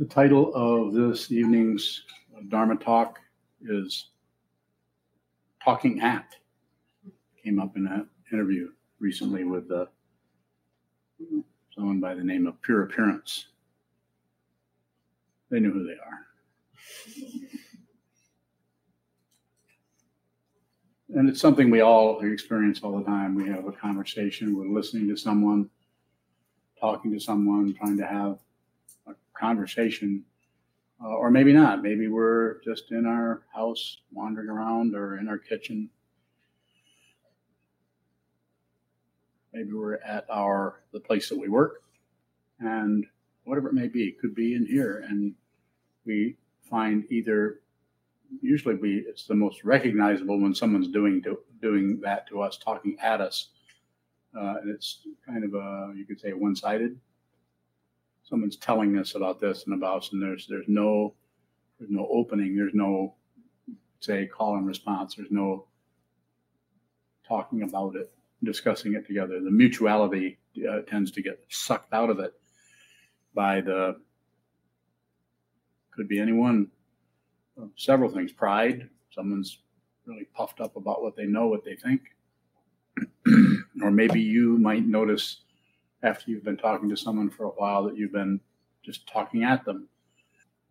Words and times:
The 0.00 0.06
title 0.06 0.50
of 0.54 0.94
this 0.94 1.30
evening's 1.30 2.04
Dharma 2.48 2.76
talk 2.76 3.18
is 3.60 4.06
Talking 5.62 6.00
At. 6.00 6.36
Came 7.44 7.60
up 7.60 7.76
in 7.76 7.86
an 7.86 8.08
interview 8.32 8.70
recently 8.98 9.44
with 9.44 9.70
uh, 9.70 9.84
someone 11.74 12.00
by 12.00 12.14
the 12.14 12.24
name 12.24 12.46
of 12.46 12.62
Pure 12.62 12.84
Appearance. 12.84 13.48
They 15.50 15.60
knew 15.60 15.70
who 15.70 15.86
they 15.86 15.92
are. 15.92 16.26
And 21.10 21.28
it's 21.28 21.42
something 21.42 21.68
we 21.68 21.82
all 21.82 22.20
experience 22.20 22.80
all 22.82 22.96
the 22.96 23.04
time. 23.04 23.34
We 23.34 23.50
have 23.50 23.66
a 23.66 23.72
conversation, 23.72 24.56
we're 24.56 24.74
listening 24.74 25.08
to 25.10 25.16
someone, 25.18 25.68
talking 26.80 27.12
to 27.12 27.20
someone, 27.20 27.74
trying 27.74 27.98
to 27.98 28.06
have 28.06 28.38
conversation, 29.40 30.22
uh, 31.02 31.08
or 31.08 31.30
maybe 31.30 31.52
not. 31.52 31.82
Maybe 31.82 32.08
we're 32.08 32.60
just 32.62 32.92
in 32.92 33.06
our 33.06 33.42
house 33.54 33.98
wandering 34.12 34.50
around 34.50 34.94
or 34.94 35.18
in 35.18 35.28
our 35.28 35.38
kitchen. 35.38 35.88
Maybe 39.52 39.72
we're 39.72 39.94
at 39.94 40.26
our 40.30 40.82
the 40.92 41.00
place 41.00 41.28
that 41.30 41.38
we 41.38 41.48
work, 41.48 41.82
and 42.60 43.04
whatever 43.44 43.68
it 43.68 43.74
may 43.74 43.88
be, 43.88 44.04
it 44.04 44.20
could 44.20 44.34
be 44.34 44.54
in 44.54 44.64
here, 44.66 45.04
and 45.08 45.34
we 46.06 46.36
find 46.68 47.04
either 47.10 47.60
usually 48.40 48.76
we 48.76 49.04
it's 49.08 49.26
the 49.26 49.34
most 49.34 49.64
recognizable 49.64 50.40
when 50.40 50.54
someone's 50.54 50.88
doing 50.88 51.20
to, 51.22 51.38
doing 51.60 52.00
that 52.00 52.28
to 52.28 52.40
us, 52.40 52.58
talking 52.58 52.96
at 53.02 53.20
us, 53.20 53.48
uh, 54.36 54.54
and 54.60 54.70
it's 54.70 55.00
kind 55.26 55.42
of 55.42 55.54
a 55.54 55.92
you 55.96 56.04
could 56.04 56.20
say 56.20 56.32
one 56.32 56.54
sided. 56.54 56.96
Someone's 58.30 58.56
telling 58.56 58.96
us 58.96 59.16
about 59.16 59.40
this 59.40 59.64
and 59.64 59.74
about 59.74 59.98
us, 59.98 60.12
and 60.12 60.22
there's 60.22 60.46
there's 60.46 60.68
no 60.68 61.14
there's 61.78 61.90
no 61.90 62.08
opening, 62.10 62.56
there's 62.56 62.74
no 62.74 63.14
say 64.00 64.26
call 64.26 64.56
and 64.56 64.66
response, 64.66 65.16
there's 65.16 65.30
no 65.30 65.66
talking 67.26 67.62
about 67.62 67.96
it, 67.96 68.10
discussing 68.42 68.94
it 68.94 69.06
together. 69.06 69.40
The 69.40 69.50
mutuality 69.50 70.38
uh, 70.68 70.80
tends 70.82 71.10
to 71.12 71.22
get 71.22 71.40
sucked 71.48 71.92
out 71.92 72.10
of 72.10 72.18
it 72.18 72.34
by 73.34 73.60
the 73.60 73.96
could 75.92 76.08
be 76.08 76.20
anyone 76.20 76.68
several 77.76 78.10
things 78.10 78.32
pride 78.32 78.88
someone's 79.10 79.58
really 80.06 80.26
puffed 80.34 80.60
up 80.60 80.76
about 80.76 81.02
what 81.02 81.14
they 81.14 81.26
know 81.26 81.46
what 81.46 81.64
they 81.64 81.76
think 81.76 82.00
or 83.82 83.90
maybe 83.90 84.20
you 84.20 84.58
might 84.58 84.86
notice 84.86 85.42
after 86.02 86.30
you've 86.30 86.44
been 86.44 86.56
talking 86.56 86.88
to 86.88 86.96
someone 86.96 87.30
for 87.30 87.44
a 87.44 87.50
while 87.50 87.84
that 87.84 87.96
you've 87.96 88.12
been 88.12 88.40
just 88.82 89.06
talking 89.06 89.44
at 89.44 89.64
them. 89.64 89.88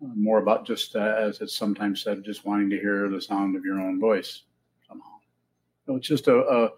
Uh, 0.02 0.08
more 0.16 0.40
about 0.40 0.66
just 0.66 0.96
uh, 0.96 1.16
as 1.18 1.42
it's 1.42 1.56
sometimes 1.56 2.02
said 2.02 2.24
just 2.24 2.46
wanting 2.46 2.70
to 2.70 2.80
hear 2.80 3.10
the 3.10 3.22
sound 3.22 3.56
of 3.56 3.66
your 3.66 3.80
own 3.80 4.00
voice 4.00 4.44
somehow. 4.88 5.18
So 5.86 5.96
it's 5.96 6.08
just 6.08 6.28
a, 6.28 6.40
a 6.40 6.70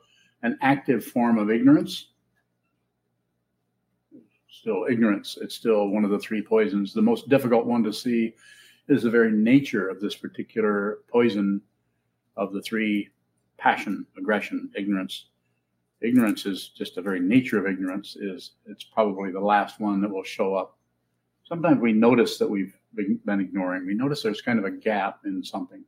an 0.44 0.58
active 0.62 1.06
form 1.06 1.38
of 1.38 1.52
ignorance. 1.52 2.08
Still 4.50 4.86
ignorance. 4.90 5.38
It's 5.42 5.56
still 5.56 5.88
one 5.88 6.04
of 6.04 6.12
the 6.12 6.20
three 6.20 6.42
poisons. 6.42 6.94
The 6.94 7.02
most 7.02 7.30
difficult 7.30 7.66
one 7.66 7.84
to 7.84 7.94
see 7.94 8.34
is 8.88 9.04
the 9.04 9.10
very 9.10 9.32
nature 9.32 9.88
of 9.88 10.02
this 10.02 10.16
particular 10.16 11.00
poison 11.10 11.62
of 12.38 12.54
the 12.54 12.62
three 12.62 13.10
passion, 13.58 14.06
aggression, 14.18 14.70
ignorance. 14.76 15.28
Ignorance 16.02 16.46
is 16.46 16.70
just 16.70 16.96
the 16.96 17.02
very 17.02 17.20
nature 17.20 17.60
of 17.60 17.72
ignorance 17.72 18.16
is 18.16 18.52
it's 18.66 18.84
probably 18.84 19.32
the 19.32 19.40
last 19.40 19.80
one 19.80 20.02
that 20.02 20.10
will 20.10 20.24
show 20.24 20.56
up. 20.56 20.78
Sometimes 21.44 21.80
we 21.80 21.94
notice 21.94 22.38
that 22.38 22.50
we've 22.50 22.76
been 22.96 23.40
ignoring. 23.40 23.86
We 23.86 23.94
notice 23.94 24.22
there's 24.22 24.42
kind 24.42 24.60
of 24.60 24.66
a 24.66 24.72
gap 24.72 25.20
in 25.26 25.44
something. 25.44 25.84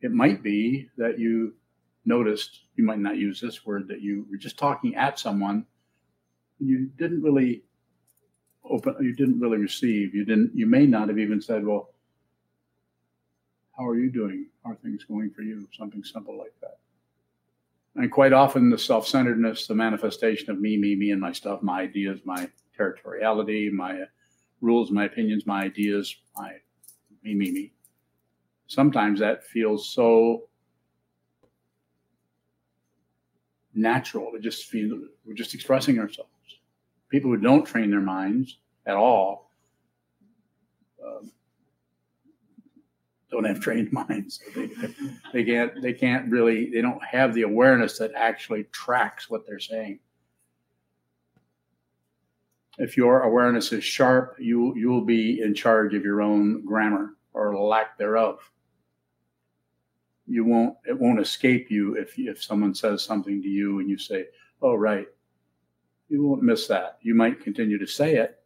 It 0.00 0.12
might 0.12 0.42
be 0.42 0.88
that 0.96 1.18
you 1.18 1.54
noticed, 2.04 2.60
you 2.76 2.84
might 2.84 3.00
not 3.00 3.16
use 3.16 3.40
this 3.40 3.66
word, 3.66 3.88
that 3.88 4.00
you 4.00 4.26
were 4.30 4.36
just 4.36 4.58
talking 4.58 4.94
at 4.94 5.18
someone. 5.18 5.66
You 6.60 6.86
didn't 6.96 7.22
really 7.22 7.62
open 8.70 8.96
you 9.00 9.14
didn't 9.14 9.40
really 9.40 9.58
receive 9.58 10.14
you 10.14 10.24
didn't 10.24 10.50
you 10.54 10.66
may 10.66 10.86
not 10.86 11.08
have 11.08 11.18
even 11.18 11.40
said 11.40 11.64
well 11.64 11.90
how 13.76 13.86
are 13.86 13.96
you 13.96 14.10
doing 14.10 14.46
how 14.64 14.72
are 14.72 14.76
things 14.76 15.04
going 15.04 15.30
for 15.30 15.42
you 15.42 15.66
something 15.76 16.04
simple 16.04 16.36
like 16.36 16.54
that 16.60 16.78
and 17.98 18.10
quite 18.10 18.32
often 18.32 18.70
the 18.70 18.78
self-centeredness 18.78 19.66
the 19.66 19.74
manifestation 19.74 20.50
of 20.50 20.60
me 20.60 20.76
me 20.76 20.94
me 20.94 21.10
and 21.10 21.20
my 21.20 21.32
stuff 21.32 21.62
my 21.62 21.82
ideas 21.82 22.20
my 22.24 22.48
territoriality 22.78 23.70
my 23.70 24.02
rules 24.60 24.90
my 24.90 25.04
opinions 25.04 25.46
my 25.46 25.62
ideas 25.62 26.16
my 26.36 26.52
me 27.22 27.34
me 27.34 27.50
me. 27.50 27.72
Sometimes 28.66 29.20
that 29.20 29.44
feels 29.44 29.88
so 29.88 30.48
natural. 33.74 34.32
To 34.32 34.40
just 34.40 34.66
feel 34.66 35.00
we're 35.24 35.34
just 35.34 35.54
expressing 35.54 35.98
ourselves. 35.98 36.30
People 37.10 37.30
who 37.30 37.38
don't 37.38 37.64
train 37.64 37.90
their 37.90 38.00
minds 38.00 38.58
at 38.86 38.96
all 38.96 39.50
um, 41.04 41.30
don't 43.42 43.54
have 43.54 43.62
trained 43.62 43.92
minds. 44.08 44.40
They, 44.54 44.70
they 45.32 45.44
can't 45.44 45.82
they 45.82 45.92
can't 45.92 46.30
really 46.30 46.70
they 46.70 46.80
don't 46.80 47.02
have 47.04 47.34
the 47.34 47.42
awareness 47.42 47.98
that 47.98 48.12
actually 48.14 48.64
tracks 48.64 49.30
what 49.30 49.46
they're 49.46 49.60
saying. 49.60 50.00
If 52.78 52.96
your 52.96 53.22
awareness 53.22 53.72
is 53.72 53.84
sharp, 53.84 54.36
you 54.38 54.74
you 54.76 54.88
will 54.88 55.04
be 55.04 55.42
in 55.42 55.54
charge 55.54 55.94
of 55.94 56.04
your 56.04 56.22
own 56.22 56.64
grammar 56.64 57.14
or 57.32 57.56
lack 57.56 57.98
thereof. 57.98 58.38
You 60.26 60.44
won't 60.44 60.76
it 60.86 60.98
won't 60.98 61.20
escape 61.20 61.70
you 61.70 61.94
if 61.94 62.18
if 62.18 62.42
someone 62.42 62.74
says 62.74 63.02
something 63.02 63.42
to 63.42 63.48
you 63.48 63.80
and 63.80 63.88
you 63.88 63.98
say, 63.98 64.26
"Oh 64.62 64.74
right," 64.74 65.06
you 66.08 66.24
won't 66.24 66.42
miss 66.42 66.66
that. 66.68 66.98
You 67.02 67.14
might 67.14 67.40
continue 67.40 67.78
to 67.78 67.86
say 67.86 68.16
it. 68.16 68.42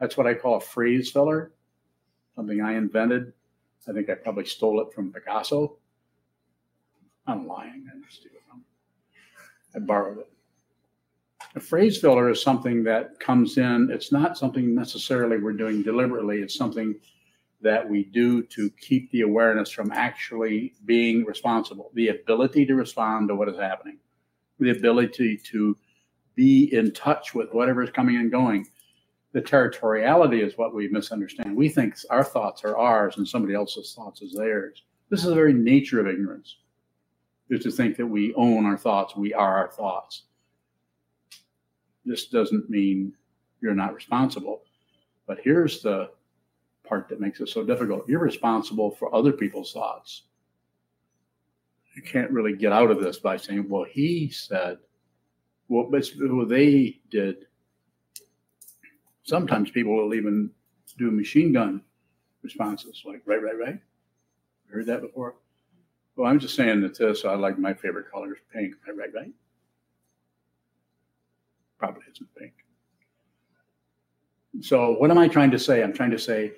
That's 0.00 0.16
what 0.16 0.26
I 0.26 0.34
call 0.34 0.56
a 0.56 0.60
phrase 0.60 1.10
filler, 1.10 1.52
something 2.34 2.60
I 2.60 2.74
invented. 2.74 3.32
I 3.88 3.92
think 3.92 4.08
I 4.10 4.14
probably 4.14 4.44
stole 4.44 4.80
it 4.80 4.92
from 4.94 5.12
Picasso. 5.12 5.76
I'm 7.26 7.46
lying. 7.46 7.86
I 7.88 7.94
didn't 7.94 8.10
steal 8.10 8.32
it 8.32 8.42
from. 8.48 8.64
I 9.74 9.78
borrowed 9.80 10.18
it. 10.18 10.28
A 11.54 11.60
phrase 11.60 11.98
filler 11.98 12.30
is 12.30 12.42
something 12.42 12.82
that 12.84 13.18
comes 13.20 13.58
in. 13.58 13.90
It's 13.90 14.12
not 14.12 14.38
something 14.38 14.74
necessarily 14.74 15.38
we're 15.38 15.52
doing 15.52 15.82
deliberately. 15.82 16.38
It's 16.38 16.56
something 16.56 16.94
that 17.60 17.88
we 17.88 18.04
do 18.04 18.42
to 18.42 18.70
keep 18.70 19.10
the 19.10 19.20
awareness 19.20 19.70
from 19.70 19.92
actually 19.92 20.74
being 20.84 21.24
responsible. 21.24 21.90
The 21.94 22.08
ability 22.08 22.66
to 22.66 22.74
respond 22.74 23.28
to 23.28 23.34
what 23.34 23.48
is 23.48 23.58
happening, 23.58 23.98
the 24.58 24.70
ability 24.70 25.38
to 25.50 25.76
be 26.34 26.72
in 26.72 26.92
touch 26.92 27.34
with 27.34 27.52
whatever 27.52 27.82
is 27.82 27.90
coming 27.90 28.16
and 28.16 28.30
going. 28.30 28.66
The 29.32 29.40
territoriality 29.40 30.42
is 30.46 30.58
what 30.58 30.74
we 30.74 30.88
misunderstand. 30.88 31.56
We 31.56 31.68
think 31.68 31.96
our 32.10 32.24
thoughts 32.24 32.64
are 32.64 32.76
ours 32.76 33.16
and 33.16 33.26
somebody 33.26 33.54
else's 33.54 33.94
thoughts 33.94 34.20
is 34.20 34.34
theirs. 34.34 34.82
This 35.08 35.20
is 35.20 35.26
the 35.26 35.34
very 35.34 35.54
nature 35.54 36.00
of 36.00 36.06
ignorance, 36.06 36.56
is 37.48 37.62
to 37.64 37.70
think 37.70 37.96
that 37.96 38.06
we 38.06 38.34
own 38.34 38.66
our 38.66 38.76
thoughts, 38.76 39.16
we 39.16 39.32
are 39.32 39.56
our 39.56 39.70
thoughts. 39.72 40.24
This 42.04 42.26
doesn't 42.26 42.68
mean 42.68 43.14
you're 43.60 43.74
not 43.74 43.94
responsible. 43.94 44.62
But 45.26 45.38
here's 45.42 45.82
the 45.82 46.10
part 46.84 47.08
that 47.08 47.20
makes 47.20 47.40
it 47.40 47.48
so 47.48 47.64
difficult 47.64 48.08
you're 48.08 48.20
responsible 48.20 48.90
for 48.90 49.14
other 49.14 49.32
people's 49.32 49.72
thoughts. 49.72 50.24
You 51.94 52.02
can't 52.02 52.30
really 52.30 52.56
get 52.56 52.72
out 52.72 52.90
of 52.90 53.00
this 53.00 53.18
by 53.18 53.36
saying, 53.36 53.68
well, 53.68 53.84
he 53.84 54.30
said, 54.30 54.78
what, 55.68 55.90
what 55.90 56.48
they 56.48 57.00
did. 57.10 57.46
Sometimes 59.22 59.70
people 59.70 59.96
will 59.96 60.14
even 60.14 60.50
do 60.98 61.10
machine 61.10 61.52
gun 61.52 61.82
responses, 62.42 63.02
like 63.04 63.22
right, 63.24 63.42
right, 63.42 63.58
right. 63.58 63.78
Heard 64.68 64.86
that 64.86 65.02
before? 65.02 65.36
Well, 66.16 66.30
I'm 66.30 66.38
just 66.38 66.54
saying 66.54 66.80
that 66.82 66.98
this. 66.98 67.24
I 67.24 67.34
like 67.34 67.58
my 67.58 67.74
favorite 67.74 68.10
color 68.10 68.34
is 68.34 68.40
pink. 68.52 68.74
Right, 68.86 68.96
right, 68.96 69.14
right. 69.14 69.32
Probably 71.78 72.02
isn't 72.10 72.34
pink. 72.36 72.52
So, 74.60 74.92
what 74.92 75.10
am 75.10 75.18
I 75.18 75.28
trying 75.28 75.50
to 75.50 75.58
say? 75.58 75.82
I'm 75.82 75.92
trying 75.92 76.10
to 76.10 76.18
say, 76.18 76.52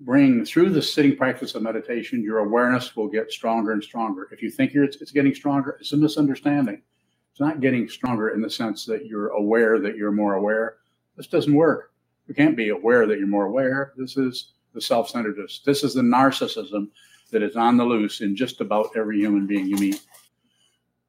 bring 0.00 0.44
through 0.44 0.70
the 0.70 0.82
sitting 0.82 1.16
practice 1.16 1.54
of 1.54 1.62
meditation, 1.62 2.22
your 2.22 2.38
awareness 2.38 2.96
will 2.96 3.08
get 3.08 3.32
stronger 3.32 3.72
and 3.72 3.82
stronger. 3.82 4.28
If 4.32 4.42
you 4.42 4.50
think 4.50 4.74
it's, 4.74 4.96
it's 4.96 5.12
getting 5.12 5.34
stronger, 5.34 5.76
it's 5.80 5.92
a 5.92 5.96
misunderstanding. 5.96 6.82
It's 7.30 7.40
not 7.40 7.60
getting 7.60 7.88
stronger 7.88 8.30
in 8.30 8.40
the 8.40 8.50
sense 8.50 8.84
that 8.86 9.06
you're 9.06 9.28
aware 9.28 9.80
that 9.80 9.96
you're 9.96 10.12
more 10.12 10.34
aware. 10.34 10.76
This 11.16 11.26
doesn't 11.26 11.54
work. 11.54 11.91
You 12.28 12.34
can't 12.34 12.56
be 12.56 12.68
aware 12.70 13.06
that 13.06 13.18
you're 13.18 13.26
more 13.26 13.46
aware. 13.46 13.92
This 13.96 14.16
is 14.16 14.52
the 14.74 14.80
self 14.80 15.10
centeredness. 15.10 15.60
This 15.64 15.84
is 15.84 15.94
the 15.94 16.02
narcissism 16.02 16.88
that 17.30 17.42
is 17.42 17.56
on 17.56 17.76
the 17.76 17.84
loose 17.84 18.20
in 18.20 18.36
just 18.36 18.60
about 18.60 18.90
every 18.96 19.18
human 19.18 19.46
being 19.46 19.66
you 19.66 19.76
meet. 19.76 20.00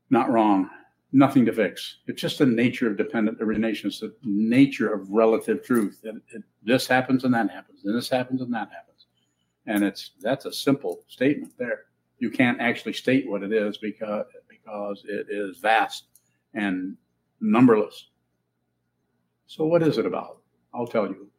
Not 0.10 0.30
wrong. 0.30 0.70
nothing 1.14 1.46
to 1.46 1.54
fix. 1.54 1.98
It's 2.08 2.22
just 2.22 2.40
the 2.40 2.46
nature 2.46 2.90
of 2.90 2.98
dependent 2.98 3.40
origination. 3.42 3.88
It's 3.88 4.00
the 4.00 4.14
nature 4.24 4.92
of 4.92 5.10
relative 5.10 5.64
truth. 5.64 6.00
That 6.04 6.20
it, 6.34 6.44
this 6.64 6.88
happens 6.88 7.24
and 7.24 7.34
that 7.34 7.50
happens, 7.50 7.86
and 7.86 7.96
this 7.96 8.10
happens 8.10 8.42
and 8.42 8.54
that 8.54 8.70
happens. 8.72 9.06
And 9.68 9.84
it's 9.84 10.12
that's 10.22 10.46
a 10.46 10.52
simple 10.52 11.04
statement 11.08 11.54
there. 11.58 11.82
You 12.20 12.30
can't 12.32 12.60
actually 12.60 12.94
state 12.94 13.30
what 13.30 13.44
it 13.44 13.54
is 13.54 13.78
because 13.78 14.26
because 14.50 15.04
it 15.08 15.28
is 15.30 15.60
vast 15.60 16.06
and 16.54 16.98
numberless. 17.40 18.08
So 19.46 19.66
what 19.66 19.84
is 19.84 19.98
it 19.98 20.06
about? 20.06 20.43
I'll 20.74 20.88
tell 20.88 21.08
you. 21.08 21.30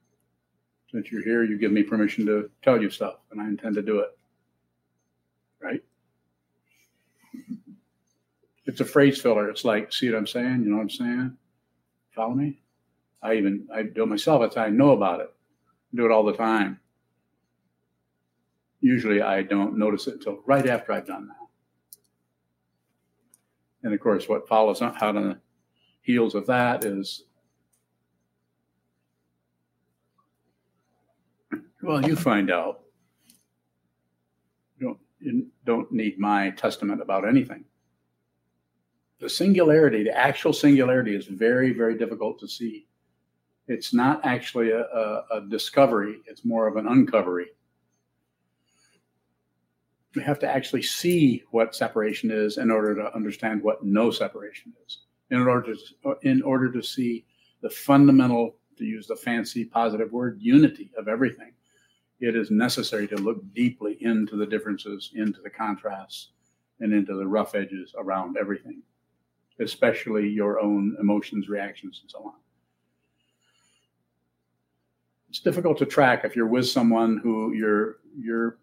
Since 0.90 1.10
you're 1.10 1.24
here, 1.24 1.42
you 1.42 1.58
give 1.58 1.72
me 1.72 1.82
permission 1.82 2.24
to 2.26 2.50
tell 2.62 2.80
you 2.80 2.88
stuff, 2.88 3.16
and 3.32 3.40
I 3.40 3.46
intend 3.46 3.74
to 3.74 3.82
do 3.82 3.98
it. 3.98 4.16
Right? 5.60 5.82
It's 8.66 8.80
a 8.80 8.84
phrase 8.84 9.20
filler. 9.20 9.50
It's 9.50 9.64
like, 9.64 9.92
see 9.92 10.08
what 10.10 10.18
I'm 10.18 10.26
saying? 10.26 10.62
You 10.62 10.70
know 10.70 10.76
what 10.76 10.82
I'm 10.82 10.90
saying? 10.90 11.36
Follow 12.14 12.34
me? 12.34 12.60
I 13.22 13.34
even 13.34 13.66
I 13.74 13.82
do 13.82 14.04
it 14.04 14.08
myself. 14.08 14.42
It's 14.42 14.56
I 14.56 14.68
know 14.68 14.90
about 14.90 15.20
it. 15.20 15.32
I 15.92 15.96
do 15.96 16.04
it 16.04 16.12
all 16.12 16.24
the 16.24 16.36
time. 16.36 16.78
Usually 18.80 19.22
I 19.22 19.42
don't 19.42 19.78
notice 19.78 20.06
it 20.06 20.14
until 20.14 20.42
right 20.46 20.68
after 20.68 20.92
I've 20.92 21.06
done 21.06 21.28
that. 21.28 21.36
And 23.82 23.94
of 23.94 24.00
course, 24.00 24.28
what 24.28 24.46
follows 24.46 24.80
out 24.82 25.02
on 25.02 25.14
the 25.14 25.38
heels 26.02 26.34
of 26.34 26.46
that 26.46 26.84
is 26.84 27.24
well, 31.84 32.04
you 32.04 32.16
find 32.16 32.50
out. 32.50 32.80
You 34.78 34.86
don't, 34.86 34.98
you 35.20 35.46
don't 35.64 35.92
need 35.92 36.18
my 36.18 36.50
testament 36.50 37.00
about 37.00 37.26
anything 37.26 37.64
the 39.24 39.30
singularity, 39.30 40.04
the 40.04 40.16
actual 40.16 40.52
singularity, 40.52 41.16
is 41.16 41.26
very, 41.26 41.72
very 41.72 41.96
difficult 41.96 42.38
to 42.40 42.46
see. 42.46 42.86
It's 43.68 43.94
not 43.94 44.20
actually 44.24 44.70
a, 44.70 44.82
a, 44.82 45.24
a 45.30 45.40
discovery, 45.48 46.20
it's 46.26 46.44
more 46.44 46.66
of 46.66 46.76
an 46.76 46.86
uncovery. 46.86 47.46
We 50.14 50.22
have 50.22 50.38
to 50.40 50.48
actually 50.48 50.82
see 50.82 51.42
what 51.50 51.74
separation 51.74 52.30
is 52.30 52.58
in 52.58 52.70
order 52.70 52.94
to 52.94 53.14
understand 53.14 53.62
what 53.62 53.82
no 53.82 54.10
separation 54.10 54.74
is. 54.86 54.98
In 55.30 55.40
order 55.40 55.74
to, 55.74 56.16
in 56.22 56.42
order 56.42 56.70
to 56.70 56.82
see 56.82 57.24
the 57.62 57.70
fundamental, 57.70 58.56
to 58.76 58.84
use 58.84 59.06
the 59.06 59.16
fancy 59.16 59.64
positive 59.64 60.12
word, 60.12 60.36
unity 60.40 60.90
of 60.98 61.08
everything, 61.08 61.52
it 62.26 62.36
is 62.36 62.50
necessary 62.50 63.06
to 63.08 63.16
look 63.16 63.42
deeply 63.54 63.98
into 64.00 64.36
the 64.36 64.46
differences, 64.46 65.10
into 65.14 65.40
the 65.42 65.50
contrasts, 65.50 66.30
and 66.80 66.92
into 66.92 67.14
the 67.16 67.26
rough 67.26 67.54
edges 67.54 67.94
around 67.96 68.36
everything 68.36 68.82
especially 69.60 70.28
your 70.28 70.60
own 70.60 70.96
emotions, 71.00 71.48
reactions, 71.48 72.00
and 72.02 72.10
so 72.10 72.18
on. 72.24 72.34
It's 75.28 75.40
difficult 75.40 75.78
to 75.78 75.86
track 75.86 76.24
if 76.24 76.36
you're 76.36 76.46
with 76.46 76.68
someone 76.68 77.18
who 77.18 77.52
your 77.54 77.96
your 78.16 78.58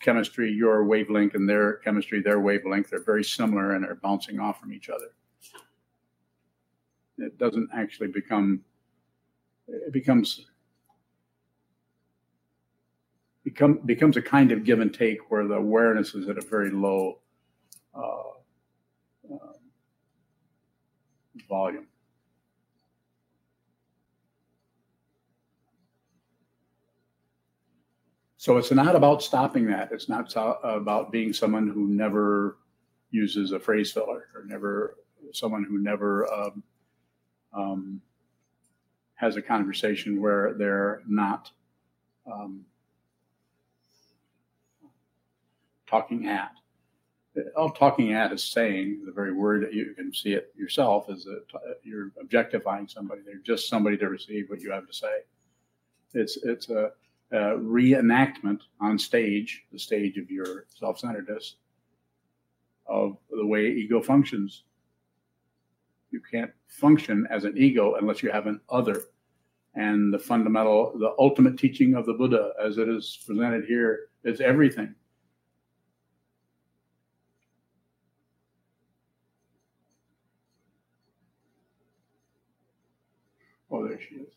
chemistry, 0.00 0.50
your 0.50 0.84
wavelength, 0.84 1.34
and 1.34 1.48
their 1.48 1.74
chemistry, 1.74 2.22
their 2.22 2.40
wavelength 2.40 2.92
are 2.92 3.02
very 3.02 3.22
similar 3.22 3.74
and 3.74 3.84
are 3.84 3.96
bouncing 3.96 4.40
off 4.40 4.58
from 4.58 4.72
each 4.72 4.88
other. 4.88 5.12
It 7.18 7.38
doesn't 7.38 7.68
actually 7.74 8.08
become. 8.08 8.62
It 9.68 9.92
becomes 9.92 10.46
become 13.44 13.80
becomes 13.84 14.16
a 14.16 14.22
kind 14.22 14.50
of 14.50 14.64
give 14.64 14.80
and 14.80 14.92
take 14.92 15.30
where 15.30 15.46
the 15.46 15.54
awareness 15.54 16.14
is 16.14 16.28
at 16.28 16.38
a 16.38 16.40
very 16.40 16.70
low 16.70 17.18
uh, 17.94 18.30
uh, 19.32 19.52
volume. 21.48 21.86
So 28.38 28.58
it's 28.58 28.70
not 28.70 28.94
about 28.94 29.22
stopping 29.22 29.66
that. 29.68 29.90
It's 29.90 30.08
not 30.08 30.30
so, 30.30 30.58
about 30.62 31.10
being 31.10 31.32
someone 31.32 31.68
who 31.68 31.86
never 31.86 32.58
uses 33.10 33.52
a 33.52 33.60
phrase 33.60 33.92
filler 33.92 34.28
or 34.34 34.44
never 34.46 34.96
someone 35.32 35.64
who 35.64 35.78
never 35.78 36.30
um, 36.32 36.62
um, 37.54 38.00
has 39.14 39.36
a 39.36 39.42
conversation 39.42 40.20
where 40.20 40.54
they're 40.54 41.02
not 41.06 41.50
um, 42.30 42.66
talking 45.94 46.26
at 46.28 46.50
all 47.56 47.70
talking 47.70 48.12
at 48.12 48.32
is 48.32 48.44
saying 48.44 49.02
the 49.04 49.12
very 49.12 49.32
word 49.32 49.62
that 49.62 49.74
you 49.74 49.92
can 49.94 50.12
see 50.12 50.32
it 50.34 50.52
yourself 50.56 51.10
is 51.10 51.24
that 51.24 51.44
you're 51.82 52.12
objectifying 52.20 52.86
somebody. 52.86 53.22
They're 53.24 53.36
just 53.38 53.68
somebody 53.68 53.96
to 53.98 54.08
receive 54.08 54.48
what 54.48 54.60
you 54.60 54.70
have 54.70 54.86
to 54.86 54.92
say. 54.92 55.22
It's 56.12 56.36
it's 56.44 56.68
a, 56.68 56.92
a 57.32 57.38
reenactment 57.58 58.60
on 58.80 58.98
stage, 58.98 59.64
the 59.72 59.78
stage 59.78 60.16
of 60.16 60.30
your 60.30 60.66
self-centeredness, 60.68 61.56
of 62.86 63.16
the 63.30 63.46
way 63.46 63.66
ego 63.66 64.00
functions. 64.00 64.64
You 66.10 66.20
can't 66.30 66.52
function 66.68 67.26
as 67.30 67.44
an 67.44 67.54
ego 67.56 67.96
unless 67.96 68.22
you 68.22 68.30
have 68.30 68.46
an 68.46 68.60
other. 68.68 69.02
And 69.74 70.14
the 70.14 70.20
fundamental, 70.20 70.96
the 70.96 71.16
ultimate 71.18 71.58
teaching 71.58 71.96
of 71.96 72.06
the 72.06 72.12
Buddha, 72.12 72.52
as 72.64 72.78
it 72.78 72.88
is 72.88 73.18
presented 73.26 73.64
here, 73.64 74.10
is 74.22 74.40
everything 74.40 74.94
she 84.08 84.14
is. 84.16 84.34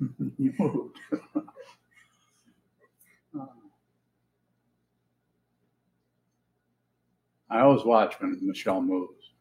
you 0.38 0.52
moved. 0.58 0.98
I 7.50 7.60
always 7.60 7.84
watch 7.84 8.14
when 8.20 8.38
Michelle 8.42 8.82
moves. 8.82 9.32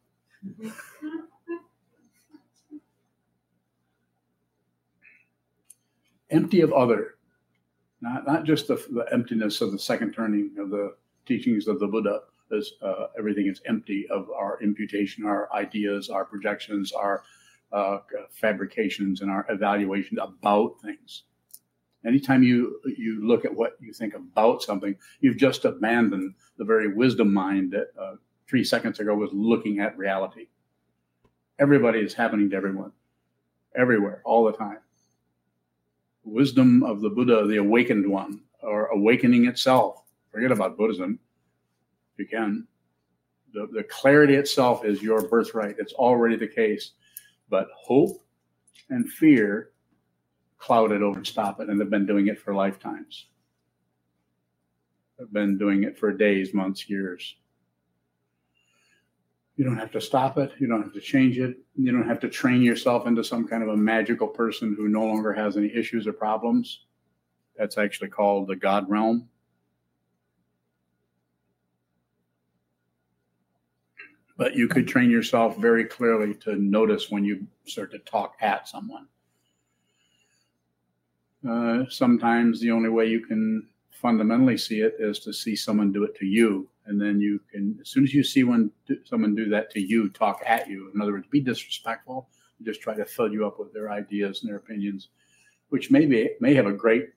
Empty 6.30 6.62
of 6.62 6.74
other, 6.74 7.16
not 8.02 8.25
not 8.25 8.44
just 8.44 8.68
the, 8.68 8.75
the 8.92 9.06
emptiness 9.12 9.62
of 9.62 9.72
the 9.72 9.80
second 9.80 10.13
turning 10.13 10.52
of 10.58 10.70
the 10.70 10.96
teachings 11.25 11.68
of 11.68 11.80
the 11.80 11.88
Buddha, 11.88 12.22
as 12.56 12.74
uh, 12.81 13.08
everything 13.18 13.48
is 13.48 13.62
empty 13.66 14.08
of 14.10 14.30
our 14.31 14.60
imputation, 14.62 15.25
our 15.25 15.51
ideas, 15.53 16.10
our 16.10 16.25
projections, 16.25 16.91
our 16.91 17.24
uh, 17.71 18.00
fabrications 18.31 19.21
and 19.21 19.29
our 19.29 19.45
evaluations 19.50 20.19
about 20.21 20.81
things. 20.81 21.24
Anytime 22.05 22.43
you 22.43 22.79
you 22.97 23.27
look 23.27 23.43
at 23.43 23.53
what 23.53 23.74
you 23.81 23.91
think 23.91 24.13
about 24.13 24.62
something, 24.62 24.95
you've 25.19 25.38
just 25.38 25.65
abandoned 25.65 26.36
the 26.57 26.63
very 26.63 26.93
wisdom 26.93 27.33
mind 27.33 27.71
that 27.71 27.88
uh, 28.00 28.15
three 28.47 28.63
seconds 28.63 29.00
ago 29.00 29.15
was 29.15 29.31
looking 29.33 29.79
at 29.79 29.97
reality. 29.97 30.47
Everybody 31.59 32.00
is 32.00 32.13
happening 32.13 32.50
to 32.51 32.55
everyone, 32.55 32.91
everywhere, 33.75 34.21
all 34.24 34.45
the 34.45 34.53
time. 34.53 34.77
Wisdom 36.24 36.83
of 36.83 37.01
the 37.01 37.09
Buddha, 37.09 37.45
the 37.47 37.57
awakened 37.57 38.09
one, 38.09 38.41
or 38.62 38.88
awakening 38.88 39.47
itself. 39.47 40.03
Forget 40.31 40.51
about 40.51 40.77
Buddhism, 40.77 41.19
if 42.13 42.19
you 42.19 42.27
can. 42.27 42.67
The, 43.53 43.67
the 43.74 43.83
clarity 43.83 44.36
itself 44.36 44.86
is 44.86 45.01
your 45.01 45.27
birthright. 45.27 45.77
It's 45.79 45.93
already 45.93 46.36
the 46.36 46.47
case 46.47 46.91
but 47.50 47.68
hope 47.75 48.24
and 48.89 49.10
fear 49.10 49.72
cloud 50.58 50.92
it 50.92 51.01
over 51.01 51.24
stop 51.24 51.60
it, 51.60 51.70
and 51.70 51.80
they've 51.80 51.89
been 51.89 52.06
doing 52.06 52.27
it 52.27 52.39
for 52.39 52.54
lifetimes. 52.54 53.27
They've 55.18 55.32
been 55.32 55.58
doing 55.58 55.84
it 55.84 55.98
for 55.98 56.12
days, 56.12 56.54
months, 56.54 56.89
years. 56.89 57.36
You 59.56 59.66
don't 59.66 59.77
have 59.77 59.92
to 59.92 60.01
stop 60.01 60.38
it. 60.38 60.51
You 60.60 60.68
don't 60.68 60.84
have 60.84 60.94
to 60.94 61.01
change 61.01 61.39
it. 61.39 61.58
You 61.75 61.92
don't 61.92 62.08
have 62.08 62.20
to 62.20 62.30
train 62.30 62.62
yourself 62.62 63.08
into 63.08 63.24
some 63.24 63.48
kind 63.48 63.63
of 63.63 63.70
a 63.70 63.77
magical 63.77 64.27
person 64.27 64.75
who 64.77 64.88
no 64.88 65.04
longer 65.04 65.34
has 65.34 65.58
any 65.58 65.74
issues 65.74 66.06
or 66.06 66.13
problems. 66.13 66.86
That's 67.56 67.80
actually 67.80 68.10
called 68.10 68.48
the 68.48 68.56
God 68.56 68.88
realm. 68.88 69.27
But 74.38 74.56
you 74.56 74.67
could 74.67 74.88
train 74.88 75.10
yourself 75.10 75.58
very 75.58 75.84
clearly 75.84 76.36
to 76.36 76.56
notice 76.56 77.10
when 77.10 77.25
you 77.25 77.46
start 77.65 77.91
to 77.91 78.00
talk 78.00 78.36
at 78.39 78.67
someone. 78.67 79.08
Uh, 81.48 81.86
sometimes 81.89 82.62
the 82.62 82.72
only 82.72 82.89
way 82.89 83.08
you 83.08 83.20
can 83.20 83.67
fundamentally 83.91 84.58
see 84.58 84.82
it 84.82 84.96
is 85.00 85.20
to 85.20 85.34
see 85.34 85.56
someone 85.56 85.91
do 85.91 86.03
it 86.03 86.15
to 86.15 86.25
you, 86.25 86.70
and 86.86 87.01
then 87.01 87.20
you 87.20 87.39
can, 87.51 87.77
as 87.82 87.89
soon 87.89 88.03
as 88.03 88.13
you 88.13 88.24
see 88.24 88.44
one 88.44 88.72
someone 89.06 89.34
do 89.34 89.50
that 89.50 89.72
to 89.72 89.82
you, 89.82 90.10
talk 90.10 90.41
at 90.46 90.70
you. 90.70 90.91
In 90.94 91.01
other 91.01 91.13
words, 91.13 91.27
be 91.32 91.41
disrespectful. 91.41 92.29
Just 92.63 92.82
try 92.82 92.96
to 92.96 93.06
fill 93.06 93.32
you 93.32 93.46
up 93.46 93.60
with 93.60 93.74
their 93.74 93.91
ideas 93.91 94.41
and 94.41 94.50
their 94.50 94.58
opinions, 94.58 95.10
which 95.70 95.89
maybe 95.91 96.29
may 96.39 96.53
have 96.53 96.65
a 96.67 96.74
great, 96.74 97.10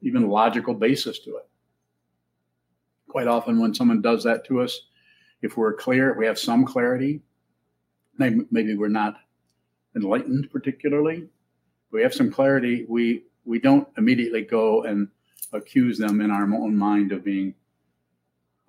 even 0.00 0.28
logical 0.28 0.74
basis 0.74 1.18
to 1.20 1.36
it. 1.36 1.48
Quite 3.08 3.26
often, 3.26 3.60
when 3.60 3.74
someone 3.74 4.00
does 4.00 4.24
that 4.24 4.46
to 4.46 4.60
us, 4.60 4.80
if 5.42 5.56
we're 5.56 5.74
clear, 5.74 6.12
if 6.12 6.16
we 6.16 6.26
have 6.26 6.38
some 6.38 6.64
clarity. 6.64 7.20
Maybe, 8.18 8.76
we're 8.76 8.88
not 8.88 9.16
enlightened 9.96 10.50
particularly. 10.50 11.28
We 11.90 12.02
have 12.02 12.14
some 12.14 12.30
clarity. 12.30 12.86
We 12.88 13.24
we 13.44 13.58
don't 13.58 13.88
immediately 13.98 14.42
go 14.42 14.84
and 14.84 15.08
accuse 15.52 15.98
them 15.98 16.20
in 16.20 16.30
our 16.30 16.44
own 16.44 16.76
mind 16.76 17.10
of 17.12 17.24
being 17.24 17.54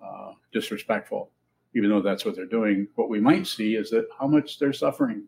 uh, 0.04 0.32
disrespectful, 0.52 1.30
even 1.74 1.88
though 1.88 2.02
that's 2.02 2.24
what 2.24 2.34
they're 2.34 2.46
doing. 2.46 2.88
What 2.96 3.08
we 3.08 3.20
might 3.20 3.46
see 3.46 3.76
is 3.76 3.90
that 3.90 4.08
how 4.18 4.26
much 4.26 4.58
they're 4.58 4.72
suffering, 4.72 5.24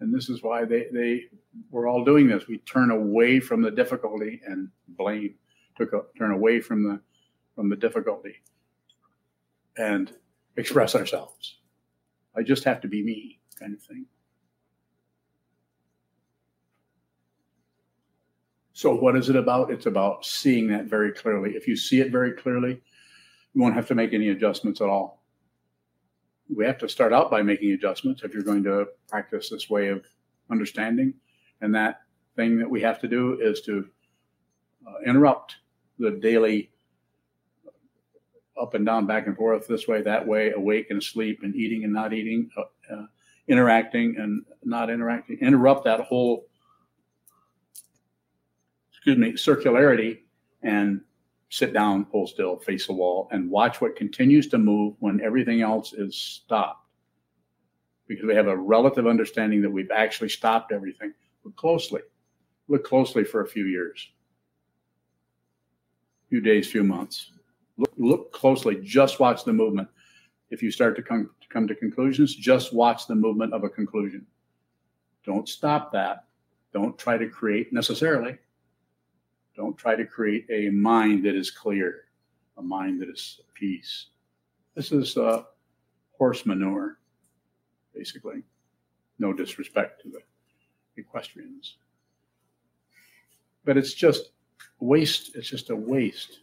and 0.00 0.12
this 0.12 0.28
is 0.28 0.42
why 0.42 0.64
they 0.64 0.86
they 0.92 1.24
we're 1.70 1.88
all 1.88 2.04
doing 2.04 2.26
this. 2.26 2.48
We 2.48 2.58
turn 2.58 2.90
away 2.90 3.38
from 3.38 3.62
the 3.62 3.70
difficulty 3.70 4.40
and 4.46 4.68
blame, 4.88 5.34
took 5.76 5.92
a, 5.92 6.02
turn 6.18 6.32
away 6.32 6.60
from 6.60 6.82
the 6.82 7.00
from 7.54 7.68
the 7.68 7.76
difficulty, 7.76 8.34
and 9.76 10.12
express 10.56 10.94
ourselves. 10.94 11.58
I 12.36 12.42
just 12.42 12.64
have 12.64 12.80
to 12.82 12.88
be 12.88 13.02
me, 13.02 13.40
kind 13.58 13.74
of 13.74 13.82
thing. 13.82 14.06
So, 18.72 18.94
what 18.94 19.16
is 19.16 19.28
it 19.28 19.36
about? 19.36 19.70
It's 19.70 19.86
about 19.86 20.24
seeing 20.24 20.68
that 20.68 20.86
very 20.86 21.12
clearly. 21.12 21.52
If 21.52 21.68
you 21.68 21.76
see 21.76 22.00
it 22.00 22.10
very 22.10 22.32
clearly, 22.32 22.80
you 23.52 23.62
won't 23.62 23.74
have 23.74 23.86
to 23.88 23.94
make 23.94 24.12
any 24.12 24.30
adjustments 24.30 24.80
at 24.80 24.88
all. 24.88 25.22
We 26.54 26.64
have 26.66 26.78
to 26.78 26.88
start 26.88 27.12
out 27.12 27.30
by 27.30 27.42
making 27.42 27.70
adjustments 27.72 28.22
if 28.24 28.34
you're 28.34 28.42
going 28.42 28.64
to 28.64 28.86
practice 29.08 29.48
this 29.48 29.70
way 29.70 29.88
of 29.88 30.04
understanding. 30.50 31.14
And 31.60 31.72
that 31.74 32.00
thing 32.36 32.58
that 32.58 32.68
we 32.68 32.80
have 32.82 33.00
to 33.00 33.08
do 33.08 33.38
is 33.40 33.60
to 33.62 33.86
uh, 34.86 35.08
interrupt 35.08 35.56
the 35.98 36.10
daily 36.10 36.70
up 38.60 38.74
and 38.74 38.86
down, 38.86 39.06
back 39.06 39.26
and 39.26 39.36
forth, 39.36 39.66
this 39.66 39.88
way, 39.88 40.02
that 40.02 40.26
way, 40.26 40.52
awake 40.52 40.86
and 40.90 41.00
asleep, 41.00 41.40
and 41.42 41.54
eating 41.54 41.84
and 41.84 41.92
not 41.92 42.12
eating, 42.12 42.48
uh, 42.56 42.94
uh, 42.94 43.06
interacting 43.48 44.16
and 44.18 44.44
not 44.62 44.90
interacting. 44.90 45.38
Interrupt 45.40 45.84
that 45.84 46.00
whole, 46.00 46.46
excuse 48.92 49.18
me, 49.18 49.32
circularity 49.32 50.20
and 50.62 51.00
sit 51.50 51.72
down, 51.72 52.04
pull 52.04 52.26
still, 52.26 52.56
face 52.58 52.86
the 52.86 52.92
wall, 52.92 53.28
and 53.32 53.50
watch 53.50 53.80
what 53.80 53.96
continues 53.96 54.48
to 54.48 54.58
move 54.58 54.94
when 55.00 55.20
everything 55.20 55.60
else 55.60 55.92
is 55.92 56.16
stopped. 56.16 56.80
Because 58.06 58.26
we 58.26 58.34
have 58.34 58.48
a 58.48 58.56
relative 58.56 59.06
understanding 59.06 59.62
that 59.62 59.70
we've 59.70 59.90
actually 59.90 60.28
stopped 60.28 60.72
everything. 60.72 61.12
Look 61.44 61.56
closely. 61.56 62.02
Look 62.68 62.84
closely 62.84 63.24
for 63.24 63.42
a 63.42 63.46
few 63.46 63.66
years, 63.66 64.08
few 66.28 66.40
days, 66.40 66.70
few 66.70 66.82
months 66.82 67.30
Look, 67.76 67.92
look 67.96 68.32
closely. 68.32 68.80
Just 68.82 69.20
watch 69.20 69.44
the 69.44 69.52
movement. 69.52 69.88
If 70.50 70.62
you 70.62 70.70
start 70.70 70.94
to 70.96 71.02
come 71.02 71.30
to 71.40 71.48
come 71.48 71.66
to 71.66 71.74
conclusions, 71.74 72.34
just 72.34 72.72
watch 72.72 73.06
the 73.06 73.14
movement 73.14 73.52
of 73.52 73.64
a 73.64 73.68
conclusion. 73.68 74.26
Don't 75.24 75.48
stop 75.48 75.92
that. 75.92 76.24
Don't 76.72 76.98
try 76.98 77.16
to 77.16 77.28
create 77.28 77.72
necessarily. 77.72 78.36
Don't 79.56 79.76
try 79.76 79.96
to 79.96 80.04
create 80.04 80.46
a 80.50 80.70
mind 80.70 81.24
that 81.24 81.34
is 81.34 81.50
clear, 81.50 82.04
a 82.58 82.62
mind 82.62 83.00
that 83.00 83.08
is 83.08 83.40
peace. 83.54 84.06
This 84.74 84.92
is 84.92 85.16
uh, 85.16 85.44
horse 86.18 86.44
manure, 86.44 86.98
basically. 87.94 88.42
No 89.18 89.32
disrespect 89.32 90.02
to 90.02 90.10
the 90.10 90.20
equestrians. 90.96 91.76
But 93.64 93.76
it's 93.76 93.94
just 93.94 94.32
waste. 94.80 95.36
It's 95.36 95.48
just 95.48 95.70
a 95.70 95.76
waste 95.76 96.40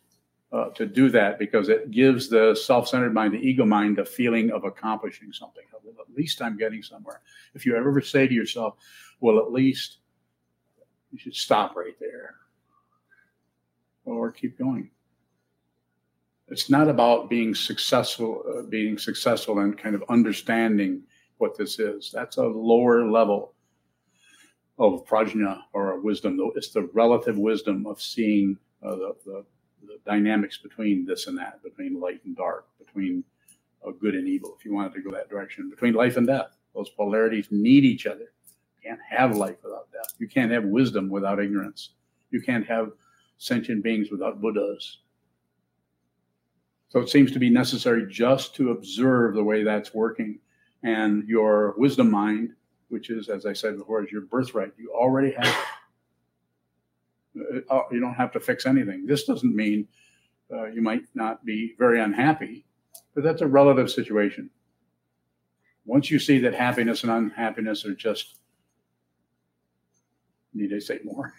uh, 0.52 0.70
to 0.72 0.86
do 0.86 1.10
that 1.10 1.40
because 1.40 1.70
it 1.70 1.92
gives 1.92 2.28
the 2.28 2.56
self-centered 2.56 3.14
mind, 3.14 3.34
the 3.34 3.40
ego 3.40 3.66
mind, 3.66 3.98
the 3.98 4.06
feeling 4.06 4.52
of 4.52 4.64
accomplishing 4.66 5.32
something. 5.32 5.64
Well, 5.84 5.96
at 6.00 6.16
least 6.16 6.42
I'm 6.42 6.58
getting 6.58 6.84
somewhere. 6.84 7.22
If 7.54 7.66
you 7.66 7.76
ever 7.76 8.02
say 8.02 8.28
to 8.28 8.34
yourself, 8.34 8.76
"Well, 9.20 9.40
at 9.40 9.52
least," 9.52 10.00
you 11.12 11.18
should 11.18 11.36
stop 11.36 11.76
right 11.76 11.98
there, 12.00 12.36
or 14.06 14.32
keep 14.32 14.58
going. 14.58 14.92
It's 16.50 16.70
not 16.70 16.90
about 16.90 17.30
being 17.30 17.56
successful, 17.56 18.44
uh, 18.48 18.64
being 18.64 18.98
successful 18.98 19.60
and 19.60 19.78
kind 19.78 19.96
of 19.96 20.04
understanding 20.10 21.04
what 21.38 21.58
this 21.58 21.80
is. 21.80 22.12
That's 22.12 22.38
a 22.38 22.46
lower 22.46 23.10
level 23.10 23.54
of 24.78 25.06
prajna 25.06 25.62
or 25.74 26.00
wisdom. 26.02 26.38
though. 26.38 26.52
It's 26.56 26.72
the 26.72 26.90
relative 26.94 27.38
wisdom 27.38 27.86
of 27.88 28.02
seeing 28.02 28.58
uh, 28.84 28.96
the, 28.96 29.16
the 29.26 29.46
the 29.86 30.00
dynamics 30.06 30.58
between 30.58 31.06
this 31.06 31.28
and 31.28 31.38
that, 31.38 31.62
between 31.64 32.00
light 32.00 32.22
and 32.26 32.36
dark, 32.36 32.66
between 32.78 33.24
uh, 33.86 33.92
good 33.92 34.16
and 34.16 34.28
evil, 34.28 34.56
if 34.58 34.66
you 34.66 34.74
wanted 34.74 34.94
to 34.94 35.02
go 35.02 35.12
that 35.12 35.30
direction, 35.30 35.70
between 35.70 35.94
life 35.94 36.18
and 36.18 36.28
death. 36.28 36.58
Those 36.76 36.90
polarities 36.90 37.48
need 37.52 37.84
each 37.84 38.06
other. 38.06 38.32
You 38.82 38.90
can't 38.90 39.00
have 39.10 39.36
life 39.36 39.58
without 39.64 39.92
death. 39.92 40.14
You 40.20 40.28
can't 40.28 40.52
have 40.52 40.64
wisdom 40.64 41.10
without 41.10 41.40
ignorance. 41.40 41.90
You 42.30 42.42
can't 42.42 42.66
have 42.66 42.92
sentient 43.38 43.84
beings 43.84 44.10
without 44.12 44.42
Buddhas. 44.42 45.00
So 46.90 47.00
it 47.00 47.10
seems 47.10 47.32
to 47.32 47.40
be 47.40 47.50
necessary 47.50 48.06
just 48.10 48.56
to 48.56 48.72
observe 48.72 49.34
the 49.34 49.44
way 49.44 49.64
that's 49.64 49.94
working. 49.94 50.40
And 50.84 51.28
your 51.28 51.74
wisdom 51.78 52.10
mind, 52.10 52.54
which 52.90 53.10
is, 53.10 53.30
as 53.30 53.46
I 53.46 53.54
said 53.54 53.78
before, 53.78 54.04
is 54.04 54.12
your 54.12 54.22
birthright. 54.22 54.74
You 54.78 54.92
already 54.94 55.32
have 55.32 55.56
uh, 57.70 57.82
you 57.92 58.00
don't 58.00 58.14
have 58.14 58.32
to 58.34 58.40
fix 58.40 58.66
anything. 58.66 59.06
This 59.06 59.26
doesn't 59.26 59.56
mean 59.56 59.88
uh, 60.52 60.66
you 60.66 60.82
might 60.82 61.04
not 61.14 61.46
be 61.46 61.76
very 61.78 62.02
unhappy, 62.02 62.66
but 63.16 63.24
that's 63.24 63.42
a 63.42 63.48
relative 63.48 63.90
situation. 63.90 64.50
Once 65.86 66.12
you 66.12 66.20
see 66.20 66.40
that 66.40 66.54
happiness 66.54 67.04
and 67.04 67.12
unhappiness 67.12 67.86
are 67.86 67.96
just, 67.96 68.36
need 70.54 70.74
I 70.74 70.80
say 70.80 71.00
more? 71.04 71.34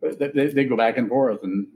they, 0.18 0.48
they 0.48 0.64
go 0.64 0.76
back 0.76 0.96
and 0.96 1.08
forth 1.08 1.42
and 1.42 1.66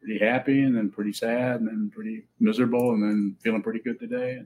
pretty 0.00 0.18
happy 0.18 0.62
and 0.62 0.76
then 0.76 0.90
pretty 0.90 1.12
sad 1.12 1.60
and 1.60 1.68
then 1.68 1.90
pretty 1.94 2.24
miserable 2.40 2.92
and 2.92 3.02
then 3.02 3.36
feeling 3.40 3.62
pretty 3.62 3.80
good 3.80 4.00
today. 4.00 4.42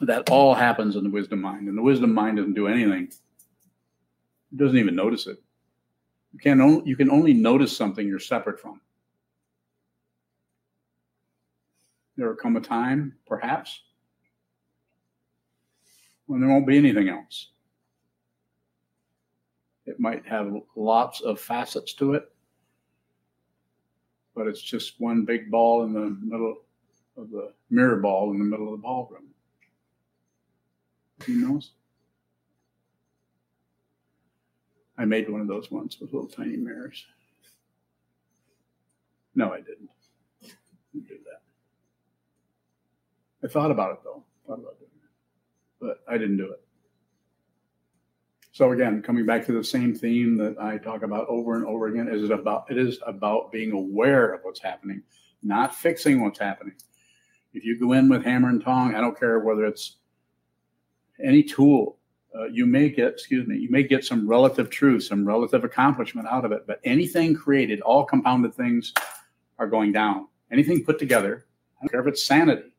That 0.00 0.28
all 0.28 0.54
happens 0.54 0.96
in 0.96 1.04
the 1.04 1.10
wisdom 1.10 1.40
mind, 1.40 1.68
and 1.68 1.78
the 1.78 1.82
wisdom 1.82 2.12
mind 2.12 2.36
doesn't 2.36 2.54
do 2.54 2.66
anything 2.66 3.12
doesn't 4.56 4.78
even 4.78 4.94
notice 4.94 5.26
it. 5.26 5.38
You 6.32 6.38
can 6.38 6.60
only 6.60 6.88
you 6.88 6.96
can 6.96 7.10
only 7.10 7.32
notice 7.32 7.76
something 7.76 8.06
you're 8.06 8.18
separate 8.18 8.60
from. 8.60 8.80
There 12.16 12.28
will 12.28 12.36
come 12.36 12.56
a 12.56 12.60
time, 12.60 13.14
perhaps, 13.26 13.80
when 16.26 16.40
there 16.40 16.50
won't 16.50 16.66
be 16.66 16.76
anything 16.76 17.08
else. 17.08 17.50
It 19.86 20.00
might 20.00 20.26
have 20.26 20.52
lots 20.76 21.20
of 21.20 21.40
facets 21.40 21.94
to 21.94 22.14
it, 22.14 22.30
but 24.34 24.46
it's 24.46 24.60
just 24.60 25.00
one 25.00 25.24
big 25.24 25.50
ball 25.50 25.84
in 25.84 25.92
the 25.92 26.16
middle 26.20 26.56
of 27.16 27.30
the 27.30 27.52
mirror 27.70 27.96
ball 27.96 28.32
in 28.32 28.38
the 28.38 28.44
middle 28.44 28.66
of 28.66 28.78
the 28.78 28.82
ballroom. 28.82 29.28
Who 31.24 31.34
knows? 31.34 31.72
I 34.98 35.04
made 35.04 35.30
one 35.30 35.40
of 35.40 35.46
those 35.46 35.70
once 35.70 36.00
with 36.00 36.12
little 36.12 36.28
tiny 36.28 36.56
mirrors. 36.56 37.06
No, 39.36 39.52
I 39.52 39.58
didn't. 39.58 39.88
didn't 40.92 41.06
do 41.06 41.18
that. 41.24 41.42
I 43.44 43.50
thought 43.50 43.70
about 43.70 43.92
it 43.92 43.98
though. 44.02 44.24
Thought 44.46 44.58
about 44.58 44.78
doing 44.80 44.90
it, 45.04 45.10
but 45.80 45.98
I 46.12 46.18
didn't 46.18 46.38
do 46.38 46.50
it. 46.50 46.60
So 48.50 48.72
again, 48.72 49.00
coming 49.02 49.24
back 49.24 49.46
to 49.46 49.52
the 49.52 49.62
same 49.62 49.94
theme 49.94 50.36
that 50.38 50.60
I 50.60 50.78
talk 50.78 51.04
about 51.04 51.28
over 51.28 51.54
and 51.54 51.64
over 51.64 51.86
again, 51.86 52.08
is 52.08 52.24
it 52.24 52.32
about 52.32 52.68
it 52.68 52.76
is 52.76 52.98
about 53.06 53.52
being 53.52 53.70
aware 53.70 54.34
of 54.34 54.40
what's 54.42 54.60
happening, 54.60 55.04
not 55.44 55.76
fixing 55.76 56.20
what's 56.20 56.40
happening. 56.40 56.74
If 57.54 57.64
you 57.64 57.78
go 57.78 57.92
in 57.92 58.08
with 58.08 58.24
hammer 58.24 58.48
and 58.48 58.60
tong, 58.60 58.96
I 58.96 59.00
don't 59.00 59.18
care 59.18 59.38
whether 59.38 59.64
it's 59.64 59.98
any 61.22 61.44
tool 61.44 61.97
uh, 62.34 62.44
you 62.46 62.66
may 62.66 62.88
get, 62.88 63.12
excuse 63.14 63.46
me, 63.46 63.56
you 63.56 63.70
may 63.70 63.82
get 63.82 64.04
some 64.04 64.28
relative 64.28 64.70
truth, 64.70 65.04
some 65.04 65.26
relative 65.26 65.64
accomplishment 65.64 66.28
out 66.28 66.44
of 66.44 66.52
it. 66.52 66.66
But 66.66 66.80
anything 66.84 67.34
created, 67.34 67.80
all 67.80 68.04
compounded 68.04 68.54
things 68.54 68.92
are 69.58 69.66
going 69.66 69.92
down. 69.92 70.28
Anything 70.50 70.84
put 70.84 70.98
together, 70.98 71.46
I 71.78 71.84
don't 71.84 71.90
care 71.90 72.00
if 72.00 72.06
it's 72.06 72.24
sanity. 72.24 72.72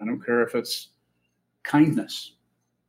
I 0.00 0.04
don't 0.04 0.24
care 0.24 0.42
if 0.42 0.54
it's 0.54 0.88
kindness. 1.62 2.32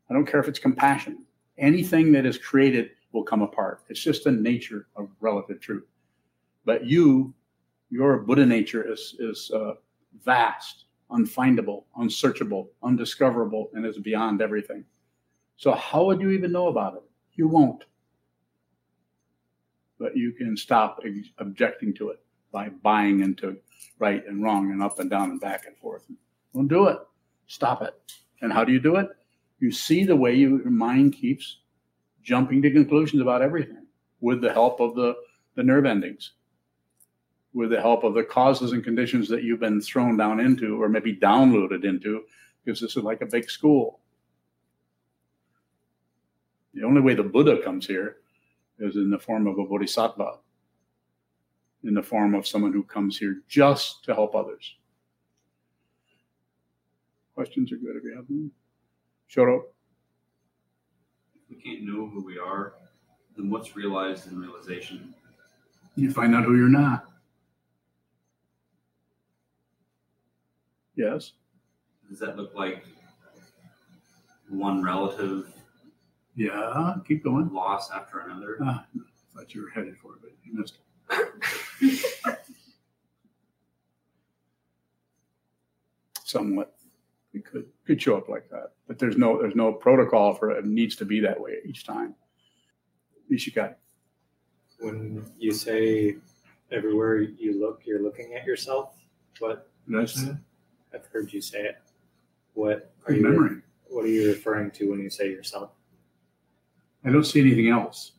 I 0.09 0.13
don't 0.13 0.25
care 0.25 0.39
if 0.39 0.47
it's 0.47 0.59
compassion. 0.59 1.25
Anything 1.57 2.11
that 2.11 2.25
is 2.25 2.37
created 2.37 2.91
will 3.11 3.23
come 3.23 3.41
apart. 3.41 3.81
It's 3.89 4.01
just 4.01 4.23
the 4.23 4.31
nature 4.31 4.87
of 4.95 5.09
relative 5.19 5.59
truth. 5.59 5.85
But 6.65 6.85
you, 6.85 7.33
your 7.89 8.19
Buddha 8.19 8.45
nature 8.45 8.91
is 8.91 9.15
is 9.19 9.51
uh, 9.51 9.75
vast 10.23 10.84
unfindable, 11.11 11.83
unsearchable, 11.97 12.71
undiscoverable, 12.83 13.69
and 13.73 13.85
is 13.85 13.97
beyond 13.97 14.41
everything. 14.41 14.83
So, 15.57 15.71
how 15.73 16.05
would 16.05 16.19
you 16.19 16.31
even 16.31 16.51
know 16.51 16.67
about 16.67 16.95
it? 16.95 17.03
You 17.33 17.47
won't. 17.47 17.85
But 19.99 20.17
you 20.17 20.33
can 20.33 20.57
stop 20.57 20.99
objecting 21.37 21.93
to 21.95 22.09
it. 22.09 22.19
by 22.51 22.69
buying 22.69 23.19
into 23.21 23.57
right 23.99 24.25
and 24.27 24.41
wrong 24.41 24.71
and 24.71 24.81
up 24.81 24.99
and 24.99 25.09
down 25.09 25.31
and 25.31 25.41
back 25.41 25.65
and 25.65 25.77
forth. 25.77 26.05
Don't 26.53 26.67
do 26.67 26.87
it. 26.87 26.97
Stop 27.47 27.81
it. 27.81 27.93
And 28.41 28.51
how 28.51 28.63
do 28.63 28.71
you 28.71 28.79
do 28.79 28.95
it? 28.95 29.09
You 29.59 29.71
see 29.71 30.05
the 30.05 30.15
way 30.15 30.35
you, 30.35 30.57
your 30.57 30.69
mind 30.69 31.13
keeps 31.13 31.59
jumping 32.23 32.61
to 32.61 32.71
conclusions 32.71 33.21
about 33.21 33.41
everything 33.41 33.85
with 34.21 34.41
the 34.41 34.51
help 34.51 34.79
of 34.79 34.95
the, 34.95 35.15
the 35.55 35.63
nerve 35.63 35.85
endings, 35.85 36.31
with 37.55 37.69
the 37.69 37.79
help 37.79 38.03
of 38.03 38.13
the 38.13 38.23
causes 38.23 38.73
and 38.73 38.83
conditions 38.83 39.29
that 39.29 39.43
you've 39.43 39.61
been 39.61 39.79
thrown 39.79 40.17
down 40.17 40.41
into 40.41 40.81
or 40.81 40.89
maybe 40.89 41.15
downloaded 41.15 41.85
into, 41.85 42.23
because 42.63 42.81
this 42.81 42.97
is 42.97 43.03
like 43.03 43.21
a 43.21 43.25
big 43.25 43.49
school. 43.49 44.01
The 46.73 46.83
only 46.83 46.99
way 46.99 47.13
the 47.13 47.23
Buddha 47.23 47.63
comes 47.63 47.87
here 47.87 48.17
is 48.77 48.97
in 48.97 49.09
the 49.09 49.17
form 49.17 49.47
of 49.47 49.57
a 49.57 49.63
bodhisattva, 49.63 50.39
in 51.85 51.93
the 51.93 52.03
form 52.03 52.35
of 52.35 52.45
someone 52.45 52.73
who 52.73 52.83
comes 52.83 53.17
here 53.17 53.41
just 53.47 54.03
to 54.03 54.13
help 54.13 54.35
others. 54.35 54.75
Questions 57.35 57.71
are 57.71 57.77
good 57.77 57.95
if 57.95 58.03
you 58.03 58.15
have 58.17 58.27
them. 58.27 58.51
Shoro. 59.33 59.61
If 61.35 61.55
we 61.55 61.55
can't 61.55 61.83
know 61.83 62.07
who 62.07 62.21
we 62.21 62.37
are, 62.37 62.73
then 63.37 63.49
what's 63.49 63.77
realized 63.77 64.29
in 64.29 64.37
realization? 64.41 65.13
You 65.95 66.11
find 66.11 66.35
out 66.35 66.43
who 66.43 66.57
you're 66.57 66.67
not. 66.67 67.14
Yes. 70.95 71.33
Does 72.09 72.19
that 72.19 72.37
look 72.37 72.53
like 72.55 72.83
one 74.49 74.83
relative 74.83 75.51
Yeah. 76.35 76.95
Keep 77.07 77.23
going. 77.23 77.51
loss 77.53 77.91
after 77.91 78.19
another? 78.19 78.57
Ah, 78.61 78.85
I 78.95 78.99
thought 79.39 79.53
you 79.55 79.63
were 79.63 79.69
headed 79.69 79.97
for 79.97 80.13
it, 80.15 80.19
but 80.21 80.31
you 80.43 80.53
missed 80.53 80.77
it. 81.09 82.39
Somewhat. 86.23 86.73
It 87.33 87.43
could 87.45 87.65
could 87.85 88.01
show 88.01 88.15
up 88.15 88.29
like 88.29 88.49
that, 88.49 88.71
but 88.87 88.97
there's 88.97 89.17
no 89.17 89.37
there's 89.41 89.55
no 89.55 89.73
protocol 89.73 90.33
for 90.33 90.51
it. 90.51 90.59
It 90.59 90.65
needs 90.65 90.95
to 90.97 91.05
be 91.05 91.19
that 91.19 91.37
way 91.39 91.57
each 91.65 91.83
time. 91.85 92.15
Ishikai. 93.29 93.75
When 94.79 95.25
you 95.37 95.51
say 95.51 96.15
everywhere 96.71 97.17
you 97.19 97.59
look, 97.59 97.81
you're 97.85 98.01
looking 98.01 98.35
at 98.35 98.45
yourself. 98.45 98.95
What 99.39 99.69
Did 99.89 99.99
I 99.99 100.05
say 100.05 100.25
that? 100.27 100.37
I've 100.95 101.05
heard 101.07 101.31
you 101.33 101.41
say 101.41 101.59
it. 101.63 101.77
What 102.53 102.93
are 103.05 103.13
Good 103.13 103.17
you? 103.17 103.29
memory. 103.29 103.61
What 103.89 104.05
are 104.05 104.09
you 104.09 104.29
referring 104.29 104.71
to 104.71 104.91
when 104.91 104.99
you 104.99 105.09
say 105.09 105.29
yourself? 105.29 105.71
I 107.03 107.11
don't 107.11 107.25
see 107.25 107.41
anything 107.41 107.69
else. 107.69 108.13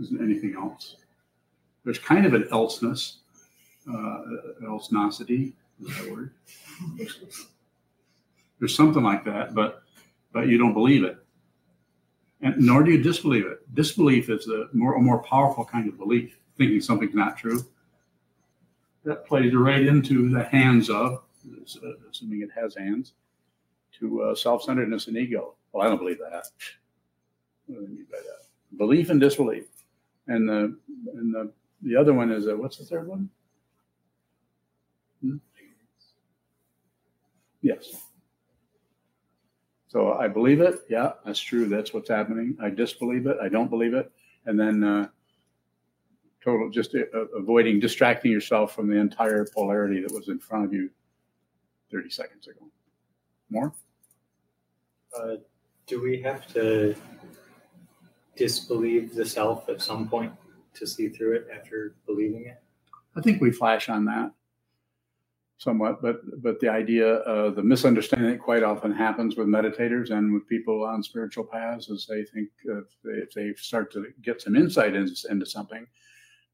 Isn't 0.00 0.20
anything 0.20 0.54
else. 0.56 0.96
There's 1.84 1.98
kind 1.98 2.26
of 2.26 2.34
an 2.34 2.48
elseness, 2.50 3.18
uh, 3.88 4.22
elsenosity, 4.64 5.52
is 5.80 5.96
that 5.96 6.10
word? 6.10 6.32
There's 8.58 8.74
something 8.74 9.02
like 9.02 9.24
that, 9.24 9.54
but 9.54 9.82
but 10.32 10.48
you 10.48 10.58
don't 10.58 10.72
believe 10.74 11.04
it, 11.04 11.18
and 12.42 12.56
nor 12.58 12.82
do 12.82 12.90
you 12.90 13.02
disbelieve 13.02 13.46
it. 13.46 13.74
Disbelief 13.74 14.28
is 14.28 14.48
a 14.48 14.68
more 14.72 14.96
a 14.96 15.00
more 15.00 15.22
powerful 15.22 15.64
kind 15.64 15.88
of 15.88 15.96
belief, 15.98 16.38
thinking 16.56 16.80
something's 16.80 17.14
not 17.14 17.36
true. 17.38 17.60
That 19.06 19.24
plays 19.24 19.54
right 19.54 19.86
into 19.86 20.28
the 20.28 20.42
hands 20.42 20.90
of, 20.90 21.22
assuming 22.10 22.42
it 22.42 22.50
has 22.60 22.74
hands, 22.74 23.14
to 24.00 24.22
uh, 24.22 24.34
self-centeredness 24.34 25.06
and 25.06 25.16
ego. 25.16 25.54
Well, 25.72 25.86
I 25.86 25.88
don't 25.88 25.98
believe 25.98 26.18
that. 26.18 26.48
What 27.66 27.78
do 27.78 27.86
I 27.86 27.88
mean 27.88 28.06
by 28.10 28.18
that? 28.18 28.76
Belief 28.76 29.10
and 29.10 29.20
disbelief, 29.20 29.64
and 30.26 30.48
the 30.48 30.76
and 31.14 31.32
the 31.32 31.52
the 31.82 31.94
other 31.94 32.12
one 32.12 32.32
is 32.32 32.48
uh, 32.48 32.56
what's 32.56 32.78
the 32.78 32.84
third 32.84 33.06
one? 33.06 33.30
Hmm? 35.22 35.36
Yes. 37.62 37.94
So 39.86 40.14
I 40.14 40.26
believe 40.26 40.60
it. 40.60 40.80
Yeah, 40.88 41.12
that's 41.24 41.38
true. 41.38 41.68
That's 41.68 41.94
what's 41.94 42.10
happening. 42.10 42.56
I 42.60 42.70
disbelieve 42.70 43.26
it. 43.28 43.36
I 43.40 43.48
don't 43.48 43.70
believe 43.70 43.94
it. 43.94 44.10
And 44.46 44.58
then 44.58 44.82
uh, 44.82 45.08
total 46.46 46.70
just 46.70 46.94
uh, 46.94 47.26
avoiding 47.36 47.80
distracting 47.80 48.30
yourself 48.30 48.72
from 48.72 48.88
the 48.88 48.96
entire 48.96 49.44
polarity 49.52 50.00
that 50.00 50.12
was 50.12 50.28
in 50.28 50.38
front 50.38 50.64
of 50.64 50.72
you 50.72 50.88
30 51.90 52.08
seconds 52.08 52.46
ago. 52.46 52.60
More? 53.50 53.72
Uh, 55.18 55.36
do 55.86 56.00
we 56.00 56.22
have 56.22 56.46
to 56.52 56.94
disbelieve 58.36 59.14
the 59.14 59.24
self 59.24 59.68
at 59.68 59.82
some 59.82 60.08
point 60.08 60.32
to 60.74 60.86
see 60.86 61.08
through 61.08 61.34
it 61.36 61.48
after 61.52 61.96
believing 62.06 62.46
it? 62.46 62.62
I 63.16 63.20
think 63.22 63.40
we 63.40 63.50
flash 63.50 63.88
on 63.88 64.04
that 64.04 64.30
somewhat, 65.58 66.02
but 66.02 66.20
but 66.42 66.60
the 66.60 66.68
idea, 66.68 67.14
uh, 67.20 67.50
the 67.50 67.62
misunderstanding 67.62 68.30
that 68.30 68.40
quite 68.40 68.62
often 68.62 68.92
happens 68.92 69.36
with 69.36 69.48
meditators 69.48 70.10
and 70.10 70.32
with 70.32 70.46
people 70.46 70.84
on 70.84 71.02
spiritual 71.02 71.44
paths 71.44 71.88
is 71.88 72.06
they 72.06 72.24
think 72.24 72.50
if 72.64 72.84
they, 73.02 73.12
if 73.12 73.32
they 73.32 73.54
start 73.54 73.90
to 73.92 74.06
get 74.22 74.42
some 74.42 74.54
insight 74.54 74.94
into, 74.94 75.14
into 75.30 75.46
something, 75.46 75.86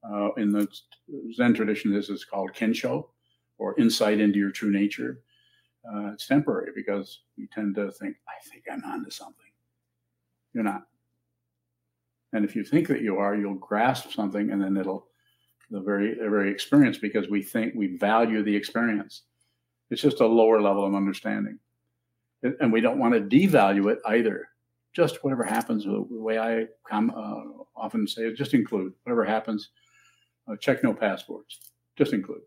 uh, 0.04 0.32
in 0.36 0.52
the 0.52 0.66
Zen 1.34 1.54
tradition, 1.54 1.92
this 1.92 2.08
is 2.08 2.24
called 2.24 2.52
kensho, 2.52 3.06
or 3.58 3.78
insight 3.78 4.20
into 4.20 4.38
your 4.38 4.50
true 4.50 4.70
nature. 4.70 5.20
Uh, 5.84 6.12
it's 6.12 6.26
temporary 6.26 6.70
because 6.74 7.20
we 7.36 7.46
tend 7.48 7.74
to 7.74 7.90
think, 7.92 8.16
I 8.28 8.48
think 8.48 8.64
I'm 8.70 8.84
onto 8.84 9.10
something. 9.10 9.46
You're 10.54 10.64
not. 10.64 10.84
And 12.32 12.44
if 12.44 12.56
you 12.56 12.64
think 12.64 12.88
that 12.88 13.02
you 13.02 13.18
are, 13.18 13.34
you'll 13.34 13.54
grasp 13.54 14.12
something 14.12 14.50
and 14.50 14.62
then 14.62 14.76
it'll 14.76 15.08
the 15.72 15.80
very 15.80 16.14
the 16.14 16.28
very 16.28 16.50
experience 16.50 16.98
because 16.98 17.28
we 17.28 17.42
think 17.42 17.74
we 17.74 17.96
value 17.96 18.42
the 18.42 18.54
experience. 18.54 19.22
It's 19.90 20.02
just 20.02 20.20
a 20.20 20.26
lower 20.26 20.60
level 20.60 20.84
of 20.84 20.94
understanding, 20.94 21.58
and 22.60 22.72
we 22.72 22.80
don't 22.80 22.98
want 22.98 23.14
to 23.14 23.20
devalue 23.20 23.90
it 23.90 23.98
either. 24.06 24.48
Just 24.92 25.24
whatever 25.24 25.42
happens, 25.42 25.84
the 25.84 26.04
way 26.10 26.38
I 26.38 26.66
com, 26.88 27.10
uh, 27.16 27.62
often 27.74 28.06
say 28.06 28.32
just 28.34 28.54
include 28.54 28.92
whatever 29.02 29.24
happens. 29.24 29.70
Uh, 30.50 30.56
check 30.56 30.82
no 30.82 30.92
passports. 30.92 31.58
Just 31.96 32.12
include 32.12 32.42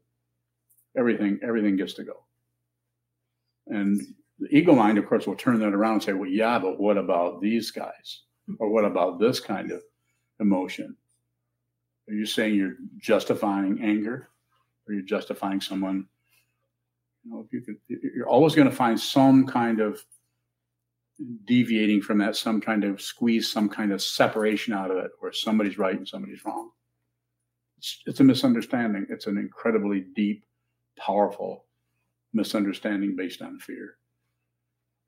everything. 0.97 1.39
Everything 1.43 1.75
gets 1.75 1.93
to 1.93 2.03
go. 2.03 2.25
And 3.67 4.01
the 4.39 4.47
ego 4.55 4.75
mind, 4.75 4.97
of 4.97 5.08
course, 5.08 5.25
will 5.25 5.36
turn 5.36 5.60
that 5.60 5.73
around 5.73 5.93
and 5.93 6.03
say, 6.03 6.13
"Well, 6.13 6.29
yeah, 6.29 6.60
but 6.60 6.79
what 6.79 6.97
about 6.97 7.41
these 7.41 7.71
guys? 7.71 8.23
Or 8.60 8.69
what 8.69 8.86
about 8.86 9.19
this 9.19 9.39
kind 9.39 9.71
of 9.71 9.81
emotion?" 10.39 10.95
Are 12.08 12.13
you 12.13 12.25
saying 12.25 12.55
you're 12.55 12.77
justifying 12.97 13.79
anger? 13.81 14.29
Or 14.88 14.93
you're 14.93 15.03
justifying 15.03 15.62
someone? 15.62 16.08
You 17.23 17.31
know, 17.31 17.45
if 17.45 17.51
you 17.51 17.62
could, 17.62 17.77
you're 17.88 18.29
always 18.29 18.53
going 18.53 18.69
to 18.69 18.75
find 18.75 18.99
some 18.99 19.47
kind 19.47 19.79
of 19.79 20.03
deviating 21.45 22.01
from 22.01 22.19
that, 22.19 22.36
some 22.36 22.62
kind 22.62 22.84
of 22.84 23.01
squeeze, 23.01 23.51
some 23.51 23.69
kind 23.69 23.91
of 23.91 24.01
separation 24.01 24.73
out 24.73 24.91
of 24.91 24.97
it, 24.97 25.12
where 25.19 25.31
somebody's 25.31 25.77
right 25.77 25.95
and 25.95 26.08
somebody's 26.08 26.43
wrong. 26.45 26.71
It's, 27.78 28.02
it's 28.06 28.20
a 28.20 28.24
misunderstanding. 28.24 29.08
It's 29.10 29.28
an 29.28 29.38
incredibly 29.38 30.06
deep, 30.16 30.46
powerful 30.98 31.66
misunderstanding 32.34 33.16
based 33.16 33.42
on 33.42 33.60
fear. 33.60 33.98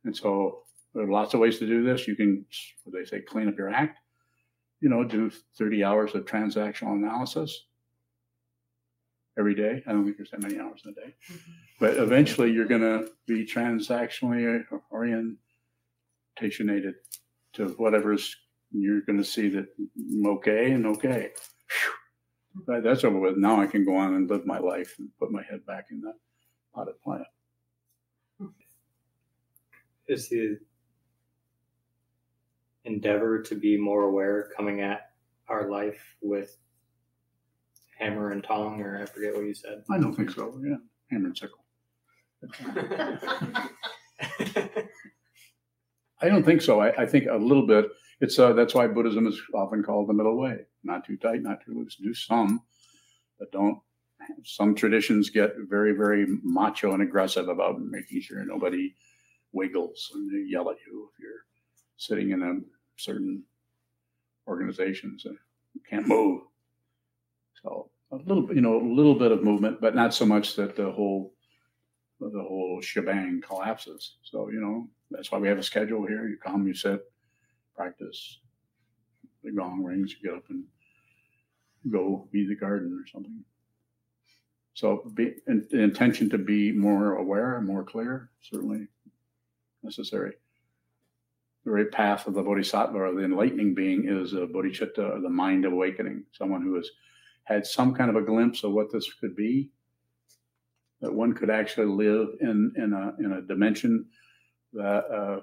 And 0.06 0.16
so 0.16 0.64
there 0.94 1.04
are 1.04 1.12
lots 1.12 1.34
of 1.34 1.40
ways 1.40 1.60
to 1.60 1.68
do 1.68 1.84
this. 1.84 2.08
You 2.08 2.16
can, 2.16 2.46
what 2.84 2.98
they 2.98 3.06
say, 3.06 3.22
clean 3.22 3.48
up 3.48 3.58
your 3.58 3.70
act 3.70 4.00
you 4.80 4.90
know, 4.90 5.04
do 5.04 5.32
30 5.58 5.84
hours 5.84 6.16
of 6.16 6.26
transactional 6.26 6.94
analysis 6.94 7.66
every 9.38 9.56
day. 9.56 9.84
I 9.88 9.92
don't 9.92 10.06
think 10.06 10.18
there's 10.18 10.32
that 10.32 10.42
many 10.42 10.60
hours 10.60 10.82
in 10.86 10.92
a 10.92 10.94
day. 10.94 11.16
Mm-hmm. 11.32 11.52
But 11.80 11.98
eventually 11.98 12.52
you're 12.52 12.66
going 12.66 12.82
to 12.82 13.10
be 13.26 13.46
transactionally 13.46 14.64
orientationated 14.92 16.94
to 17.54 17.70
whatever's, 17.78 18.36
you're 18.72 19.02
going 19.02 19.18
to 19.18 19.26
see 19.26 19.50
that 19.50 19.68
okay 20.26 20.72
and 20.72 20.86
okay. 20.86 21.32
That's 22.66 23.04
over 23.04 23.20
with. 23.20 23.38
Now 23.38 23.62
I 23.62 23.68
can 23.68 23.86
go 23.86 23.96
on 23.96 24.16
and 24.16 24.30
live 24.30 24.46
my 24.46 24.60
life 24.60 24.96
and 25.00 25.10
put 25.20 25.32
my 25.32 25.44
head 25.44 25.66
back 25.66 25.88
in 25.92 26.02
that 26.02 26.16
potted 26.74 27.00
plant. 27.02 27.24
Is 30.08 30.30
the 30.30 30.58
endeavor 32.86 33.42
to 33.42 33.56
be 33.56 33.78
more 33.78 34.04
aware 34.04 34.50
coming 34.56 34.82
at 34.82 35.12
our 35.50 35.70
life 35.70 36.16
with 36.22 36.58
hammer 38.00 38.32
and 38.32 38.44
tong, 38.44 38.82
or 38.82 39.02
I 39.02 39.06
forget 39.06 39.36
what 39.36 39.46
you 39.46 39.54
said. 39.54 39.84
I 39.90 39.98
don't 39.98 40.14
think 40.14 40.32
so. 40.32 40.60
Yeah, 40.64 40.78
hammer 41.12 41.28
and 41.28 41.38
sickle. 41.38 41.64
I 46.20 46.30
don't 46.30 46.44
think 46.44 46.62
so. 46.62 46.82
I, 46.82 47.02
I, 47.02 47.06
think 47.06 47.26
a 47.30 47.36
little 47.36 47.66
bit. 47.66 47.86
It's 48.22 48.38
uh, 48.40 48.54
that's 48.54 48.74
why 48.74 48.88
Buddhism 48.88 49.28
is 49.28 49.40
often 49.54 49.84
called 49.84 50.10
the 50.10 50.14
middle 50.14 50.38
way. 50.38 50.58
Not 50.84 51.06
too 51.06 51.18
tight, 51.18 51.42
not 51.42 51.64
too 51.66 51.74
loose. 51.74 51.96
Do 51.96 52.14
some, 52.14 52.62
but 53.40 53.52
don't. 53.52 53.80
Some 54.44 54.76
traditions 54.76 55.30
get 55.30 55.54
very, 55.70 55.94
very 55.94 56.26
macho 56.44 56.94
and 56.94 57.04
aggressive 57.04 57.50
about 57.50 57.80
making 57.80 58.22
sure 58.22 58.44
nobody 58.44 58.94
wiggles 59.54 60.12
and 60.14 60.30
they 60.30 60.50
yell 60.50 60.70
at 60.70 60.78
you 60.86 61.10
if 61.12 61.20
you're 61.20 61.46
sitting 61.98 62.32
in 62.32 62.42
a 62.42 63.00
certain 63.00 63.44
organizations 64.48 65.26
and 65.26 65.38
you 65.74 65.82
can't 65.90 66.08
move. 66.08 66.42
So 67.64 67.90
a 68.12 68.18
little, 68.18 68.54
you 68.54 68.62
know, 68.62 68.82
a 68.82 68.94
little 68.94 69.16
bit 69.16 69.32
of 69.32 69.44
movement, 69.44 69.82
but 69.82 69.96
not 69.96 70.14
so 70.14 70.26
much 70.26 70.56
that 70.56 70.76
the 70.76 70.92
whole 70.92 71.34
the 72.20 72.42
whole 72.42 72.82
shebang 72.82 73.42
collapses. 73.46 74.16
So 74.24 74.50
you 74.50 74.60
know 74.60 74.88
that's 75.12 75.32
why 75.32 75.38
we 75.38 75.48
have 75.48 75.60
a 75.60 75.64
schedule 75.64 76.06
here. 76.06 76.28
You 76.28 76.38
come, 76.38 76.68
you 76.68 76.74
sit, 76.74 77.02
practice. 77.76 78.40
The 79.48 79.54
gong 79.54 79.82
rings, 79.82 80.14
you 80.14 80.30
get 80.30 80.38
up 80.38 80.50
and 80.50 80.66
go 81.90 82.28
weed 82.34 82.50
the 82.50 82.56
garden 82.56 83.02
or 83.02 83.08
something. 83.08 83.46
So 84.74 85.10
be, 85.14 85.36
the 85.48 85.82
intention 85.82 86.30
to 86.32 86.38
be 86.38 86.74
more 86.74 87.16
aware 87.16 87.58
and 87.58 87.66
more 87.66 87.86
clear, 87.86 88.30
certainly 88.42 88.88
necessary. 89.84 90.34
The 91.64 91.72
very 91.72 91.86
path 91.86 92.28
of 92.28 92.34
the 92.34 92.44
bodhisattva 92.44 92.98
or 92.98 93.16
the 93.16 93.24
enlightening 93.24 93.74
being 93.74 94.10
is 94.10 94.34
a 94.34 94.48
bodhicitta, 94.48 95.16
or 95.16 95.22
the 95.22 95.30
mind 95.30 95.64
awakening, 95.64 96.26
someone 96.34 96.62
who 96.62 96.76
has 96.76 96.90
had 97.46 97.66
some 97.66 97.96
kind 97.96 98.10
of 98.10 98.18
a 98.18 98.22
glimpse 98.22 98.66
of 98.66 98.74
what 98.74 98.92
this 98.92 99.14
could 99.14 99.36
be, 99.36 99.72
that 101.00 101.14
one 101.14 101.34
could 101.34 101.50
actually 101.50 101.88
live 101.88 102.28
in, 102.42 102.74
in, 102.76 102.92
a, 102.92 103.14
in 103.24 103.32
a 103.32 103.42
dimension 103.42 104.08
that, 104.74 105.06
uh, 105.10 105.40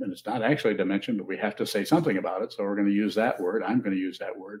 and 0.00 0.12
it's 0.12 0.26
not 0.26 0.42
actually 0.42 0.74
a 0.74 0.76
dimension, 0.76 1.16
but 1.16 1.26
we 1.26 1.36
have 1.36 1.56
to 1.56 1.66
say 1.66 1.84
something 1.84 2.18
about 2.18 2.42
it. 2.42 2.52
So 2.52 2.64
we're 2.64 2.76
going 2.76 2.88
to 2.88 2.94
use 2.94 3.14
that 3.16 3.40
word. 3.40 3.62
I'm 3.62 3.80
going 3.80 3.94
to 3.94 4.00
use 4.00 4.18
that 4.18 4.36
word 4.36 4.60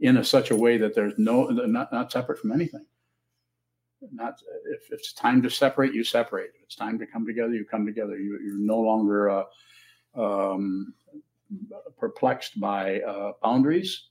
in 0.00 0.18
a, 0.18 0.24
such 0.24 0.50
a 0.50 0.56
way 0.56 0.78
that 0.78 0.94
there's 0.94 1.14
no, 1.18 1.48
not, 1.48 1.92
not 1.92 2.12
separate 2.12 2.38
from 2.38 2.52
anything. 2.52 2.86
Not 4.12 4.40
if, 4.66 4.82
if 4.82 4.92
it's 4.92 5.12
time 5.12 5.42
to 5.42 5.50
separate, 5.50 5.92
you 5.92 6.04
separate. 6.04 6.50
If 6.54 6.62
it's 6.62 6.76
time 6.76 6.98
to 7.00 7.06
come 7.06 7.26
together, 7.26 7.52
you 7.52 7.64
come 7.64 7.84
together. 7.84 8.16
You, 8.16 8.34
are 8.34 8.58
no 8.58 8.78
longer 8.78 9.30
uh, 9.30 9.44
um, 10.14 10.94
perplexed 11.98 12.60
by 12.60 13.00
uh, 13.00 13.32
boundaries, 13.42 14.04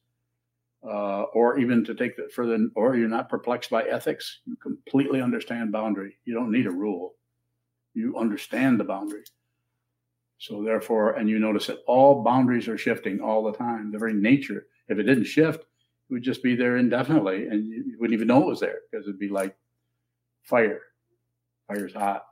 uh, 0.83 1.23
or 1.33 1.57
even 1.57 1.85
to 1.85 1.95
take 1.95 2.17
that 2.17 2.33
further, 2.33 2.67
or 2.75 2.97
you're 2.97 3.07
not 3.07 3.29
perplexed 3.29 3.69
by 3.69 3.83
ethics. 3.83 4.41
You 4.45 4.57
completely 4.57 5.21
understand 5.21 5.71
boundary. 5.71 6.17
You 6.25 6.33
don't 6.33 6.51
need 6.51 6.67
a 6.67 6.71
rule. 6.71 7.15
You 7.93 8.17
understand 8.17 8.81
the 8.81 8.83
boundary. 8.83 9.23
So 10.39 10.63
therefore, 10.63 11.13
and 11.13 11.27
you 11.29 11.39
notice 11.39 11.67
that 11.67 11.83
all 11.87 12.23
boundaries 12.23 12.67
are 12.67 12.77
shifting 12.77 13.19
all 13.19 13.43
the 13.43 13.57
time. 13.57 13.91
The 13.91 13.97
very 13.97 14.13
nature, 14.13 14.67
if 14.87 14.99
it 14.99 15.03
didn't 15.03 15.23
shift, 15.23 15.61
it 15.61 16.13
would 16.13 16.23
just 16.23 16.43
be 16.43 16.55
there 16.55 16.77
indefinitely, 16.77 17.47
and 17.47 17.65
you 17.65 17.97
wouldn't 17.99 18.13
even 18.13 18.27
know 18.27 18.43
it 18.43 18.47
was 18.47 18.59
there 18.59 18.79
because 18.89 19.07
it'd 19.07 19.19
be 19.19 19.29
like 19.29 19.55
fire. 20.43 20.81
Fire's 21.67 21.93
hot. 21.93 22.25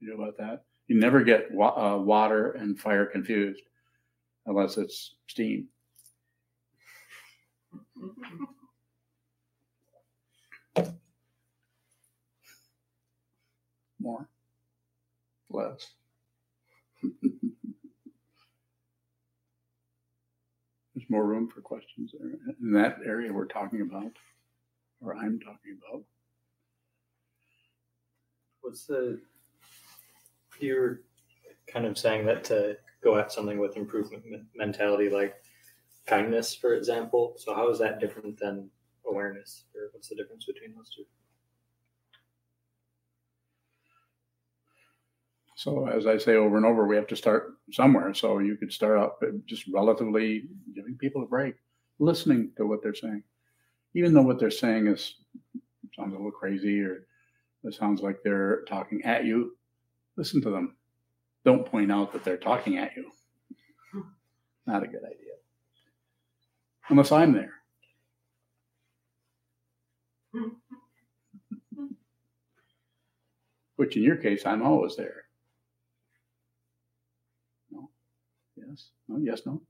You 0.00 0.08
know 0.08 0.22
about 0.22 0.38
that? 0.38 0.64
You 0.88 0.98
never 0.98 1.22
get 1.22 1.50
wa- 1.52 1.76
uh, 1.76 1.98
water 1.98 2.52
and 2.52 2.78
fire 2.78 3.06
confused 3.06 3.62
unless 4.46 4.78
it's 4.78 5.14
steam. 5.26 5.68
More, 14.00 14.28
less. 15.52 15.88
There's 20.94 21.08
more 21.08 21.26
room 21.26 21.48
for 21.48 21.60
questions 21.60 22.12
there. 22.18 22.38
In 22.60 22.72
that 22.72 22.98
area 23.04 23.32
we're 23.32 23.46
talking 23.46 23.80
about, 23.80 24.12
or 25.00 25.16
I'm 25.16 25.40
talking 25.40 25.78
about. 25.78 26.04
What's 28.60 28.86
the 28.86 29.20
you're 30.60 31.00
kind 31.66 31.86
of 31.86 31.98
saying 31.98 32.26
that 32.26 32.44
to 32.44 32.76
go 33.02 33.18
at 33.18 33.32
something 33.32 33.58
with 33.58 33.76
improvement 33.76 34.24
mentality, 34.54 35.08
like 35.08 35.34
kindness, 36.06 36.54
for 36.54 36.74
example. 36.74 37.34
So 37.36 37.54
how 37.54 37.68
is 37.68 37.78
that 37.80 38.00
different 38.00 38.38
than 38.38 38.70
awareness, 39.06 39.64
or 39.74 39.90
what's 39.92 40.08
the 40.08 40.14
difference 40.14 40.44
between 40.44 40.74
those 40.74 40.94
two? 40.94 41.04
So 45.62 45.86
as 45.86 46.08
I 46.08 46.18
say 46.18 46.34
over 46.34 46.56
and 46.56 46.66
over, 46.66 46.88
we 46.88 46.96
have 46.96 47.06
to 47.06 47.14
start 47.14 47.54
somewhere. 47.70 48.12
So 48.14 48.40
you 48.40 48.56
could 48.56 48.72
start 48.72 48.98
out 48.98 49.22
just 49.46 49.62
relatively 49.72 50.48
giving 50.74 50.96
people 50.98 51.22
a 51.22 51.26
break, 51.26 51.54
listening 52.00 52.50
to 52.56 52.66
what 52.66 52.82
they're 52.82 52.96
saying, 52.96 53.22
even 53.94 54.12
though 54.12 54.22
what 54.22 54.40
they're 54.40 54.50
saying 54.50 54.88
is 54.88 55.14
sounds 55.94 56.14
a 56.14 56.16
little 56.16 56.32
crazy 56.32 56.80
or 56.80 57.06
it 57.62 57.74
sounds 57.74 58.02
like 58.02 58.16
they're 58.24 58.64
talking 58.66 59.04
at 59.04 59.24
you. 59.24 59.56
Listen 60.16 60.42
to 60.42 60.50
them. 60.50 60.74
Don't 61.44 61.64
point 61.64 61.92
out 61.92 62.12
that 62.12 62.24
they're 62.24 62.36
talking 62.36 62.78
at 62.78 62.96
you. 62.96 63.12
Not 64.66 64.82
a 64.82 64.88
good 64.88 65.04
idea. 65.04 65.34
Unless 66.88 67.12
I'm 67.12 67.32
there. 67.34 67.54
Which 73.76 73.96
in 73.96 74.02
your 74.02 74.16
case, 74.16 74.44
I'm 74.44 74.62
always 74.62 74.96
there. 74.96 75.21
Yes. 78.72 78.88
No. 79.08 79.18
Yes. 79.18 79.42
No. 79.44 79.62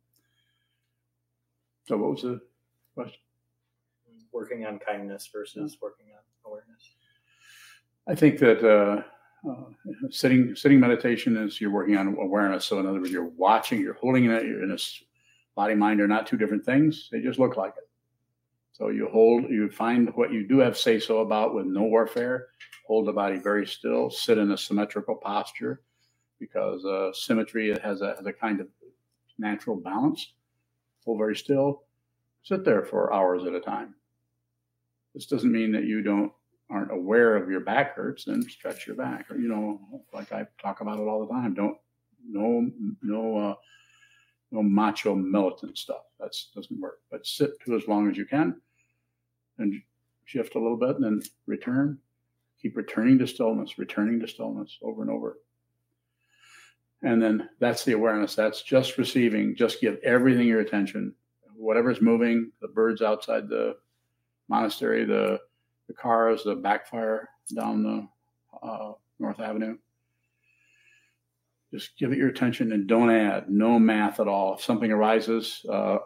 So, 1.89 1.97
what 1.97 2.13
was 2.13 2.23
the 2.23 2.41
question? 2.95 3.21
Working 4.33 4.65
on 4.65 4.79
kindness 4.79 5.29
versus 5.33 5.77
working 5.83 6.07
on 6.15 6.51
awareness. 6.51 6.91
I 8.09 8.15
think 8.15 8.39
that 8.39 8.65
uh, 8.65 9.03
uh, 9.49 9.65
sitting 10.11 10.55
sitting 10.55 10.79
meditation 10.79 11.37
is 11.37 11.61
you're 11.61 11.71
working 11.71 11.97
on 11.97 12.17
awareness. 12.19 12.65
So, 12.65 12.79
in 12.79 12.87
other 12.87 13.01
words, 13.01 13.11
you're 13.11 13.33
watching, 13.37 13.81
you're 13.81 13.95
holding 13.95 14.27
it. 14.27 14.47
You're 14.47 14.63
in 14.63 14.71
a 14.71 14.79
body 15.55 15.75
mind 15.75 16.01
are 16.01 16.09
not 16.09 16.27
two 16.27 16.37
different 16.37 16.65
things. 16.65 17.09
They 17.11 17.21
just 17.21 17.39
look 17.39 17.57
like 17.57 17.75
it. 17.77 17.89
So 18.73 18.89
you 18.89 19.09
hold, 19.13 19.51
you 19.51 19.71
find 19.71 20.11
what 20.15 20.33
you 20.33 20.49
do 20.49 20.59
have 20.59 20.79
say 20.79 20.99
so 20.99 21.19
about 21.19 21.55
with 21.55 21.67
no 21.67 21.83
warfare. 21.83 22.49
Hold 22.87 23.07
the 23.07 23.13
body 23.13 23.37
very 23.37 23.67
still. 23.67 24.11
Sit 24.11 24.39
in 24.39 24.51
a 24.53 24.57
symmetrical 24.59 25.15
posture 25.15 25.83
because 26.41 26.85
uh, 26.85 27.13
symmetry 27.13 27.79
has 27.83 28.01
a, 28.01 28.17
has 28.17 28.27
a 28.27 28.33
kind 28.33 28.61
of 28.61 28.69
natural 29.39 29.77
balance. 29.77 30.33
Hold 31.05 31.19
very 31.19 31.37
still. 31.37 31.83
Sit 32.43 32.65
there 32.65 32.85
for 32.85 33.13
hours 33.13 33.45
at 33.45 33.55
a 33.55 33.61
time. 33.61 33.95
This 35.15 35.27
doesn't 35.27 35.53
mean 35.53 35.73
that 35.73 35.85
you 35.85 36.03
don't 36.03 36.33
aren't 36.71 36.93
aware 36.93 37.37
of 37.37 37.51
your 37.51 37.61
back 37.61 37.95
hurts 37.95 38.27
and 38.29 38.43
stretch 38.51 38.87
your 38.87 38.97
back, 38.97 39.31
or 39.31 39.37
you 39.37 39.49
know, 39.49 39.81
like 40.13 40.33
I 40.33 40.47
talk 40.61 40.81
about 40.81 40.99
it 40.99 41.03
all 41.03 41.27
the 41.27 41.33
time. 41.33 41.55
Don't 41.55 41.77
no 42.29 42.71
no 43.03 43.37
uh, 43.37 43.55
no 44.51 44.63
macho 44.63 45.15
militant 45.15 45.77
stuff. 45.77 46.03
That 46.19 46.35
doesn't 46.55 46.81
work. 46.81 47.01
But 47.11 47.27
sit 47.27 47.61
to 47.65 47.77
as 47.77 47.87
long 47.89 48.11
as 48.11 48.17
you 48.17 48.25
can, 48.25 48.61
and 49.59 49.75
shift 50.25 50.55
a 50.55 50.59
little 50.59 50.79
bit, 50.79 50.97
and 50.97 51.05
then 51.05 51.23
return. 51.47 51.99
Keep 52.61 52.77
returning 52.77 53.19
to 53.19 53.27
stillness, 53.27 53.77
returning 53.77 54.21
to 54.21 54.29
stillness 54.29 54.79
over 54.83 55.03
and 55.03 55.11
over. 55.11 55.39
And 57.03 57.21
then 57.21 57.49
that's 57.59 57.85
the 57.85 57.93
awareness. 57.93 58.35
That's 58.35 58.63
just 58.63 58.99
receiving. 58.99 59.57
Just 59.57 59.81
give 59.81 59.99
everything 60.05 60.47
your 60.47 60.61
attention. 60.61 61.15
Whatever's 61.57 62.01
moving, 62.01 62.53
the 62.61 62.69
birds 62.69 63.03
outside 63.03 63.49
the 63.49 63.77
monastery, 64.49 65.05
the 65.05 65.39
the 65.89 65.95
cars, 65.95 66.45
the 66.45 66.55
backfire 66.55 67.29
down 67.55 67.83
the 67.83 68.09
uh, 68.67 68.93
North 69.19 69.41
Avenue. 69.41 69.77
Just 71.73 71.97
give 71.99 72.13
it 72.13 72.19
your 72.19 72.29
attention 72.29 72.73
and 72.73 72.87
don't 72.87 73.11
add. 73.11 73.49
No 73.49 73.79
math 73.79 74.21
at 74.21 74.29
all. 74.29 74.55
If 74.55 74.63
something 74.63 74.91
arises, 74.91 75.65
uh, 75.71 75.99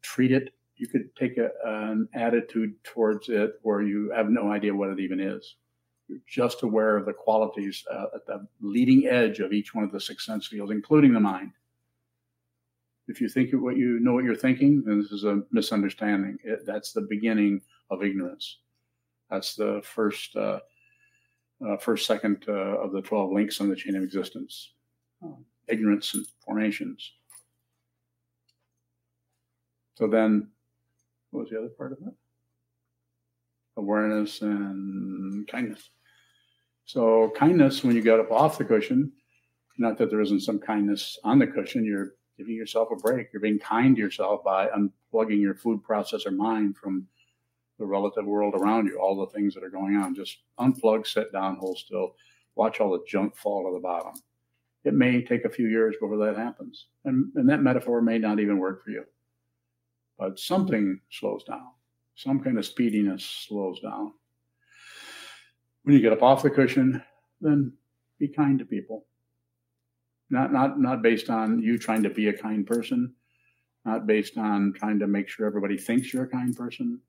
treat 0.00 0.32
it. 0.32 0.54
You 0.76 0.86
could 0.86 1.14
take 1.16 1.38
a, 1.38 1.50
an 1.64 2.08
attitude 2.14 2.72
towards 2.84 3.28
it 3.28 3.54
where 3.62 3.82
you 3.82 4.12
have 4.14 4.30
no 4.30 4.52
idea 4.52 4.74
what 4.74 4.90
it 4.90 5.00
even 5.00 5.18
is. 5.18 5.56
Just 6.26 6.62
aware 6.62 6.96
of 6.96 7.04
the 7.04 7.12
qualities 7.12 7.84
uh, 7.90 8.06
at 8.14 8.26
the 8.26 8.46
leading 8.60 9.06
edge 9.06 9.40
of 9.40 9.52
each 9.52 9.74
one 9.74 9.84
of 9.84 9.92
the 9.92 10.00
six 10.00 10.24
sense 10.24 10.46
fields, 10.46 10.72
including 10.72 11.12
the 11.12 11.20
mind. 11.20 11.52
If 13.08 13.20
you 13.20 13.28
think 13.28 13.50
what 13.52 13.76
you 13.76 14.00
know 14.00 14.14
what 14.14 14.24
you're 14.24 14.34
thinking, 14.34 14.82
then 14.84 15.00
this 15.02 15.12
is 15.12 15.24
a 15.24 15.42
misunderstanding. 15.50 16.38
It, 16.44 16.64
that's 16.64 16.92
the 16.92 17.02
beginning 17.02 17.60
of 17.90 18.02
ignorance. 18.02 18.58
That's 19.30 19.54
the 19.54 19.82
first, 19.84 20.34
uh, 20.36 20.60
uh, 21.66 21.76
first 21.76 22.06
second 22.06 22.44
uh, 22.48 22.52
of 22.52 22.92
the 22.92 23.02
twelve 23.02 23.32
links 23.32 23.60
on 23.60 23.68
the 23.68 23.76
chain 23.76 23.96
of 23.96 24.02
existence. 24.02 24.72
Um, 25.22 25.44
ignorance 25.68 26.14
and 26.14 26.26
formations. 26.44 27.12
So 29.96 30.06
then, 30.06 30.48
what 31.30 31.40
was 31.40 31.50
the 31.50 31.58
other 31.58 31.68
part 31.68 31.92
of 31.92 31.98
it? 31.98 32.14
Awareness 33.76 34.40
and 34.40 35.46
kindness. 35.48 35.90
So 36.88 37.30
kindness, 37.36 37.84
when 37.84 37.94
you 37.94 38.00
get 38.00 38.18
up 38.18 38.32
off 38.32 38.56
the 38.56 38.64
cushion, 38.64 39.12
not 39.76 39.98
that 39.98 40.08
there 40.08 40.22
isn't 40.22 40.40
some 40.40 40.58
kindness 40.58 41.18
on 41.22 41.38
the 41.38 41.46
cushion, 41.46 41.84
you're 41.84 42.14
giving 42.38 42.54
yourself 42.54 42.88
a 42.90 42.96
break. 42.96 43.28
You're 43.30 43.42
being 43.42 43.58
kind 43.58 43.94
to 43.94 44.00
yourself 44.00 44.42
by 44.42 44.68
unplugging 44.68 45.38
your 45.38 45.54
food 45.54 45.82
processor 45.86 46.34
mind 46.34 46.78
from 46.78 47.06
the 47.78 47.84
relative 47.84 48.24
world 48.24 48.54
around 48.54 48.86
you, 48.86 48.98
all 48.98 49.16
the 49.16 49.30
things 49.36 49.52
that 49.52 49.62
are 49.62 49.68
going 49.68 49.96
on. 49.96 50.14
Just 50.14 50.38
unplug, 50.58 51.06
sit 51.06 51.30
down, 51.30 51.56
hold 51.56 51.76
still, 51.76 52.14
watch 52.54 52.80
all 52.80 52.92
the 52.92 53.04
junk 53.06 53.36
fall 53.36 53.68
to 53.68 53.74
the 53.74 53.82
bottom. 53.82 54.14
It 54.84 54.94
may 54.94 55.22
take 55.22 55.44
a 55.44 55.50
few 55.50 55.66
years 55.68 55.94
before 56.00 56.16
that 56.24 56.38
happens. 56.38 56.86
And, 57.04 57.30
and 57.34 57.46
that 57.50 57.60
metaphor 57.60 58.00
may 58.00 58.16
not 58.16 58.40
even 58.40 58.56
work 58.56 58.82
for 58.82 58.92
you. 58.92 59.04
But 60.18 60.38
something 60.38 61.00
slows 61.10 61.44
down. 61.44 61.66
some 62.14 62.40
kind 62.40 62.56
of 62.56 62.64
speediness 62.64 63.46
slows 63.46 63.78
down. 63.80 64.14
When 65.88 65.96
you 65.96 66.02
get 66.02 66.12
up 66.12 66.22
off 66.22 66.42
the 66.42 66.50
cushion, 66.50 67.02
then 67.40 67.72
be 68.18 68.28
kind 68.28 68.58
to 68.58 68.66
people. 68.66 69.06
Not 70.28 70.52
not 70.52 70.78
not 70.78 71.00
based 71.00 71.30
on 71.30 71.62
you 71.62 71.78
trying 71.78 72.02
to 72.02 72.10
be 72.10 72.28
a 72.28 72.32
kind 72.34 72.66
person, 72.66 73.14
not 73.86 74.06
based 74.06 74.36
on 74.36 74.74
trying 74.74 74.98
to 74.98 75.06
make 75.06 75.30
sure 75.30 75.46
everybody 75.46 75.78
thinks 75.78 76.12
you're 76.12 76.24
a 76.24 76.28
kind 76.28 76.54
person, 76.54 77.00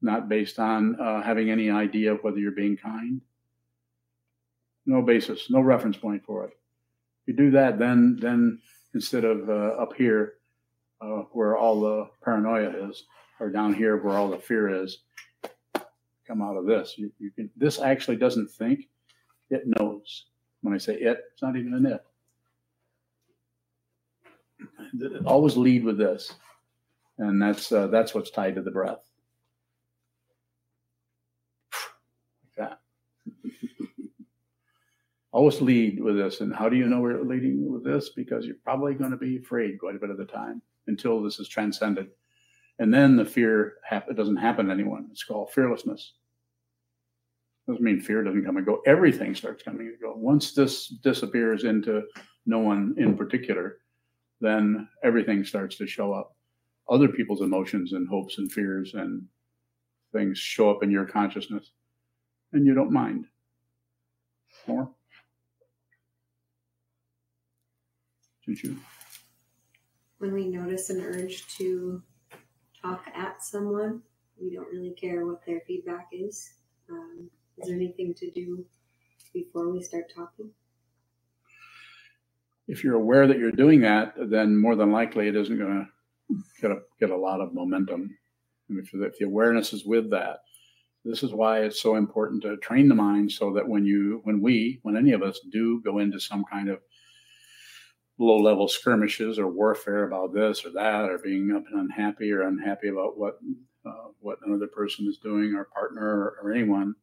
not 0.00 0.28
based 0.28 0.60
on 0.60 0.94
uh, 1.00 1.22
having 1.22 1.50
any 1.50 1.72
idea 1.72 2.12
of 2.12 2.22
whether 2.22 2.38
you're 2.38 2.52
being 2.52 2.76
kind. 2.76 3.20
No 4.86 5.02
basis, 5.02 5.50
no 5.50 5.60
reference 5.60 5.96
point 5.96 6.24
for 6.24 6.44
it. 6.44 6.56
If 7.22 7.26
you 7.26 7.34
do 7.34 7.50
that, 7.50 7.80
then 7.80 8.16
then 8.20 8.60
instead 8.94 9.24
of 9.24 9.48
uh, 9.48 9.82
up 9.82 9.94
here 9.96 10.34
uh, 11.00 11.22
where 11.32 11.56
all 11.56 11.80
the 11.80 12.10
paranoia 12.22 12.90
is, 12.90 13.06
or 13.40 13.50
down 13.50 13.74
here 13.74 13.96
where 13.96 14.16
all 14.16 14.28
the 14.28 14.38
fear 14.38 14.84
is, 14.84 14.98
come 16.28 16.42
out 16.42 16.56
of 16.56 16.66
this. 16.66 16.94
You, 16.96 17.10
you 17.18 17.30
can. 17.30 17.50
This 17.56 17.80
actually 17.80 18.16
doesn't 18.16 18.50
think; 18.50 18.88
it 19.50 19.62
knows. 19.66 20.26
When 20.60 20.74
I 20.74 20.78
say 20.78 20.94
it, 20.94 21.24
it's 21.32 21.42
not 21.42 21.56
even 21.56 21.74
an 21.74 21.86
it. 21.86 22.04
Always 25.24 25.56
lead 25.56 25.84
with 25.84 25.98
this, 25.98 26.32
and 27.18 27.40
that's 27.40 27.72
uh, 27.72 27.86
that's 27.88 28.14
what's 28.14 28.30
tied 28.30 28.56
to 28.56 28.62
the 28.62 28.70
breath. 28.70 29.04
Like 32.44 32.68
that. 32.68 32.80
Always 35.32 35.60
lead 35.60 36.02
with 36.02 36.16
this, 36.16 36.40
and 36.40 36.54
how 36.54 36.68
do 36.68 36.76
you 36.76 36.86
know 36.86 37.00
we're 37.00 37.22
leading 37.22 37.70
with 37.72 37.84
this? 37.84 38.10
Because 38.10 38.46
you're 38.46 38.56
probably 38.64 38.94
going 38.94 39.12
to 39.12 39.16
be 39.16 39.38
afraid 39.38 39.78
quite 39.78 39.94
a 39.94 39.98
bit 39.98 40.10
of 40.10 40.18
the 40.18 40.24
time 40.24 40.62
until 40.86 41.22
this 41.22 41.38
is 41.38 41.48
transcended, 41.48 42.08
and 42.78 42.92
then 42.92 43.16
the 43.16 43.24
fear 43.24 43.74
hap- 43.84 44.14
doesn't 44.14 44.36
happen 44.36 44.66
to 44.66 44.72
anyone. 44.72 45.08
It's 45.10 45.24
called 45.24 45.50
fearlessness. 45.52 46.14
Doesn't 47.66 47.82
mean 47.82 48.00
fear 48.00 48.22
doesn't 48.22 48.44
come 48.44 48.56
and 48.56 48.64
go. 48.66 48.80
Everything 48.86 49.34
starts 49.34 49.62
coming 49.62 49.88
and 49.88 50.00
go. 50.00 50.14
Once 50.16 50.52
this 50.54 50.88
disappears 50.88 51.64
into 51.64 52.02
no 52.46 52.60
one 52.60 52.94
in 52.96 53.16
particular, 53.16 53.78
then 54.40 54.88
everything 55.02 55.44
starts 55.44 55.76
to 55.76 55.86
show 55.86 56.12
up. 56.12 56.34
Other 56.88 57.08
people's 57.08 57.42
emotions 57.42 57.92
and 57.92 58.08
hopes 58.08 58.38
and 58.38 58.50
fears 58.50 58.94
and 58.94 59.22
things 60.14 60.38
show 60.38 60.70
up 60.70 60.82
in 60.82 60.90
your 60.90 61.04
consciousness, 61.04 61.72
and 62.52 62.64
you 62.64 62.72
don't 62.74 62.92
mind. 62.92 63.26
More? 64.66 64.90
Choo-choo. 68.44 68.78
When 70.18 70.32
we 70.32 70.48
notice 70.48 70.88
an 70.88 71.02
urge 71.02 71.46
to 71.58 72.02
talk 72.82 73.04
at 73.14 73.42
someone, 73.42 74.02
we 74.40 74.54
don't 74.54 74.68
really 74.68 74.92
care 74.92 75.26
what 75.26 75.44
their 75.46 75.60
feedback 75.66 76.08
is. 76.12 76.54
Um, 76.90 77.30
is 77.58 77.68
there 77.68 77.76
anything 77.76 78.14
to 78.14 78.30
do 78.30 78.64
before 79.32 79.70
we 79.70 79.82
start 79.82 80.12
talking? 80.14 80.50
If 82.68 82.84
you're 82.84 82.94
aware 82.94 83.26
that 83.26 83.38
you're 83.38 83.50
doing 83.50 83.80
that, 83.80 84.14
then 84.30 84.56
more 84.56 84.76
than 84.76 84.92
likely 84.92 85.28
it 85.28 85.36
isn't 85.36 85.58
going 85.58 85.86
to 86.30 86.36
get 86.60 86.70
a, 86.70 86.78
get 87.00 87.10
a 87.10 87.16
lot 87.16 87.40
of 87.40 87.54
momentum. 87.54 88.16
And 88.68 88.78
if, 88.78 88.90
if 88.92 89.18
the 89.18 89.24
awareness 89.24 89.72
is 89.72 89.84
with 89.84 90.10
that, 90.10 90.40
this 91.04 91.22
is 91.22 91.32
why 91.32 91.60
it's 91.60 91.80
so 91.80 91.96
important 91.96 92.42
to 92.42 92.58
train 92.58 92.88
the 92.88 92.94
mind 92.94 93.32
so 93.32 93.52
that 93.54 93.66
when 93.66 93.86
you, 93.86 94.20
when 94.24 94.42
we, 94.42 94.80
when 94.82 94.96
any 94.96 95.12
of 95.12 95.22
us 95.22 95.40
do 95.50 95.80
go 95.82 95.98
into 95.98 96.20
some 96.20 96.44
kind 96.50 96.68
of 96.68 96.80
low 98.18 98.38
level 98.38 98.68
skirmishes 98.68 99.38
or 99.38 99.46
warfare 99.46 100.04
about 100.04 100.34
this 100.34 100.64
or 100.64 100.70
that, 100.70 101.08
or 101.08 101.18
being 101.18 101.52
up 101.52 101.64
and 101.70 101.80
unhappy 101.80 102.32
or 102.32 102.42
unhappy 102.42 102.88
about 102.88 103.18
what 103.18 103.38
uh, 103.86 104.08
what 104.20 104.38
another 104.44 104.66
person 104.66 105.06
is 105.08 105.18
doing, 105.18 105.54
or 105.54 105.64
partner 105.64 106.04
or, 106.04 106.38
or 106.42 106.52
anyone, 106.52 106.94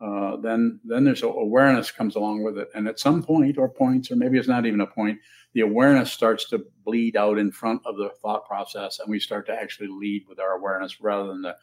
uh, 0.00 0.36
then 0.36 0.80
then 0.84 1.04
there's 1.04 1.22
awareness 1.22 1.90
comes 1.90 2.16
along 2.16 2.42
with 2.42 2.58
it, 2.58 2.68
and 2.74 2.86
at 2.86 3.00
some 3.00 3.22
point 3.22 3.58
or 3.58 3.68
points, 3.68 4.10
or 4.10 4.16
maybe 4.16 4.38
it's 4.38 4.48
not 4.48 4.66
even 4.66 4.80
a 4.80 4.86
point, 4.86 5.18
the 5.54 5.60
awareness 5.60 6.12
starts 6.12 6.48
to 6.48 6.64
bleed 6.84 7.16
out 7.16 7.38
in 7.38 7.50
front 7.50 7.82
of 7.84 7.96
the 7.96 8.10
thought 8.22 8.46
process, 8.46 8.98
and 8.98 9.10
we 9.10 9.18
start 9.18 9.46
to 9.46 9.52
actually 9.52 9.88
lead 9.88 10.24
with 10.28 10.38
our 10.38 10.52
awareness 10.52 11.00
rather 11.00 11.28
than 11.28 11.42
the 11.42 11.56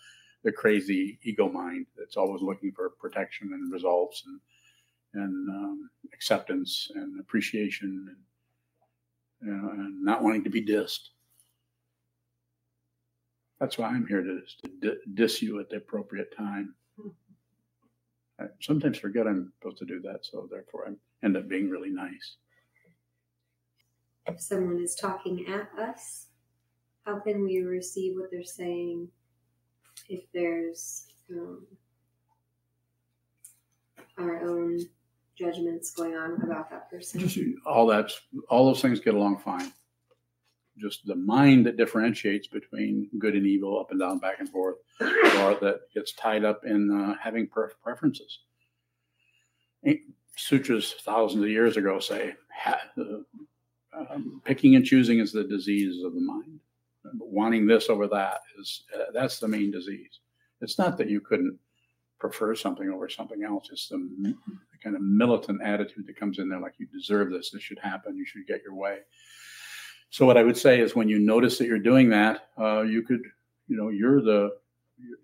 the 0.43 0.51
crazy 0.51 1.19
ego 1.23 1.49
mind 1.49 1.87
that's 1.97 2.15
always 2.15 2.41
looking 2.41 2.71
for 2.71 2.91
protection 2.91 3.49
and 3.53 3.71
results 3.71 4.23
and 4.25 4.39
and 5.13 5.49
um, 5.49 5.89
acceptance 6.13 6.91
and 6.95 7.19
appreciation 7.19 8.05
and 8.07 8.17
you 9.41 9.51
know, 9.51 9.69
and 9.69 10.03
not 10.03 10.23
wanting 10.23 10.43
to 10.43 10.49
be 10.49 10.65
dissed. 10.65 11.09
That's 13.59 13.77
why 13.77 13.87
I'm 13.87 14.05
here 14.07 14.21
to, 14.21 14.41
to 14.81 14.97
diss 15.13 15.41
you 15.41 15.59
at 15.59 15.69
the 15.69 15.77
appropriate 15.77 16.35
time. 16.35 16.75
I 18.39 18.45
sometimes 18.61 18.99
forget 18.99 19.25
I'm 19.25 19.51
supposed 19.59 19.79
to 19.79 19.85
do 19.85 19.99
that, 20.01 20.25
so 20.25 20.47
therefore 20.51 20.87
I 20.87 21.25
end 21.25 21.37
up 21.37 21.47
being 21.47 21.69
really 21.69 21.89
nice. 21.89 22.37
If 24.27 24.39
someone 24.39 24.79
is 24.79 24.93
talking 24.93 25.45
at 25.47 25.69
us, 25.79 26.27
how 27.05 27.19
can 27.19 27.43
we 27.43 27.61
receive 27.61 28.15
what 28.15 28.29
they're 28.29 28.43
saying 28.43 29.07
if 30.09 30.23
there's 30.33 31.07
um, 31.31 31.65
our 34.17 34.43
own 34.47 34.79
judgments 35.37 35.91
going 35.91 36.15
on 36.15 36.41
about 36.41 36.69
that 36.69 36.89
person. 36.89 37.19
Just 37.19 37.39
all 37.65 37.85
that, 37.87 38.11
all 38.49 38.65
those 38.65 38.81
things 38.81 38.99
get 38.99 39.13
along 39.13 39.39
fine. 39.39 39.71
Just 40.79 41.05
the 41.05 41.15
mind 41.15 41.65
that 41.65 41.77
differentiates 41.77 42.47
between 42.47 43.09
good 43.17 43.35
and 43.35 43.47
evil, 43.47 43.79
up 43.79 43.91
and 43.91 43.99
down, 43.99 44.19
back 44.19 44.39
and 44.39 44.49
forth, 44.49 44.77
or 45.01 45.55
that 45.61 45.81
gets 45.93 46.13
tied 46.13 46.43
up 46.43 46.61
in 46.65 46.91
uh, 46.91 47.15
having 47.21 47.47
preferences. 47.47 48.39
Sutras 50.35 50.95
thousands 51.01 51.43
of 51.43 51.49
years 51.49 51.77
ago 51.77 51.99
say 51.99 52.35
ha, 52.53 52.77
uh, 52.99 54.03
um, 54.11 54.41
picking 54.45 54.75
and 54.75 54.85
choosing 54.85 55.19
is 55.19 55.31
the 55.31 55.43
disease 55.43 56.03
of 56.03 56.13
the 56.13 56.21
mind. 56.21 56.59
Wanting 57.19 57.65
this 57.65 57.89
over 57.89 58.07
that 58.07 58.41
is 58.59 58.83
uh, 58.95 59.05
that's 59.13 59.39
the 59.39 59.47
main 59.47 59.71
disease. 59.71 60.19
It's 60.61 60.77
not 60.77 60.97
that 60.97 61.09
you 61.09 61.21
couldn't 61.21 61.57
prefer 62.19 62.55
something 62.55 62.89
over 62.89 63.09
something 63.09 63.43
else. 63.43 63.69
It's 63.71 63.89
the, 63.89 63.97
the, 64.21 64.35
kind 64.83 64.95
of 64.95 65.01
militant 65.01 65.61
attitude 65.63 66.05
that 66.07 66.15
comes 66.15 66.37
in 66.37 66.49
there, 66.49 66.59
like 66.59 66.75
you 66.77 66.87
deserve 66.87 67.31
this, 67.31 67.49
this 67.49 67.63
should 67.63 67.79
happen, 67.79 68.15
you 68.15 68.25
should 68.25 68.45
get 68.47 68.61
your 68.63 68.75
way. 68.75 68.99
So 70.11 70.25
what 70.25 70.37
I 70.37 70.43
would 70.43 70.57
say 70.57 70.79
is, 70.79 70.95
when 70.95 71.09
you 71.09 71.19
notice 71.19 71.57
that 71.57 71.65
you're 71.65 71.79
doing 71.79 72.09
that, 72.09 72.49
uh, 72.59 72.81
you 72.81 73.01
could, 73.01 73.21
you 73.67 73.75
know, 73.75 73.89
you're 73.89 74.21
the, 74.21 74.51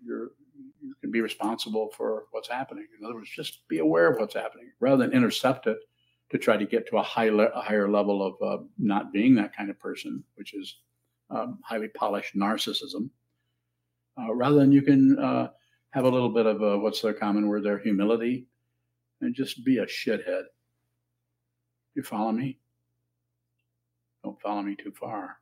you're, 0.04 0.32
you 0.82 0.94
can 1.00 1.10
be 1.10 1.20
responsible 1.20 1.90
for 1.96 2.24
what's 2.32 2.48
happening. 2.48 2.86
In 2.98 3.06
other 3.06 3.14
words, 3.14 3.30
just 3.30 3.66
be 3.68 3.78
aware 3.78 4.10
of 4.10 4.18
what's 4.18 4.34
happening 4.34 4.70
rather 4.80 4.98
than 4.98 5.12
intercept 5.12 5.66
it 5.66 5.78
to 6.30 6.38
try 6.38 6.56
to 6.56 6.66
get 6.66 6.88
to 6.88 6.98
a, 6.98 7.02
high 7.02 7.28
le- 7.28 7.44
a 7.44 7.60
higher 7.60 7.88
level 7.88 8.22
of 8.22 8.34
uh, 8.42 8.62
not 8.78 9.12
being 9.12 9.34
that 9.36 9.56
kind 9.56 9.70
of 9.70 9.78
person, 9.78 10.22
which 10.34 10.52
is 10.52 10.78
um, 11.30 11.58
highly 11.62 11.88
polished 11.88 12.36
narcissism. 12.36 13.08
Uh, 14.18 14.34
rather 14.34 14.56
than 14.56 14.70
you 14.70 14.82
can 14.82 15.18
uh, 15.18 15.48
have 15.94 16.04
a 16.04 16.10
little 16.10 16.28
bit 16.28 16.44
of 16.44 16.60
a, 16.60 16.76
what's 16.76 17.00
their 17.00 17.14
common 17.14 17.46
word 17.46 17.62
there, 17.62 17.78
humility, 17.78 18.48
and 19.20 19.32
just 19.32 19.64
be 19.64 19.78
a 19.78 19.86
shithead. 19.86 20.42
You 21.94 22.02
follow 22.02 22.32
me? 22.32 22.58
Don't 24.24 24.40
follow 24.40 24.62
me 24.62 24.74
too 24.74 24.90
far. 24.90 25.36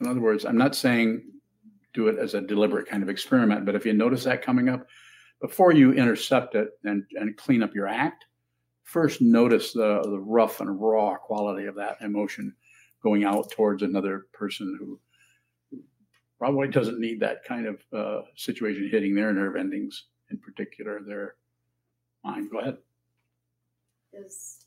In 0.00 0.06
other 0.06 0.20
words, 0.20 0.44
I'm 0.44 0.58
not 0.58 0.76
saying 0.76 1.22
do 1.94 2.08
it 2.08 2.18
as 2.18 2.34
a 2.34 2.42
deliberate 2.42 2.86
kind 2.86 3.02
of 3.02 3.08
experiment, 3.08 3.64
but 3.64 3.74
if 3.74 3.86
you 3.86 3.94
notice 3.94 4.24
that 4.24 4.42
coming 4.42 4.68
up, 4.68 4.86
before 5.40 5.72
you 5.72 5.94
intercept 5.94 6.54
it 6.54 6.68
and, 6.84 7.02
and 7.14 7.36
clean 7.38 7.62
up 7.62 7.74
your 7.74 7.88
act, 7.88 8.26
first 8.84 9.22
notice 9.22 9.72
the, 9.72 10.02
the 10.04 10.20
rough 10.20 10.60
and 10.60 10.78
raw 10.78 11.16
quality 11.16 11.64
of 11.64 11.74
that 11.76 11.96
emotion 12.02 12.54
going 13.02 13.24
out 13.24 13.50
towards 13.50 13.82
another 13.82 14.26
person 14.34 14.76
who 14.78 15.00
probably 16.40 16.68
doesn't 16.68 16.98
need 16.98 17.20
that 17.20 17.44
kind 17.44 17.66
of 17.66 17.80
uh, 17.92 18.22
situation 18.34 18.88
hitting 18.90 19.14
their 19.14 19.30
nerve 19.32 19.56
endings, 19.56 20.06
in 20.30 20.38
particular 20.38 21.00
their 21.06 21.34
mind. 22.24 22.50
Go 22.50 22.60
ahead. 22.60 22.78
Does 24.12 24.64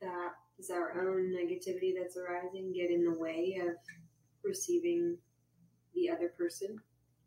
that 0.00 0.30
does 0.56 0.70
our 0.70 0.92
own 0.92 1.34
negativity 1.34 1.92
that's 1.98 2.16
arising 2.16 2.72
get 2.72 2.90
in 2.90 3.04
the 3.04 3.18
way 3.18 3.60
of 3.60 3.74
receiving 4.44 5.18
the 5.94 6.08
other 6.08 6.32
person? 6.38 6.78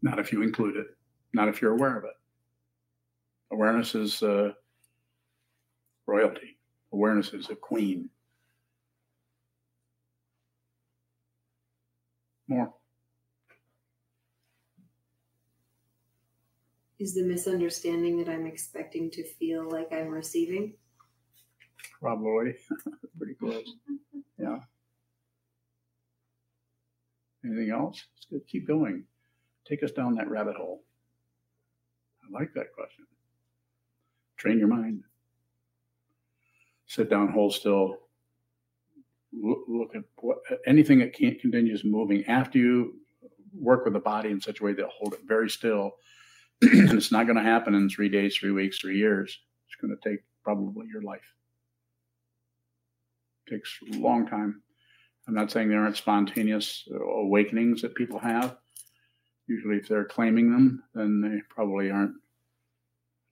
Not 0.02 0.20
if 0.20 0.32
you 0.32 0.42
include 0.42 0.78
it. 0.78 0.88
Not 1.34 1.50
if 1.50 1.62
you're 1.62 1.74
aware 1.74 1.98
of 1.98 2.06
it. 2.06 2.12
Awareness 3.52 3.94
is 3.94 4.24
uh, 4.24 4.54
royalty. 6.08 6.58
Awareness 6.94 7.34
is 7.34 7.50
a 7.50 7.56
queen. 7.56 8.10
More. 12.48 12.74
Is 17.02 17.16
the 17.16 17.24
misunderstanding 17.24 18.16
that 18.18 18.30
I'm 18.30 18.46
expecting 18.46 19.10
to 19.12 19.24
feel 19.24 19.68
like 19.68 19.92
I'm 19.92 20.10
receiving? 20.10 20.76
Probably. 22.00 22.54
Pretty 23.18 23.34
close. 23.34 23.76
Yeah. 24.38 24.60
Anything 27.44 27.72
else? 27.72 28.04
Keep 28.48 28.68
going. 28.68 29.04
Take 29.68 29.84
us 29.84 29.92
down 29.92 30.14
that 30.16 30.30
rabbit 30.30 30.56
hole. 30.56 30.84
I 32.24 32.40
like 32.40 32.54
that 32.54 32.72
question. 32.74 33.06
Train 34.38 34.60
your 34.60 34.68
mind. 34.68 35.04
Sit 36.86 37.10
down, 37.10 37.30
hold 37.30 37.54
still. 37.56 37.98
Look, 39.34 39.64
look 39.68 39.96
at 39.96 40.04
what, 40.18 40.38
anything 40.68 41.00
that 41.00 41.14
can't 41.14 41.40
continues 41.40 41.84
moving 41.84 42.26
after 42.26 42.60
you 42.60 43.00
work 43.54 43.86
with 43.86 43.94
the 43.94 44.00
body 44.00 44.30
in 44.30 44.40
such 44.40 44.60
a 44.60 44.64
way 44.64 44.74
that 44.74 44.86
hold 44.86 45.14
it 45.14 45.22
very 45.26 45.50
still. 45.50 45.94
And 46.62 46.93
it's 46.93 47.12
not 47.12 47.26
going 47.26 47.38
to 47.38 47.43
happen 47.43 47.74
in 47.74 47.89
three 47.89 48.10
days, 48.10 48.36
three 48.36 48.52
weeks, 48.52 48.80
three 48.80 48.97
years. 48.97 49.39
It's 49.67 49.82
going 49.82 49.95
to 49.95 50.10
take 50.10 50.24
probably 50.43 50.88
your 50.91 51.02
life. 51.02 51.21
It 53.47 53.56
takes 53.56 53.80
a 53.93 53.97
long 53.97 54.28
time. 54.28 54.62
I'm 55.28 55.34
not 55.34 55.52
saying 55.52 55.69
there 55.69 55.82
aren't 55.82 55.97
spontaneous 55.97 56.88
awakenings 56.91 57.82
that 57.82 57.95
people 57.95 58.19
have. 58.19 58.58
Usually, 59.47 59.78
if 59.78 59.88
they're 59.88 60.06
claiming 60.06 60.52
them, 60.52 60.84
then 60.93 61.21
they 61.21 61.41
probably 61.50 61.89
aren't 61.89 62.15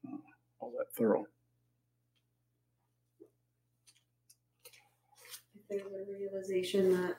uh, 0.07 0.17
all 0.59 0.73
that 0.77 0.91
thorough. 0.93 1.25
If 5.55 5.67
there's 5.69 6.09
a 6.09 6.19
realization 6.19 6.91
that 6.91 7.15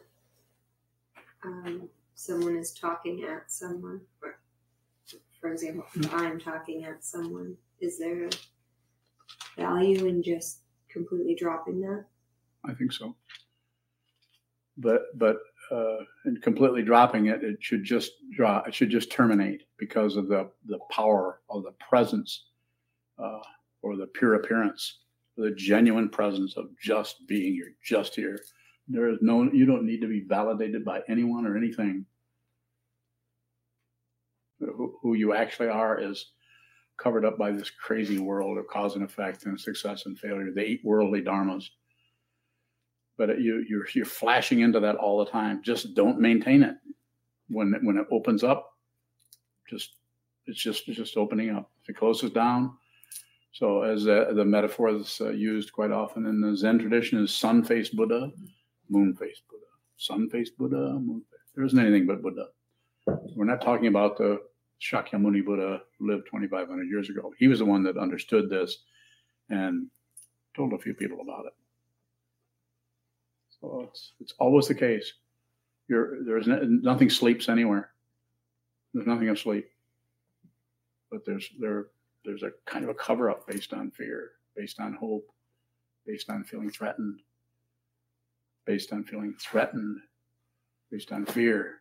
um, 1.44 1.88
someone 2.14 2.56
is 2.56 2.72
talking 2.72 3.24
at 3.24 3.50
someone, 3.50 4.00
or 4.22 4.39
for 5.40 5.52
example, 5.52 5.84
if 5.94 6.12
I'm 6.12 6.38
talking 6.38 6.84
at 6.84 7.04
someone, 7.04 7.56
is 7.80 7.98
there 7.98 8.26
a 8.26 8.30
value 9.56 10.06
in 10.06 10.22
just 10.22 10.60
completely 10.90 11.34
dropping 11.34 11.80
that? 11.80 12.04
I 12.64 12.74
think 12.74 12.92
so. 12.92 13.16
But 14.76 15.18
but 15.18 15.38
uh, 15.70 15.98
and 16.24 16.40
completely 16.42 16.82
dropping 16.82 17.26
it, 17.26 17.42
it 17.42 17.56
should 17.60 17.84
just 17.84 18.12
draw. 18.32 18.62
It 18.66 18.74
should 18.74 18.90
just 18.90 19.10
terminate 19.10 19.62
because 19.78 20.16
of 20.16 20.28
the 20.28 20.50
the 20.66 20.78
power 20.90 21.40
of 21.48 21.64
the 21.64 21.74
presence, 21.88 22.46
uh, 23.18 23.40
or 23.82 23.96
the 23.96 24.06
pure 24.08 24.34
appearance, 24.34 25.00
the 25.36 25.52
genuine 25.52 26.08
presence 26.08 26.56
of 26.56 26.66
just 26.82 27.26
being 27.26 27.54
You're 27.54 27.68
just 27.82 28.14
here. 28.14 28.38
There 28.88 29.08
is 29.08 29.18
no. 29.22 29.50
You 29.52 29.66
don't 29.66 29.86
need 29.86 30.00
to 30.00 30.08
be 30.08 30.24
validated 30.28 30.84
by 30.84 31.00
anyone 31.08 31.46
or 31.46 31.56
anything. 31.56 32.04
Who, 34.76 35.14
you 35.14 35.34
actually 35.34 35.68
are 35.68 36.00
is 36.00 36.32
covered 36.96 37.24
up 37.24 37.38
by 37.38 37.50
this 37.50 37.70
crazy 37.70 38.18
world 38.18 38.58
of 38.58 38.66
cause 38.68 38.94
and 38.94 39.04
effect 39.04 39.46
and 39.46 39.58
success 39.58 40.06
and 40.06 40.18
failure, 40.18 40.50
the 40.50 40.62
eight 40.62 40.80
worldly 40.84 41.22
dharmas 41.22 41.70
but 43.20 43.38
you, 43.38 43.62
you're 43.68 43.86
you're 43.92 44.06
flashing 44.06 44.60
into 44.60 44.80
that 44.80 44.96
all 44.96 45.22
the 45.22 45.30
time. 45.30 45.60
Just 45.62 45.92
don't 45.94 46.18
maintain 46.18 46.62
it. 46.62 46.76
When 47.50 47.74
when 47.82 47.98
it 47.98 48.06
opens 48.10 48.42
up, 48.42 48.72
just 49.68 49.96
it's 50.46 50.58
just 50.58 50.88
it's 50.88 50.96
just 50.96 51.18
opening 51.18 51.50
up. 51.50 51.70
If 51.82 51.90
it 51.90 51.98
closes 51.98 52.30
down, 52.30 52.72
so 53.52 53.82
as 53.82 54.08
uh, 54.08 54.32
the 54.34 54.44
metaphor 54.46 54.96
that's 54.96 55.20
uh, 55.20 55.28
used 55.28 55.70
quite 55.70 55.90
often 55.90 56.24
in 56.24 56.40
the 56.40 56.56
Zen 56.56 56.78
tradition 56.78 57.22
is 57.22 57.30
sun-faced 57.30 57.94
Buddha, 57.94 58.32
moon-faced 58.88 59.42
Buddha, 59.50 59.66
sun-faced 59.98 60.56
Buddha, 60.56 60.98
moon-faced. 60.98 61.42
There 61.54 61.64
isn't 61.66 61.78
anything 61.78 62.06
but 62.06 62.22
Buddha. 62.22 62.46
We're 63.36 63.44
not 63.44 63.60
talking 63.60 63.88
about 63.88 64.16
the 64.16 64.40
Shakyamuni 64.80 65.44
Buddha 65.44 65.82
lived 66.00 66.26
2,500 66.26 66.88
years 66.88 67.10
ago. 67.10 67.32
He 67.38 67.48
was 67.48 67.58
the 67.58 67.64
one 67.64 67.82
that 67.84 67.98
understood 67.98 68.48
this 68.48 68.78
and 69.50 69.88
told 70.56 70.72
a 70.72 70.78
few 70.78 70.94
people 70.94 71.20
about 71.20 71.46
it. 71.46 71.52
So 73.60 73.86
it's 73.88 74.12
it's 74.20 74.34
always 74.38 74.68
the 74.68 74.74
case. 74.74 75.12
You're, 75.88 76.24
there's 76.24 76.46
nothing 76.46 77.10
sleeps 77.10 77.48
anywhere. 77.48 77.90
There's 78.94 79.06
nothing 79.06 79.28
asleep. 79.28 79.68
But 81.10 81.26
there's 81.26 81.50
there 81.58 81.88
there's 82.24 82.42
a 82.42 82.52
kind 82.66 82.84
of 82.84 82.90
a 82.90 82.94
cover 82.94 83.30
up 83.30 83.46
based 83.46 83.72
on 83.72 83.90
fear, 83.90 84.32
based 84.56 84.80
on 84.80 84.94
hope, 84.94 85.26
based 86.06 86.30
on 86.30 86.44
feeling 86.44 86.70
threatened, 86.70 87.20
based 88.66 88.92
on 88.92 89.04
feeling 89.04 89.34
threatened, 89.40 89.98
based 90.90 91.12
on 91.12 91.26
fear. 91.26 91.79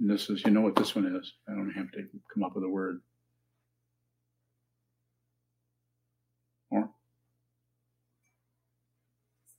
And 0.00 0.10
this 0.10 0.30
is, 0.30 0.42
you 0.44 0.50
know 0.52 0.60
what 0.60 0.76
this 0.76 0.94
one 0.94 1.06
is. 1.06 1.32
I 1.48 1.52
don't 1.52 1.70
have 1.70 1.90
to 1.92 2.06
come 2.32 2.44
up 2.44 2.54
with 2.54 2.64
a 2.64 2.68
word. 2.68 3.00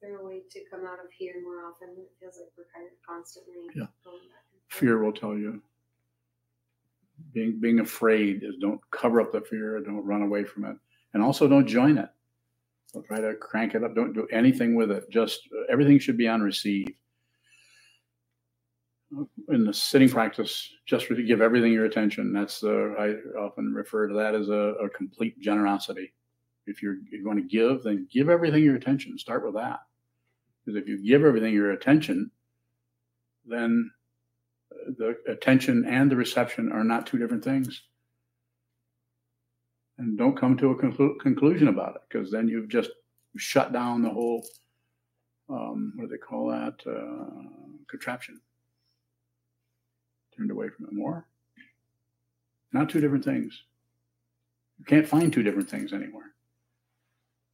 Is 0.02 0.08
there 0.08 0.18
a 0.18 0.26
way 0.26 0.42
to 0.50 0.60
come 0.72 0.86
out 0.86 1.00
of 1.00 1.12
here 1.18 1.34
more 1.44 1.66
often? 1.66 1.90
It 1.98 2.10
feels 2.22 2.38
like 2.40 2.48
we're 2.58 2.64
kind 2.74 2.88
of 2.88 2.94
constantly 3.06 3.56
yeah. 3.76 3.88
going 4.06 4.20
back. 4.30 4.46
Fear 4.70 5.04
will 5.04 5.12
tell 5.12 5.38
you. 5.38 5.62
Being 7.34 7.60
being 7.60 7.82
afraid 7.82 8.44
is 8.44 8.56
don't 8.62 8.80
cover 8.92 9.20
up 9.20 9.34
the 9.34 9.42
fear, 9.42 9.78
don't 9.82 10.06
run 10.06 10.22
away 10.22 10.46
from 10.46 10.64
it, 10.64 10.78
and 11.14 11.22
also 11.22 11.50
don't 11.50 11.68
join 11.68 11.98
it. 11.98 12.08
Don't 12.94 13.06
try 13.06 13.20
to 13.20 13.36
crank 13.36 13.76
it 13.76 13.84
up. 13.84 13.94
Don't 13.94 14.14
do 14.14 14.26
anything 14.32 14.74
with 14.74 14.90
it. 14.90 15.10
Just 15.10 15.42
everything 15.70 16.00
should 16.00 16.18
be 16.18 16.30
on 16.30 16.42
receive. 16.42 16.88
In 19.48 19.66
the 19.66 19.74
sitting 19.74 20.10
practice, 20.10 20.72
just 20.86 21.08
give 21.10 21.42
everything 21.42 21.74
your 21.74 21.86
attention. 21.86 22.32
That's 22.32 22.60
the 22.60 22.96
I 23.00 23.40
often 23.40 23.74
refer 23.74 24.08
to 24.08 24.14
that 24.14 24.36
as 24.36 24.50
a, 24.50 24.76
a 24.84 24.90
complete 24.90 25.40
generosity. 25.40 26.14
If 26.68 26.84
you're, 26.84 26.98
you're 27.12 27.24
going 27.24 27.38
to 27.38 27.48
give, 27.48 27.82
then 27.82 28.08
give 28.12 28.30
everything 28.30 28.64
your 28.64 28.76
attention. 28.76 29.18
Start 29.18 29.44
with 29.44 29.56
that 29.56 29.80
because 30.70 30.80
if 30.80 30.88
you 30.88 31.04
give 31.04 31.24
everything 31.24 31.54
your 31.54 31.72
attention, 31.72 32.30
then 33.46 33.90
the 34.98 35.16
attention 35.28 35.86
and 35.86 36.12
the 36.12 36.16
reception 36.16 36.72
are 36.72 36.84
not 36.84 37.08
two 37.08 37.18
different 37.18 37.44
things. 37.44 37.82
And 39.98 40.18
don't 40.18 40.38
come 40.38 40.56
to 40.58 40.72
a 40.72 40.76
conclu- 40.76 41.20
conclusion 41.20 41.68
about 41.68 41.96
it 41.96 42.02
because 42.10 42.32
then 42.32 42.48
you've 42.48 42.70
just 42.70 42.92
shut 43.38 43.74
down 43.74 44.02
the 44.02 44.10
whole, 44.10 44.46
um, 45.50 45.94
what 45.96 46.06
do 46.06 46.12
they 46.12 46.18
call 46.18 46.50
that? 46.50 46.76
Uh, 46.86 47.50
contraption. 47.90 48.40
Turned 50.40 50.52
away 50.52 50.70
from 50.70 50.86
it 50.86 50.94
more. 50.94 51.26
Not 52.72 52.90
two 52.90 53.02
different 53.02 53.26
things. 53.26 53.62
You 54.78 54.86
can't 54.86 55.06
find 55.06 55.34
two 55.34 55.44
different 55.44 55.70
things 55.70 55.92
anywhere. 55.92 56.34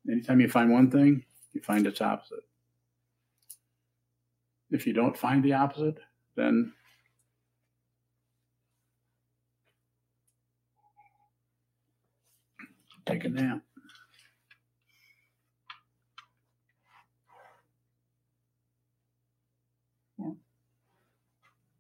Anytime 0.08 0.40
you 0.40 0.48
find 0.48 0.72
one 0.72 0.92
thing, 0.92 1.26
you 1.54 1.62
find 1.62 1.88
its 1.88 2.00
opposite. 2.00 2.44
If 4.70 4.86
you 4.86 4.94
don't 4.94 5.18
find 5.18 5.44
the 5.44 5.54
opposite, 5.54 5.98
then 6.36 6.74
take 13.08 13.26
a 13.26 13.30
nap. 13.30 13.62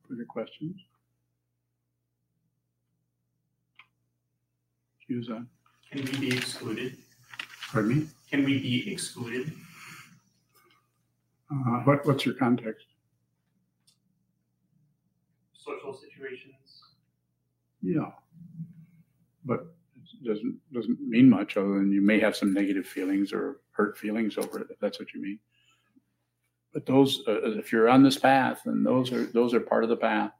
Further 0.10 0.26
questions? 0.26 0.82
Use 5.16 5.28
that. 5.28 5.46
Can 5.90 6.04
we 6.04 6.30
be 6.30 6.36
excluded? 6.36 6.98
Pardon 7.72 8.00
me? 8.00 8.08
Can 8.30 8.44
we 8.44 8.60
be 8.60 8.92
excluded? 8.92 9.50
Uh, 11.50 11.80
what, 11.86 12.06
what's 12.06 12.26
your 12.26 12.36
context? 12.36 12.88
Social 15.54 15.94
situations. 15.94 16.82
Yeah. 17.82 18.12
But 19.46 19.68
it 20.22 20.28
doesn't, 20.28 20.58
doesn't 20.74 21.00
mean 21.00 21.30
much 21.30 21.56
other 21.56 21.76
than 21.76 21.94
you 21.94 22.02
may 22.02 22.20
have 22.20 22.36
some 22.36 22.54
negative 22.54 22.86
feelings 22.86 23.32
or 23.32 23.62
hurt 23.72 23.98
feelings 23.98 24.38
over 24.38 24.60
it, 24.60 24.68
if 24.70 24.78
that's 24.82 25.00
what 25.00 25.14
you 25.14 25.22
mean. 25.22 25.40
But 26.74 26.86
those, 26.86 27.24
uh, 27.26 27.58
if 27.58 27.72
you're 27.72 27.88
on 27.88 28.04
this 28.04 28.18
path, 28.18 28.64
and 28.66 28.86
those 28.86 29.14
are, 29.14 29.24
those 29.28 29.54
are 29.54 29.62
part 29.62 29.86
of 29.86 29.90
the 29.90 29.96
path. 29.96 30.34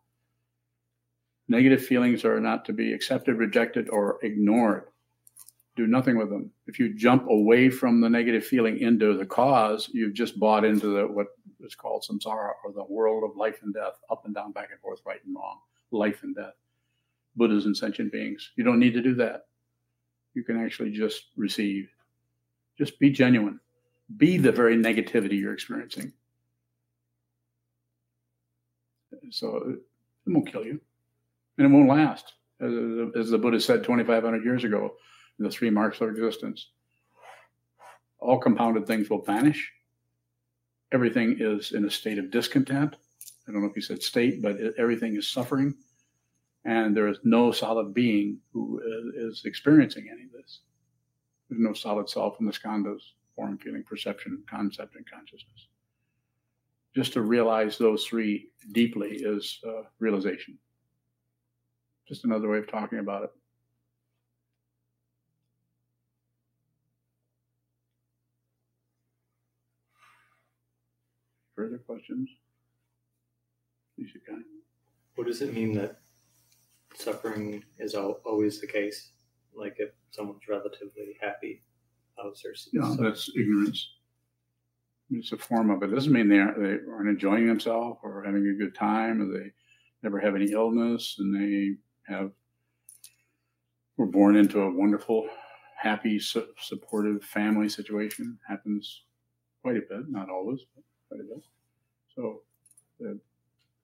Negative 1.48 1.84
feelings 1.84 2.26
are 2.26 2.40
not 2.40 2.66
to 2.66 2.74
be 2.74 2.94
accepted, 2.94 3.38
rejected, 3.38 3.90
or 3.90 4.20
ignored 4.24 4.86
do 5.76 5.88
nothing 5.88 6.18
with 6.18 6.30
them. 6.30 6.52
If 6.68 6.80
you 6.80 6.94
jump 6.94 7.28
away 7.30 7.70
from 7.70 8.00
the 8.00 8.10
negative 8.10 8.46
feeling 8.46 8.80
into 8.80 9.18
the 9.18 9.26
cause, 9.26 9.90
you've 9.92 10.14
just 10.14 10.40
bought 10.40 10.64
into 10.64 10.88
the 10.96 11.08
what 11.08 11.28
is 11.60 11.76
called 11.76 12.06
samsara 12.10 12.52
or 12.64 12.72
the 12.74 12.86
world 12.86 13.30
of 13.30 13.36
life 13.36 13.60
and 13.62 13.74
death, 13.74 14.00
up 14.10 14.26
and 14.26 14.34
down, 14.34 14.52
back 14.52 14.70
and 14.72 14.80
forth, 14.80 15.02
right 15.06 15.24
and 15.26 15.36
wrong, 15.36 15.60
life 15.92 16.24
and 16.24 16.36
death. 16.36 16.54
Buddhas 17.36 17.66
and 17.66 17.76
sentient 17.76 18.14
beings. 18.14 18.52
You 18.56 18.64
don't 18.64 18.80
need 18.80 18.94
to 18.94 19.02
do 19.02 19.14
that. 19.16 19.48
You 20.34 20.44
can 20.44 20.64
actually 20.64 20.92
just 20.92 21.26
receive. 21.36 21.90
Just 22.78 22.98
be 22.98 23.10
genuine. 23.10 23.60
Be 24.16 24.38
the 24.38 24.52
very 24.52 24.78
negativity 24.78 25.38
you're 25.40 25.54
experiencing. 25.54 26.14
So 29.32 29.58
it 29.58 29.80
won't 30.28 30.50
kill 30.50 30.64
you, 30.64 30.80
and 31.58 31.68
it 31.68 31.70
won't 31.70 31.90
last. 31.90 32.34
As, 32.62 33.30
the 33.30 33.38
Buddha 33.38 33.60
said 33.60 33.84
2,500 33.84 34.44
years 34.44 34.64
ago, 34.64 34.96
the 35.40 35.50
three 35.50 35.70
marks 35.70 36.00
of 36.02 36.10
existence. 36.10 36.70
All 38.20 38.40
compounded 38.40 38.88
things 38.88 39.10
will 39.10 39.22
vanish. 39.22 39.72
Everything 40.92 41.38
is 41.40 41.74
in 41.74 41.86
a 41.86 41.92
state 41.92 42.18
of 42.18 42.32
discontent. 42.32 42.96
I 43.48 43.52
don't 43.52 43.62
know 43.62 43.68
if 43.68 43.76
you 43.76 43.82
said 43.82 44.02
state, 44.02 44.42
but 44.42 44.58
everything 44.78 45.16
is 45.16 45.28
suffering. 45.28 45.76
And 46.64 46.96
there 46.96 47.08
is 47.08 47.20
no 47.24 47.52
solid 47.52 47.94
being 47.94 48.40
who 48.54 48.82
is, 49.16 49.38
is 49.38 49.46
experiencing 49.46 50.08
any 50.12 50.24
of 50.24 50.32
this. 50.32 50.62
There's 51.50 51.62
no 51.62 51.74
solid 51.74 52.10
self 52.10 52.40
in 52.40 52.46
the 52.46 52.52
skandhas, 52.52 53.02
form, 53.36 53.58
feeling, 53.58 53.84
perception, 53.84 54.44
concept, 54.50 54.96
and 54.96 55.06
consciousness. 55.10 55.68
Just 56.96 57.14
to 57.14 57.22
realize 57.22 57.78
those 57.78 58.06
three 58.06 58.48
deeply 58.72 59.10
is 59.12 59.60
uh, 59.68 59.84
realization. 60.00 60.58
Just 62.08 62.24
another 62.26 62.48
way 62.50 62.60
of 62.60 62.68
talking 62.70 63.00
about 63.00 63.24
it. 63.24 63.32
Further 71.56 71.78
questions? 71.78 72.30
Lisa 73.98 74.18
Guy. 74.28 74.38
What 75.16 75.28
does 75.28 75.42
it 75.42 75.54
mean 75.54 75.74
that 75.76 76.00
suffering 76.96 77.64
is 77.80 77.96
al- 77.96 78.20
always 78.26 78.60
the 78.60 78.68
case? 78.68 79.12
Like 79.56 79.76
if 79.80 79.92
someone's 80.12 80.48
relatively 80.50 81.18
happy, 81.22 81.64
how's 82.18 82.42
their 82.42 82.52
s- 82.52 82.70
No, 82.74 82.84
suffering? 82.90 83.04
that's 83.10 83.30
ignorance. 83.38 83.90
It's 85.12 85.32
a 85.32 85.38
form 85.38 85.70
of 85.70 85.82
it. 85.84 85.88
Doesn't 85.94 86.12
mean 86.12 86.28
they 86.28 86.40
aren't, 86.40 86.58
they 86.62 86.92
aren't 86.92 87.10
enjoying 87.10 87.48
themselves 87.48 88.00
or 88.04 88.24
having 88.26 88.46
a 88.48 88.54
good 88.62 88.76
time 88.76 89.22
or 89.22 89.32
they 89.38 89.52
never 90.04 90.20
have 90.20 90.36
any 90.36 90.52
illness 90.52 91.16
and 91.20 91.34
they 91.34 91.78
have 92.08 92.32
were 93.98 94.06
born 94.06 94.36
into 94.36 94.62
a 94.62 94.72
wonderful, 94.72 95.28
happy, 95.78 96.20
su- 96.20 96.48
supportive 96.60 97.24
family 97.24 97.70
situation. 97.70 98.38
Happens 98.48 99.04
quite 99.62 99.78
a 99.78 99.82
bit, 99.82 100.10
not 100.10 100.30
always, 100.30 100.62
but 100.76 100.84
quite 101.10 101.22
a 101.22 101.24
bit. 101.24 101.44
So 102.14 102.42
the, 103.00 103.20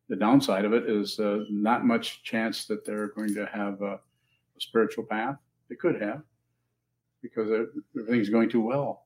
the 0.10 0.16
downside 0.16 0.66
of 0.66 0.74
it 0.74 0.90
is 0.90 1.20
uh, 1.20 1.46
not 1.50 1.86
much 1.86 2.24
chance 2.24 2.66
that 2.66 2.86
they're 2.86 3.08
going 3.08 3.34
to 3.36 3.46
have 3.46 3.82
a, 3.82 3.94
a 3.94 4.60
spiritual 4.60 5.06
path. 5.06 5.38
They 5.70 5.76
could 5.76 6.02
have 6.02 6.22
because 7.22 7.50
everything's 7.98 8.30
going 8.30 8.50
too 8.50 8.62
well. 8.62 9.06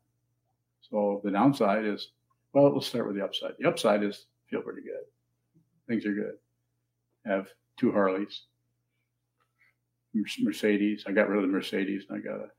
So 0.82 1.22
the 1.24 1.32
downside 1.32 1.86
is, 1.86 2.10
well, 2.54 2.74
let's 2.74 2.88
start 2.88 3.08
with 3.08 3.16
the 3.16 3.24
upside. 3.24 3.54
The 3.60 3.68
upside 3.68 4.04
is 4.04 4.28
feel 4.50 4.62
pretty 4.62 4.82
good. 4.82 5.04
Things 5.88 6.06
are 6.06 6.14
good. 6.14 6.36
Have 7.26 7.48
two 7.78 7.92
Harleys, 7.92 8.44
Mercedes. 10.40 11.04
I 11.08 11.12
got 11.12 11.30
rid 11.30 11.38
of 11.38 11.44
the 11.44 11.52
Mercedes 11.52 12.06
and 12.10 12.18
I 12.18 12.22
got 12.22 12.40
a, 12.40 12.50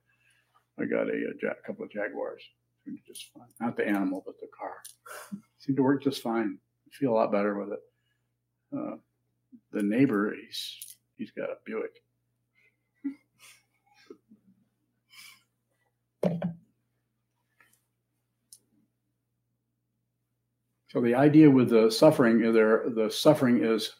I 0.78 0.84
got 0.84 1.08
a, 1.08 1.12
a 1.12 1.34
ja- 1.42 1.54
couple 1.66 1.84
of 1.84 1.90
Jaguars. 1.90 2.42
Just 3.06 3.32
fine. 3.32 3.48
Not 3.60 3.76
the 3.76 3.86
animal, 3.86 4.22
but 4.24 4.38
the 4.40 4.46
car. 4.56 4.82
Seemed 5.58 5.76
to 5.76 5.82
work 5.82 6.04
just 6.04 6.22
fine. 6.22 6.58
feel 6.92 7.12
a 7.12 7.14
lot 7.14 7.32
better 7.32 7.58
with 7.58 7.72
it. 7.72 7.80
Uh, 8.76 8.96
the 9.72 9.82
neighbor, 9.82 10.34
he's 10.34 10.96
he's 11.16 11.30
got 11.32 11.50
a 11.50 11.56
Buick. 11.64 12.02
So 20.88 21.02
the 21.02 21.14
idea 21.14 21.50
with 21.50 21.68
the 21.68 21.90
suffering, 21.90 22.42
uh, 22.46 22.52
there, 22.52 22.84
the 22.94 23.10
suffering 23.10 23.62
is 23.62 23.92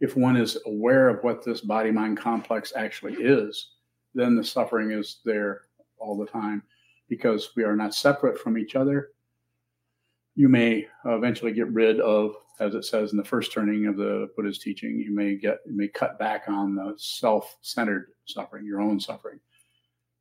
if 0.00 0.16
one 0.16 0.36
is 0.36 0.58
aware 0.66 1.08
of 1.08 1.22
what 1.24 1.44
this 1.44 1.60
body 1.60 1.90
mind 1.90 2.18
complex 2.18 2.72
actually 2.76 3.14
is, 3.14 3.70
then 4.14 4.36
the 4.36 4.44
suffering 4.44 4.90
is 4.92 5.18
there 5.24 5.62
all 5.98 6.16
the 6.16 6.26
time 6.26 6.62
because 7.08 7.50
we 7.56 7.64
are 7.64 7.76
not 7.76 7.94
separate 7.94 8.38
from 8.38 8.56
each 8.56 8.76
other. 8.76 9.10
You 10.34 10.48
may 10.48 10.86
eventually 11.04 11.52
get 11.52 11.72
rid 11.72 12.00
of, 12.00 12.34
as 12.60 12.74
it 12.74 12.84
says 12.84 13.10
in 13.10 13.16
the 13.16 13.24
first 13.24 13.52
turning 13.52 13.86
of 13.86 13.96
the 13.96 14.28
Buddha's 14.36 14.58
teaching, 14.58 15.00
you 15.00 15.14
may 15.14 15.34
get, 15.34 15.58
you 15.66 15.76
may 15.76 15.88
cut 15.88 16.18
back 16.18 16.44
on 16.48 16.74
the 16.74 16.94
self-centered 16.96 18.12
suffering, 18.26 18.64
your 18.64 18.80
own 18.80 19.00
suffering. 19.00 19.40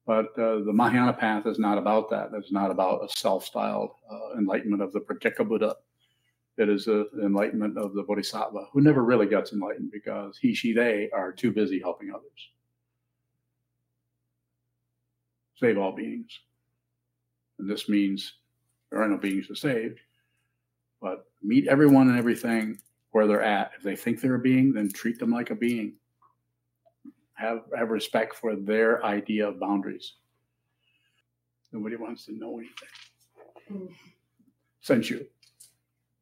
But 0.08 0.28
uh, 0.40 0.64
the 0.64 0.74
Mahayana 0.74 1.14
path 1.14 1.46
is 1.46 1.60
not 1.60 1.78
about 1.78 2.10
that. 2.12 2.30
It's 2.34 2.52
not 2.52 2.72
about 2.72 3.04
a 3.04 3.10
self-styled 3.10 3.92
uh, 4.10 4.38
enlightenment 4.38 4.82
of 4.82 4.94
the 4.94 5.02
Pratyeka 5.02 5.48
Buddha. 5.48 5.76
It 6.58 6.70
is 6.70 6.86
the 6.86 7.08
enlightenment 7.22 7.78
of 7.78 7.94
the 7.94 8.04
Bodhisattva, 8.04 8.68
who 8.72 8.82
never 8.82 9.04
really 9.04 9.28
gets 9.28 9.54
enlightened 9.54 9.92
because 9.92 10.38
he, 10.38 10.56
she, 10.56 10.74
they 10.74 11.10
are 11.12 11.32
too 11.32 11.52
busy 11.52 11.80
helping 11.80 12.10
others. 12.10 12.50
Save 15.56 15.78
all 15.78 15.92
beings. 15.92 16.40
And 17.60 17.70
this 17.70 17.90
means 17.90 18.34
there 18.90 19.02
are 19.02 19.08
no 19.08 19.18
beings 19.18 19.48
to 19.48 19.56
save, 19.56 19.98
but 21.02 21.26
meet 21.44 21.68
everyone 21.68 22.10
and 22.10 22.18
everything 22.18 22.80
where 23.12 23.28
they're 23.28 23.44
at. 23.44 23.72
If 23.78 23.84
they 23.84 23.96
think 23.96 24.20
they're 24.20 24.36
a 24.36 24.40
being, 24.40 24.74
then 24.74 24.92
treat 24.92 25.20
them 25.20 25.32
like 25.32 25.52
a 25.52 25.56
being 25.56 25.94
have 27.38 27.62
have 27.78 27.90
respect 27.90 28.36
for 28.36 28.56
their 28.56 29.04
idea 29.06 29.48
of 29.48 29.60
boundaries. 29.60 30.16
Nobody 31.72 31.96
wants 31.96 32.26
to 32.26 32.34
know 32.34 32.58
anything. 32.58 32.90
Mm. 33.72 33.90
Since 34.82 35.10
you. 35.10 35.28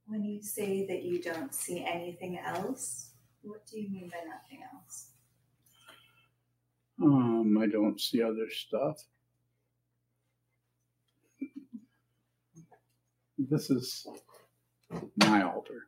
When 0.08 0.24
you 0.24 0.42
say 0.42 0.86
that 0.86 1.04
you 1.04 1.22
don't 1.22 1.54
see 1.54 1.84
anything 1.84 2.38
else, 2.38 3.10
what 3.42 3.66
do 3.66 3.80
you 3.80 3.90
mean 3.90 4.10
by 4.10 4.20
nothing 4.28 4.60
else? 4.74 5.08
Um, 7.02 7.58
I 7.60 7.66
don't 7.66 8.00
see 8.00 8.22
other 8.22 8.50
stuff. 8.50 9.04
This 13.38 13.70
is 13.70 14.08
my 15.18 15.44
altar. 15.44 15.88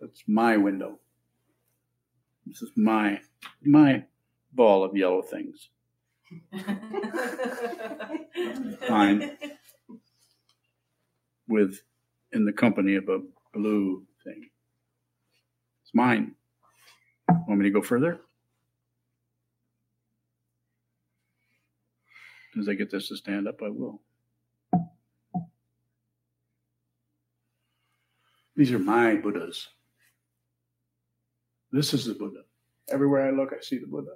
That's 0.00 0.22
my 0.26 0.56
window. 0.56 0.98
This 2.46 2.62
is 2.62 2.70
my 2.76 3.20
my 3.64 4.04
ball 4.52 4.84
of 4.84 4.96
yellow 4.96 5.22
things. 5.22 5.68
Fine. 8.88 9.37
With 11.58 11.82
in 12.30 12.44
the 12.44 12.52
company 12.52 12.94
of 12.94 13.08
a 13.08 13.18
blue 13.52 14.06
thing. 14.22 14.48
It's 15.82 15.92
mine. 15.92 16.36
Want 17.28 17.58
me 17.58 17.64
to 17.64 17.70
go 17.72 17.82
further? 17.82 18.20
As 22.56 22.68
I 22.68 22.74
get 22.74 22.92
this 22.92 23.08
to 23.08 23.16
stand 23.16 23.48
up, 23.48 23.60
I 23.60 23.70
will. 23.70 24.00
These 28.54 28.70
are 28.70 28.78
my 28.78 29.16
Buddhas. 29.16 29.66
This 31.72 31.92
is 31.92 32.04
the 32.04 32.14
Buddha. 32.14 32.42
Everywhere 32.88 33.26
I 33.26 33.30
look, 33.32 33.52
I 33.52 33.60
see 33.60 33.78
the 33.78 33.88
Buddha. 33.88 34.12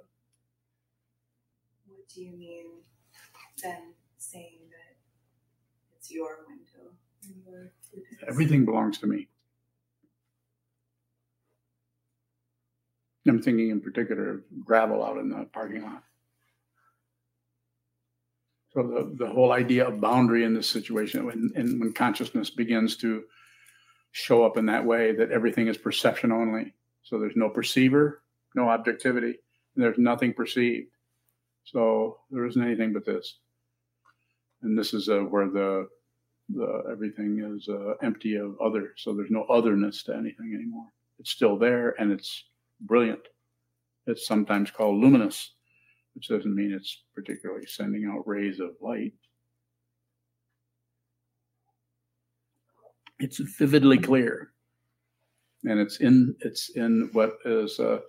What 1.87 2.07
do 2.07 2.21
you 2.21 2.31
mean 2.31 2.67
then 3.61 3.93
saying 4.17 4.59
that 4.69 4.95
it's 5.97 6.09
your 6.09 6.37
Buddha's? 6.47 6.52
Everything 8.27 8.65
belongs 8.65 8.97
to 8.99 9.07
me. 9.07 9.27
I'm 13.27 13.41
thinking 13.41 13.69
in 13.69 13.81
particular 13.81 14.31
of 14.31 14.41
gravel 14.65 15.03
out 15.03 15.17
in 15.17 15.29
the 15.29 15.47
parking 15.53 15.83
lot. 15.83 16.03
So 18.73 18.81
the, 18.83 19.25
the 19.25 19.31
whole 19.31 19.51
idea 19.51 19.87
of 19.87 20.01
boundary 20.01 20.43
in 20.43 20.53
this 20.53 20.67
situation, 20.67 21.25
when, 21.25 21.51
and 21.55 21.79
when 21.79 21.93
consciousness 21.93 22.49
begins 22.49 22.97
to 22.97 23.23
show 24.11 24.43
up 24.43 24.57
in 24.57 24.65
that 24.65 24.83
way, 24.83 25.13
that 25.13 25.31
everything 25.31 25.67
is 25.67 25.77
perception 25.77 26.31
only. 26.31 26.73
So 27.03 27.19
there's 27.19 27.35
no 27.35 27.49
perceiver, 27.49 28.23
no 28.55 28.67
objectivity, 28.69 29.35
and 29.75 29.83
there's 29.83 29.97
nothing 29.97 30.33
perceived. 30.33 30.89
So 31.65 32.17
there 32.31 32.45
isn't 32.45 32.61
anything 32.61 32.93
but 32.93 33.05
this. 33.05 33.37
And 34.63 34.77
this 34.77 34.93
is 34.93 35.07
uh, 35.07 35.19
where 35.19 35.49
the 35.49 35.87
the 36.49 36.83
everything 36.91 37.39
is 37.55 37.67
uh, 37.69 37.93
empty 38.01 38.35
of 38.35 38.55
other. 38.61 38.93
So 38.97 39.13
there's 39.13 39.31
no 39.31 39.43
otherness 39.43 40.03
to 40.03 40.13
anything 40.13 40.53
anymore. 40.53 40.87
It's 41.19 41.31
still 41.31 41.57
there 41.57 41.95
and 41.99 42.11
it's 42.11 42.45
brilliant. 42.81 43.21
It's 44.05 44.27
sometimes 44.27 44.71
called 44.71 45.01
luminous, 45.01 45.53
which 46.15 46.27
doesn't 46.27 46.55
mean 46.55 46.73
it's 46.73 47.03
particularly 47.15 47.65
sending 47.65 48.05
out 48.05 48.27
rays 48.27 48.59
of 48.59 48.71
light. 48.81 49.13
It's 53.19 53.37
vividly 53.37 53.99
clear, 53.99 54.51
and 55.63 55.79
it's 55.79 55.97
in 56.01 56.35
it's 56.41 56.69
in 56.75 57.09
what 57.13 57.37
is. 57.45 57.79
Uh, 57.79 57.99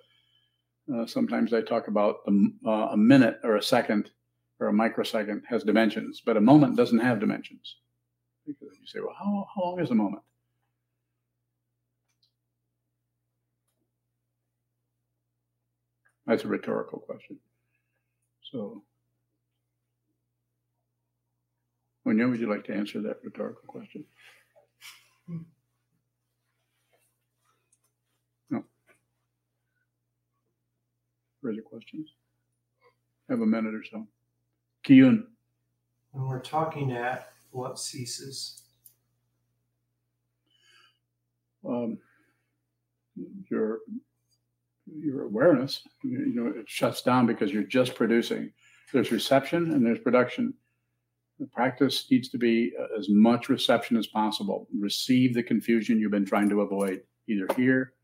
uh, 0.92 1.06
sometimes 1.06 1.54
I 1.54 1.62
talk 1.62 1.88
about 1.88 2.16
uh, 2.28 2.70
a 2.70 2.96
minute 2.96 3.38
or 3.42 3.56
a 3.56 3.62
second 3.62 4.10
or 4.60 4.68
a 4.68 4.72
microsecond 4.72 5.42
has 5.48 5.62
dimensions, 5.62 6.20
but 6.24 6.36
a 6.36 6.40
moment 6.40 6.76
doesn't 6.76 6.98
have 6.98 7.20
dimensions. 7.20 7.76
You 8.84 8.88
say, 8.88 9.00
well, 9.00 9.14
how, 9.18 9.46
how 9.54 9.62
long 9.62 9.80
is 9.80 9.90
a 9.90 9.94
moment? 9.94 10.22
That's 16.26 16.44
a 16.44 16.48
rhetorical 16.48 16.98
question. 16.98 17.38
So, 18.52 18.82
Munya, 22.06 22.28
would 22.28 22.40
you 22.40 22.50
like 22.50 22.64
to 22.64 22.74
answer 22.74 23.00
that 23.00 23.20
rhetorical 23.24 23.62
question? 23.66 24.04
No. 28.50 28.64
Further 31.42 31.62
questions? 31.62 32.10
Have 33.30 33.40
a 33.40 33.46
minute 33.46 33.74
or 33.74 33.84
so. 33.90 34.06
Kiyun. 34.86 35.24
When 36.12 36.28
we're 36.28 36.40
talking 36.40 36.92
at 36.92 37.32
what 37.50 37.78
ceases, 37.78 38.63
um, 41.68 41.98
your 43.50 43.80
your 44.86 45.24
awareness, 45.24 45.82
you, 46.02 46.32
know, 46.34 46.60
it 46.60 46.68
shuts 46.68 47.02
down 47.02 47.26
because 47.26 47.50
you're 47.50 47.62
just 47.62 47.94
producing. 47.94 48.52
There's 48.92 49.10
reception 49.10 49.72
and 49.72 49.84
there's 49.84 49.98
production. 49.98 50.54
The 51.40 51.46
practice 51.46 52.06
needs 52.10 52.28
to 52.30 52.38
be 52.38 52.72
uh, 52.78 52.98
as 52.98 53.08
much 53.08 53.48
reception 53.48 53.96
as 53.96 54.06
possible. 54.06 54.68
Receive 54.78 55.34
the 55.34 55.42
confusion 55.42 55.98
you've 55.98 56.10
been 56.10 56.26
trying 56.26 56.48
to 56.50 56.60
avoid, 56.60 57.00
either 57.28 57.46
here, 57.56 57.94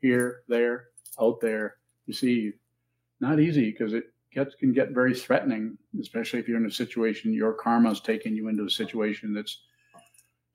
here, 0.00 0.42
there, 0.48 0.86
out 1.20 1.40
there. 1.40 1.76
Receive. 2.08 2.54
Not 3.20 3.40
easy 3.40 3.70
because 3.70 3.92
it 3.92 4.12
gets 4.32 4.54
can 4.54 4.72
get 4.72 4.90
very 4.90 5.14
threatening, 5.14 5.76
especially 6.00 6.38
if 6.38 6.48
you're 6.48 6.58
in 6.58 6.66
a 6.66 6.70
situation 6.70 7.32
your 7.32 7.52
karma's 7.52 8.00
taking 8.00 8.34
you 8.34 8.48
into 8.48 8.64
a 8.64 8.70
situation 8.70 9.32
that's 9.32 9.62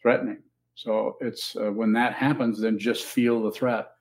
threatening. 0.01 0.41
So 0.75 1.17
it's 1.21 1.55
uh, 1.55 1.71
when 1.71 1.93
that 1.93 2.13
happens, 2.13 2.59
then 2.59 2.79
just 2.79 3.05
feel 3.05 3.41
the 3.43 3.51
threat 3.51 3.91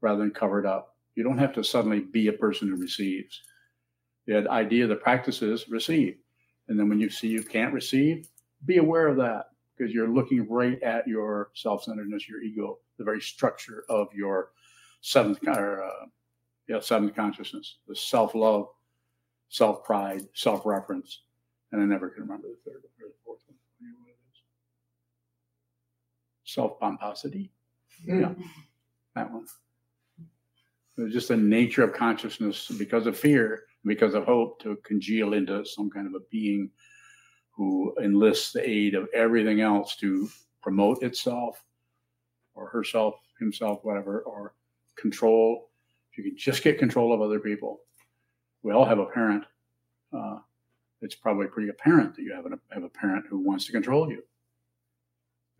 rather 0.00 0.20
than 0.20 0.30
cover 0.30 0.58
it 0.58 0.66
up. 0.66 0.96
You 1.14 1.24
don't 1.24 1.38
have 1.38 1.52
to 1.54 1.64
suddenly 1.64 2.00
be 2.00 2.28
a 2.28 2.32
person 2.32 2.68
who 2.68 2.76
receives. 2.76 3.40
The 4.26 4.48
idea 4.48 4.86
the 4.86 4.96
practice 4.96 5.42
is 5.42 5.68
receive. 5.68 6.16
And 6.68 6.78
then 6.78 6.88
when 6.88 7.00
you 7.00 7.10
see 7.10 7.28
you 7.28 7.42
can't 7.42 7.74
receive, 7.74 8.28
be 8.64 8.76
aware 8.76 9.08
of 9.08 9.16
that 9.16 9.46
because 9.76 9.92
you're 9.92 10.08
looking 10.08 10.48
right 10.48 10.80
at 10.82 11.08
your 11.08 11.50
self 11.54 11.84
centeredness, 11.84 12.28
your 12.28 12.42
ego, 12.42 12.78
the 12.98 13.04
very 13.04 13.20
structure 13.20 13.84
of 13.88 14.08
your 14.14 14.50
seventh, 15.00 15.40
or, 15.46 15.82
uh, 15.82 16.06
yeah, 16.68 16.80
seventh 16.80 17.14
consciousness, 17.14 17.78
the 17.88 17.96
self 17.96 18.34
love, 18.34 18.68
self 19.48 19.82
pride, 19.84 20.22
self 20.34 20.64
reference. 20.64 21.22
And 21.72 21.82
I 21.82 21.84
never 21.86 22.08
can 22.08 22.22
remember 22.22 22.48
the 22.48 22.70
third 22.70 22.78
or 22.78 23.08
the 23.08 23.14
fourth 23.24 23.40
one. 23.46 23.56
I 23.80 23.84
don't 23.84 23.92
know 23.92 23.98
what 24.00 24.08
it 24.10 24.18
is. 24.32 24.42
Self 26.50 26.80
pomposity. 26.80 27.52
Yeah, 28.04 28.32
that 29.14 29.30
one. 29.30 29.46
It's 30.98 31.14
just 31.14 31.28
the 31.28 31.36
nature 31.36 31.84
of 31.84 31.92
consciousness 31.92 32.66
because 32.76 33.06
of 33.06 33.16
fear, 33.16 33.62
because 33.84 34.14
of 34.14 34.24
hope, 34.24 34.60
to 34.62 34.74
congeal 34.82 35.34
into 35.34 35.64
some 35.64 35.88
kind 35.88 36.08
of 36.08 36.14
a 36.14 36.24
being 36.28 36.68
who 37.52 37.94
enlists 38.02 38.50
the 38.50 38.68
aid 38.68 38.96
of 38.96 39.08
everything 39.14 39.60
else 39.60 39.94
to 39.96 40.28
promote 40.60 41.04
itself 41.04 41.62
or 42.54 42.66
herself, 42.68 43.14
himself, 43.38 43.84
whatever, 43.84 44.22
or 44.22 44.54
control. 44.96 45.70
If 46.10 46.18
you 46.18 46.24
can 46.24 46.36
just 46.36 46.64
get 46.64 46.80
control 46.80 47.12
of 47.12 47.22
other 47.22 47.38
people, 47.38 47.82
we 48.64 48.72
all 48.72 48.84
have 48.84 48.98
a 48.98 49.06
parent. 49.06 49.44
Uh, 50.12 50.38
it's 51.00 51.14
probably 51.14 51.46
pretty 51.46 51.68
apparent 51.68 52.16
that 52.16 52.22
you 52.22 52.34
have, 52.34 52.46
a 52.46 52.58
have 52.74 52.82
a 52.82 52.88
parent 52.88 53.26
who 53.30 53.38
wants 53.38 53.66
to 53.66 53.72
control 53.72 54.10
you. 54.10 54.24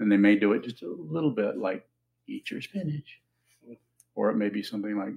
And 0.00 0.10
they 0.10 0.16
may 0.16 0.34
do 0.34 0.52
it 0.54 0.64
just 0.64 0.82
a 0.82 0.88
little 0.88 1.30
bit, 1.30 1.58
like 1.58 1.86
eat 2.26 2.50
your 2.50 2.60
spinach. 2.60 3.20
Or 4.16 4.30
it 4.30 4.36
may 4.36 4.48
be 4.48 4.62
something 4.62 4.96
like, 4.98 5.12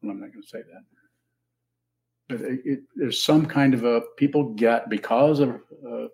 well, 0.00 0.12
I'm 0.12 0.20
not 0.20 0.32
going 0.32 0.42
to 0.42 0.48
say 0.48 0.62
that. 0.62 0.84
But 2.28 2.40
it, 2.40 2.60
it, 2.64 2.80
there's 2.96 3.22
some 3.22 3.44
kind 3.44 3.74
of 3.74 3.84
a, 3.84 4.00
people 4.16 4.54
get, 4.54 4.88
because 4.88 5.40
of 5.40 5.60
uh, 5.86 6.06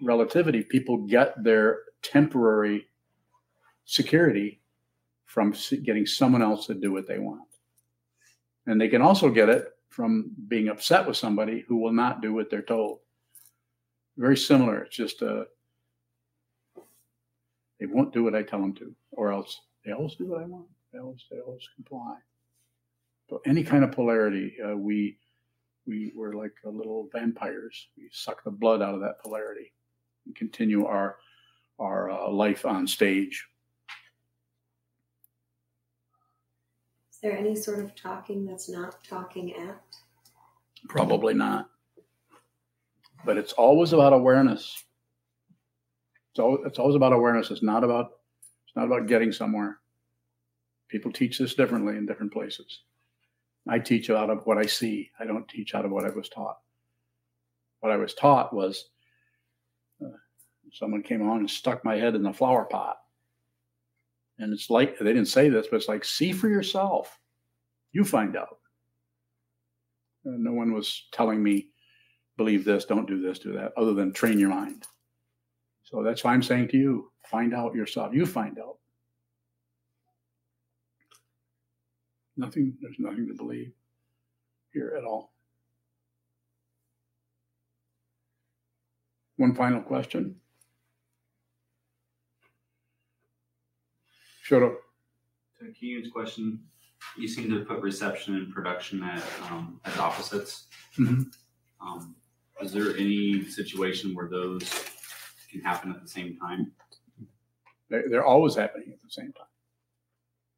relativity, 0.00 0.62
people 0.62 0.96
get 1.06 1.42
their 1.44 1.80
temporary 2.02 2.86
security 3.84 4.60
from 5.26 5.54
getting 5.82 6.06
someone 6.06 6.42
else 6.42 6.66
to 6.66 6.74
do 6.74 6.92
what 6.92 7.06
they 7.06 7.18
want. 7.18 7.48
And 8.66 8.80
they 8.80 8.88
can 8.88 9.02
also 9.02 9.28
get 9.28 9.48
it 9.48 9.66
from 9.90 10.30
being 10.48 10.68
upset 10.68 11.06
with 11.06 11.16
somebody 11.16 11.64
who 11.68 11.76
will 11.76 11.92
not 11.92 12.22
do 12.22 12.32
what 12.32 12.48
they're 12.50 12.62
told. 12.62 13.00
Very 14.16 14.36
similar. 14.36 14.84
It's 14.84 14.96
just 14.96 15.22
uh, 15.22 15.44
they 17.82 17.86
won't 17.86 18.12
do 18.12 18.22
what 18.22 18.36
I 18.36 18.44
tell 18.44 18.60
them 18.60 18.74
to, 18.74 18.94
or 19.10 19.32
else 19.32 19.60
they 19.84 19.90
always 19.90 20.14
do 20.14 20.26
what 20.26 20.40
I 20.40 20.44
want. 20.44 20.66
They 20.92 21.00
always 21.00 21.24
they 21.28 21.40
always 21.40 21.68
comply. 21.74 22.14
So 23.28 23.42
any 23.44 23.64
kind 23.64 23.82
of 23.82 23.90
polarity, 23.90 24.54
uh, 24.64 24.76
we 24.76 25.18
we 25.84 26.12
we're 26.14 26.34
like 26.34 26.52
uh, 26.64 26.70
little 26.70 27.08
vampires. 27.12 27.88
We 27.98 28.08
suck 28.12 28.44
the 28.44 28.52
blood 28.52 28.82
out 28.82 28.94
of 28.94 29.00
that 29.00 29.20
polarity 29.24 29.72
and 30.26 30.36
continue 30.36 30.86
our 30.86 31.16
our 31.80 32.08
uh, 32.08 32.30
life 32.30 32.64
on 32.64 32.86
stage. 32.86 33.44
Is 37.10 37.18
there 37.20 37.36
any 37.36 37.56
sort 37.56 37.80
of 37.80 37.96
talking 37.96 38.46
that's 38.46 38.68
not 38.68 39.02
talking 39.02 39.56
at? 39.56 39.82
Probably 40.88 41.34
not. 41.34 41.68
But 43.24 43.38
it's 43.38 43.54
always 43.54 43.92
about 43.92 44.12
awareness. 44.12 44.84
It's 46.32 46.40
always, 46.40 46.60
it's 46.66 46.78
always 46.78 46.96
about 46.96 47.12
awareness. 47.12 47.50
It's 47.50 47.62
not 47.62 47.84
about 47.84 48.06
it's 48.66 48.76
not 48.76 48.86
about 48.86 49.06
getting 49.06 49.32
somewhere. 49.32 49.78
People 50.88 51.12
teach 51.12 51.38
this 51.38 51.54
differently 51.54 51.96
in 51.96 52.06
different 52.06 52.32
places. 52.32 52.80
I 53.68 53.78
teach 53.78 54.10
out 54.10 54.30
of 54.30 54.46
what 54.46 54.58
I 54.58 54.66
see. 54.66 55.10
I 55.20 55.26
don't 55.26 55.48
teach 55.48 55.74
out 55.74 55.84
of 55.84 55.90
what 55.90 56.04
I 56.04 56.10
was 56.10 56.28
taught. 56.28 56.56
What 57.80 57.92
I 57.92 57.96
was 57.96 58.14
taught 58.14 58.54
was 58.54 58.88
uh, 60.02 60.08
someone 60.72 61.02
came 61.02 61.20
along 61.20 61.40
and 61.40 61.50
stuck 61.50 61.84
my 61.84 61.96
head 61.96 62.14
in 62.14 62.22
the 62.22 62.32
flower 62.32 62.64
pot. 62.64 62.96
And 64.38 64.52
it's 64.52 64.70
like 64.70 64.98
they 64.98 65.04
didn't 65.04 65.26
say 65.26 65.48
this, 65.48 65.66
but 65.70 65.76
it's 65.76 65.88
like 65.88 66.04
see 66.04 66.32
for 66.32 66.48
yourself. 66.48 67.18
You 67.92 68.04
find 68.04 68.36
out. 68.36 68.58
Uh, 70.26 70.36
no 70.38 70.52
one 70.52 70.72
was 70.72 71.08
telling 71.12 71.42
me, 71.42 71.68
believe 72.36 72.64
this, 72.64 72.86
don't 72.86 73.06
do 73.06 73.20
this, 73.20 73.38
do 73.38 73.52
that, 73.52 73.72
other 73.76 73.92
than 73.92 74.12
train 74.12 74.38
your 74.38 74.48
mind. 74.48 74.84
So 75.92 76.02
that's 76.02 76.24
why 76.24 76.32
I'm 76.32 76.42
saying 76.42 76.68
to 76.68 76.78
you, 76.78 77.12
find 77.26 77.54
out 77.54 77.74
yourself. 77.74 78.14
You 78.14 78.24
find 78.24 78.58
out. 78.58 78.78
Nothing, 82.34 82.74
there's 82.80 82.96
nothing 82.98 83.28
to 83.28 83.34
believe 83.34 83.72
here 84.72 84.94
at 84.96 85.04
all. 85.04 85.34
One 89.36 89.54
final 89.54 89.82
question. 89.82 90.36
Shut 94.42 94.62
up. 94.62 94.78
To 95.60 95.72
Keenan's 95.72 96.10
question, 96.10 96.58
you 97.18 97.28
seem 97.28 97.50
to 97.50 97.66
put 97.66 97.82
reception 97.82 98.36
and 98.36 98.52
production 98.52 99.02
at, 99.02 99.22
um, 99.50 99.78
as 99.84 99.98
opposites. 99.98 100.68
Mhm. 100.96 101.34
Um, 101.82 102.16
is 102.62 102.72
there 102.72 102.96
any 102.96 103.44
situation 103.44 104.14
where 104.14 104.28
those 104.28 104.62
can 105.52 105.60
happen 105.60 105.92
at 105.92 106.02
the 106.02 106.08
same 106.08 106.36
time? 106.38 106.72
They're, 107.88 108.08
they're 108.08 108.24
always 108.24 108.56
happening 108.56 108.88
at 108.92 109.00
the 109.02 109.10
same 109.10 109.32
time. 109.32 109.46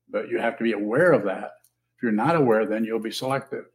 But 0.09 0.29
you 0.29 0.39
have 0.39 0.57
to 0.59 0.65
be 0.65 0.73
aware 0.73 1.13
of 1.13 1.25
that. 1.25 1.51
If 1.97 2.03
you're 2.03 2.13
not 2.13 2.37
aware, 2.37 2.65
then 2.67 2.85
you'll 2.85 3.01
be 3.01 3.11
selective. 3.11 3.67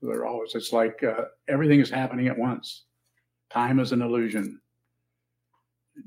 So 0.00 0.06
they're 0.06 0.26
always, 0.26 0.54
it's 0.54 0.72
like 0.72 1.02
uh, 1.04 1.26
everything 1.48 1.80
is 1.80 1.90
happening 1.90 2.28
at 2.28 2.38
once. 2.38 2.84
Time 3.50 3.78
is 3.78 3.92
an 3.92 4.02
illusion. 4.02 4.60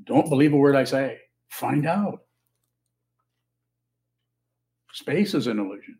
Don't 0.04 0.28
believe 0.28 0.52
a 0.52 0.56
word 0.56 0.76
I 0.76 0.84
say. 0.84 1.18
Find 1.48 1.86
out. 1.86 2.22
Space 4.92 5.34
is 5.34 5.46
an 5.46 5.58
illusion. 5.58 5.98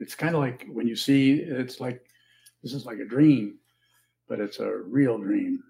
It's 0.00 0.14
kind 0.14 0.34
of 0.34 0.40
like 0.40 0.64
when 0.70 0.86
you 0.86 0.94
see, 0.94 1.32
it's 1.32 1.80
like, 1.80 2.04
this 2.62 2.72
is 2.72 2.86
like 2.86 2.98
a 2.98 3.04
dream, 3.04 3.58
but 4.28 4.40
it's 4.40 4.60
a 4.60 4.70
real 4.86 5.18
dream. 5.18 5.62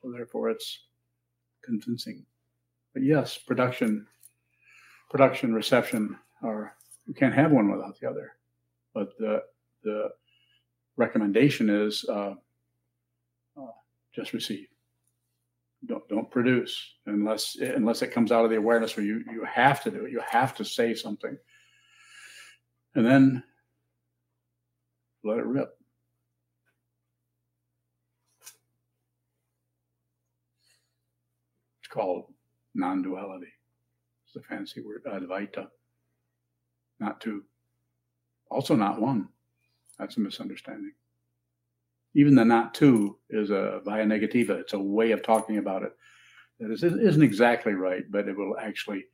So 0.00 0.10
therefore, 0.10 0.50
it's 0.50 0.86
convincing. 1.62 2.24
But 2.94 3.02
yes, 3.02 3.36
production, 3.36 4.06
production, 5.10 5.54
reception 5.54 6.16
are 6.42 6.74
you 7.06 7.14
can't 7.14 7.34
have 7.34 7.52
one 7.52 7.70
without 7.70 7.98
the 8.00 8.08
other. 8.08 8.32
But 8.94 9.16
the 9.18 9.42
the 9.82 10.10
recommendation 10.96 11.70
is 11.70 12.04
uh, 12.08 12.34
uh, 13.56 13.72
just 14.14 14.32
receive. 14.32 14.66
Don't 15.86 16.06
don't 16.08 16.30
produce 16.30 16.94
unless 17.06 17.56
unless 17.56 18.02
it 18.02 18.12
comes 18.12 18.32
out 18.32 18.44
of 18.44 18.50
the 18.50 18.56
awareness 18.56 18.96
where 18.96 19.06
you 19.06 19.22
you 19.30 19.44
have 19.44 19.82
to 19.84 19.90
do 19.90 20.06
it. 20.06 20.12
You 20.12 20.22
have 20.28 20.54
to 20.56 20.64
say 20.64 20.94
something, 20.94 21.36
and 22.94 23.06
then 23.06 23.42
let 25.24 25.38
it 25.38 25.46
rip. 25.46 25.79
Called 31.90 32.26
non-duality. 32.74 33.52
It's 34.24 34.34
the 34.34 34.42
fancy 34.42 34.80
word 34.80 35.04
Advaita. 35.04 35.68
Not 37.00 37.20
two. 37.20 37.44
Also 38.50 38.76
not 38.76 39.00
one. 39.00 39.28
That's 39.98 40.16
a 40.16 40.20
misunderstanding. 40.20 40.92
Even 42.14 42.34
the 42.34 42.44
not 42.44 42.74
two 42.74 43.18
is 43.28 43.50
a 43.50 43.80
via 43.84 44.04
negativa. 44.04 44.50
It's 44.50 44.72
a 44.72 44.78
way 44.78 45.12
of 45.12 45.22
talking 45.22 45.58
about 45.58 45.82
it 45.82 45.92
that 46.58 46.70
is, 46.70 46.82
isn't 46.82 47.22
exactly 47.22 47.72
right, 47.72 48.04
but 48.10 48.28
it 48.28 48.36
will 48.36 48.56
actually 48.58 49.04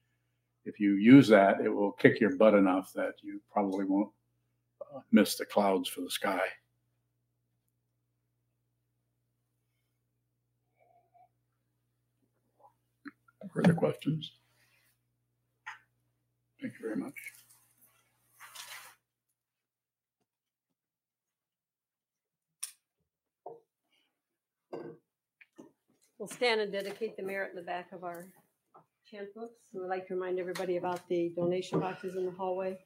if 0.66 0.80
you 0.80 0.94
use 0.94 1.28
that, 1.28 1.60
it 1.60 1.68
will 1.68 1.92
kick 1.92 2.20
your 2.20 2.36
butt 2.36 2.54
enough 2.54 2.92
that 2.94 3.14
you 3.22 3.40
probably 3.50 3.84
won't 3.84 4.10
uh, 4.82 4.98
miss 5.12 5.36
the 5.36 5.46
clouds 5.46 5.88
for 5.88 6.00
the 6.00 6.10
sky. 6.10 6.42
Further 13.56 13.72
questions? 13.72 14.32
Thank 16.60 16.74
you 16.74 16.78
very 16.82 16.96
much. 16.96 17.14
We'll 26.18 26.28
stand 26.28 26.60
and 26.60 26.70
dedicate 26.70 27.16
the 27.16 27.22
merit 27.22 27.48
in 27.50 27.56
the 27.56 27.62
back 27.62 27.92
of 27.92 28.04
our 28.04 28.26
chant 29.10 29.28
books. 29.34 29.54
We 29.72 29.80
would 29.80 29.88
like 29.88 30.06
to 30.08 30.14
remind 30.14 30.38
everybody 30.38 30.76
about 30.76 31.08
the 31.08 31.32
donation 31.34 31.80
boxes 31.80 32.14
in 32.14 32.26
the 32.26 32.32
hallway. 32.32 32.76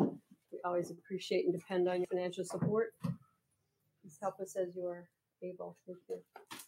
We 0.00 0.58
always 0.64 0.90
appreciate 0.90 1.44
and 1.44 1.54
depend 1.54 1.88
on 1.88 1.98
your 1.98 2.08
financial 2.10 2.44
support. 2.44 2.92
Please 4.02 4.18
help 4.20 4.40
us 4.40 4.56
as 4.56 4.74
you 4.74 4.86
are 4.86 5.08
able. 5.44 5.76
Thank 5.86 5.98
you. 6.08 6.59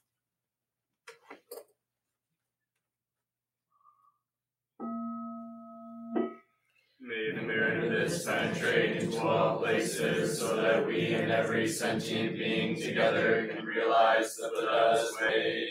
Places, 10.03 10.39
so 10.39 10.57
that 10.57 10.87
we 10.87 11.15
and 11.15 11.31
every 11.31 11.69
sentient 11.69 12.37
being 12.37 12.75
together 12.77 13.47
can 13.47 13.65
realize 13.65 14.37
the 14.37 14.49
Buddha's 14.49 15.15
way. 15.21 15.69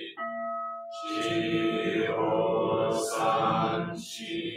San 3.14 3.98
Shi 4.00 4.51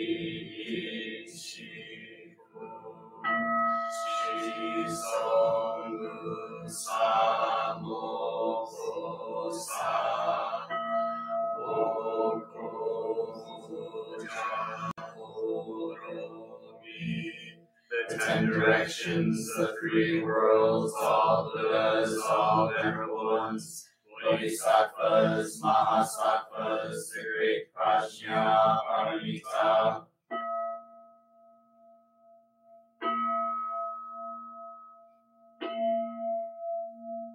directions, 18.65 19.45
the 19.57 19.77
three 19.79 20.23
worlds, 20.23 20.93
all 20.99 21.53
Buddhas, 21.55 22.17
all 22.25 22.73
venerable 22.73 23.37
ones, 23.37 23.89
Bodhisattvas, 24.25 25.61
Mahasattvas, 25.61 26.97
the 27.13 27.23
great 27.37 27.69
Prajna 27.77 28.81
Paramita. 28.89 30.05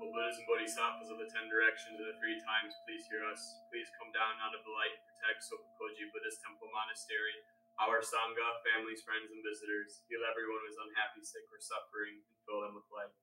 Buddhas 0.01 0.33
and 0.33 0.47
Bodhisattvas 0.49 1.13
of 1.13 1.21
the 1.21 1.29
ten 1.29 1.45
directions 1.45 2.01
and 2.01 2.09
the 2.09 2.17
three 2.17 2.41
times, 2.41 2.73
please 2.89 3.05
hear 3.05 3.21
us. 3.29 3.61
Please 3.69 3.85
come 4.01 4.09
down 4.17 4.33
out 4.41 4.57
of 4.57 4.65
the 4.65 4.73
light 4.73 4.97
and 4.97 5.05
protect 5.13 5.45
Sokokoji 5.45 6.09
Buddhist 6.09 6.41
Temple 6.41 6.73
Monastery, 6.73 7.37
our 7.79 8.03
Sangha, 8.03 8.47
families, 8.67 8.99
friends, 9.07 9.31
and 9.31 9.39
visitors. 9.39 10.03
Heal 10.11 10.23
everyone 10.27 10.59
who 10.63 10.69
is 10.69 10.79
unhappy, 10.79 11.23
sick, 11.23 11.47
or 11.47 11.63
suffering, 11.63 12.19
and 12.19 12.37
fill 12.43 12.61
them 12.67 12.75
with 12.75 12.87
light. 12.91 13.15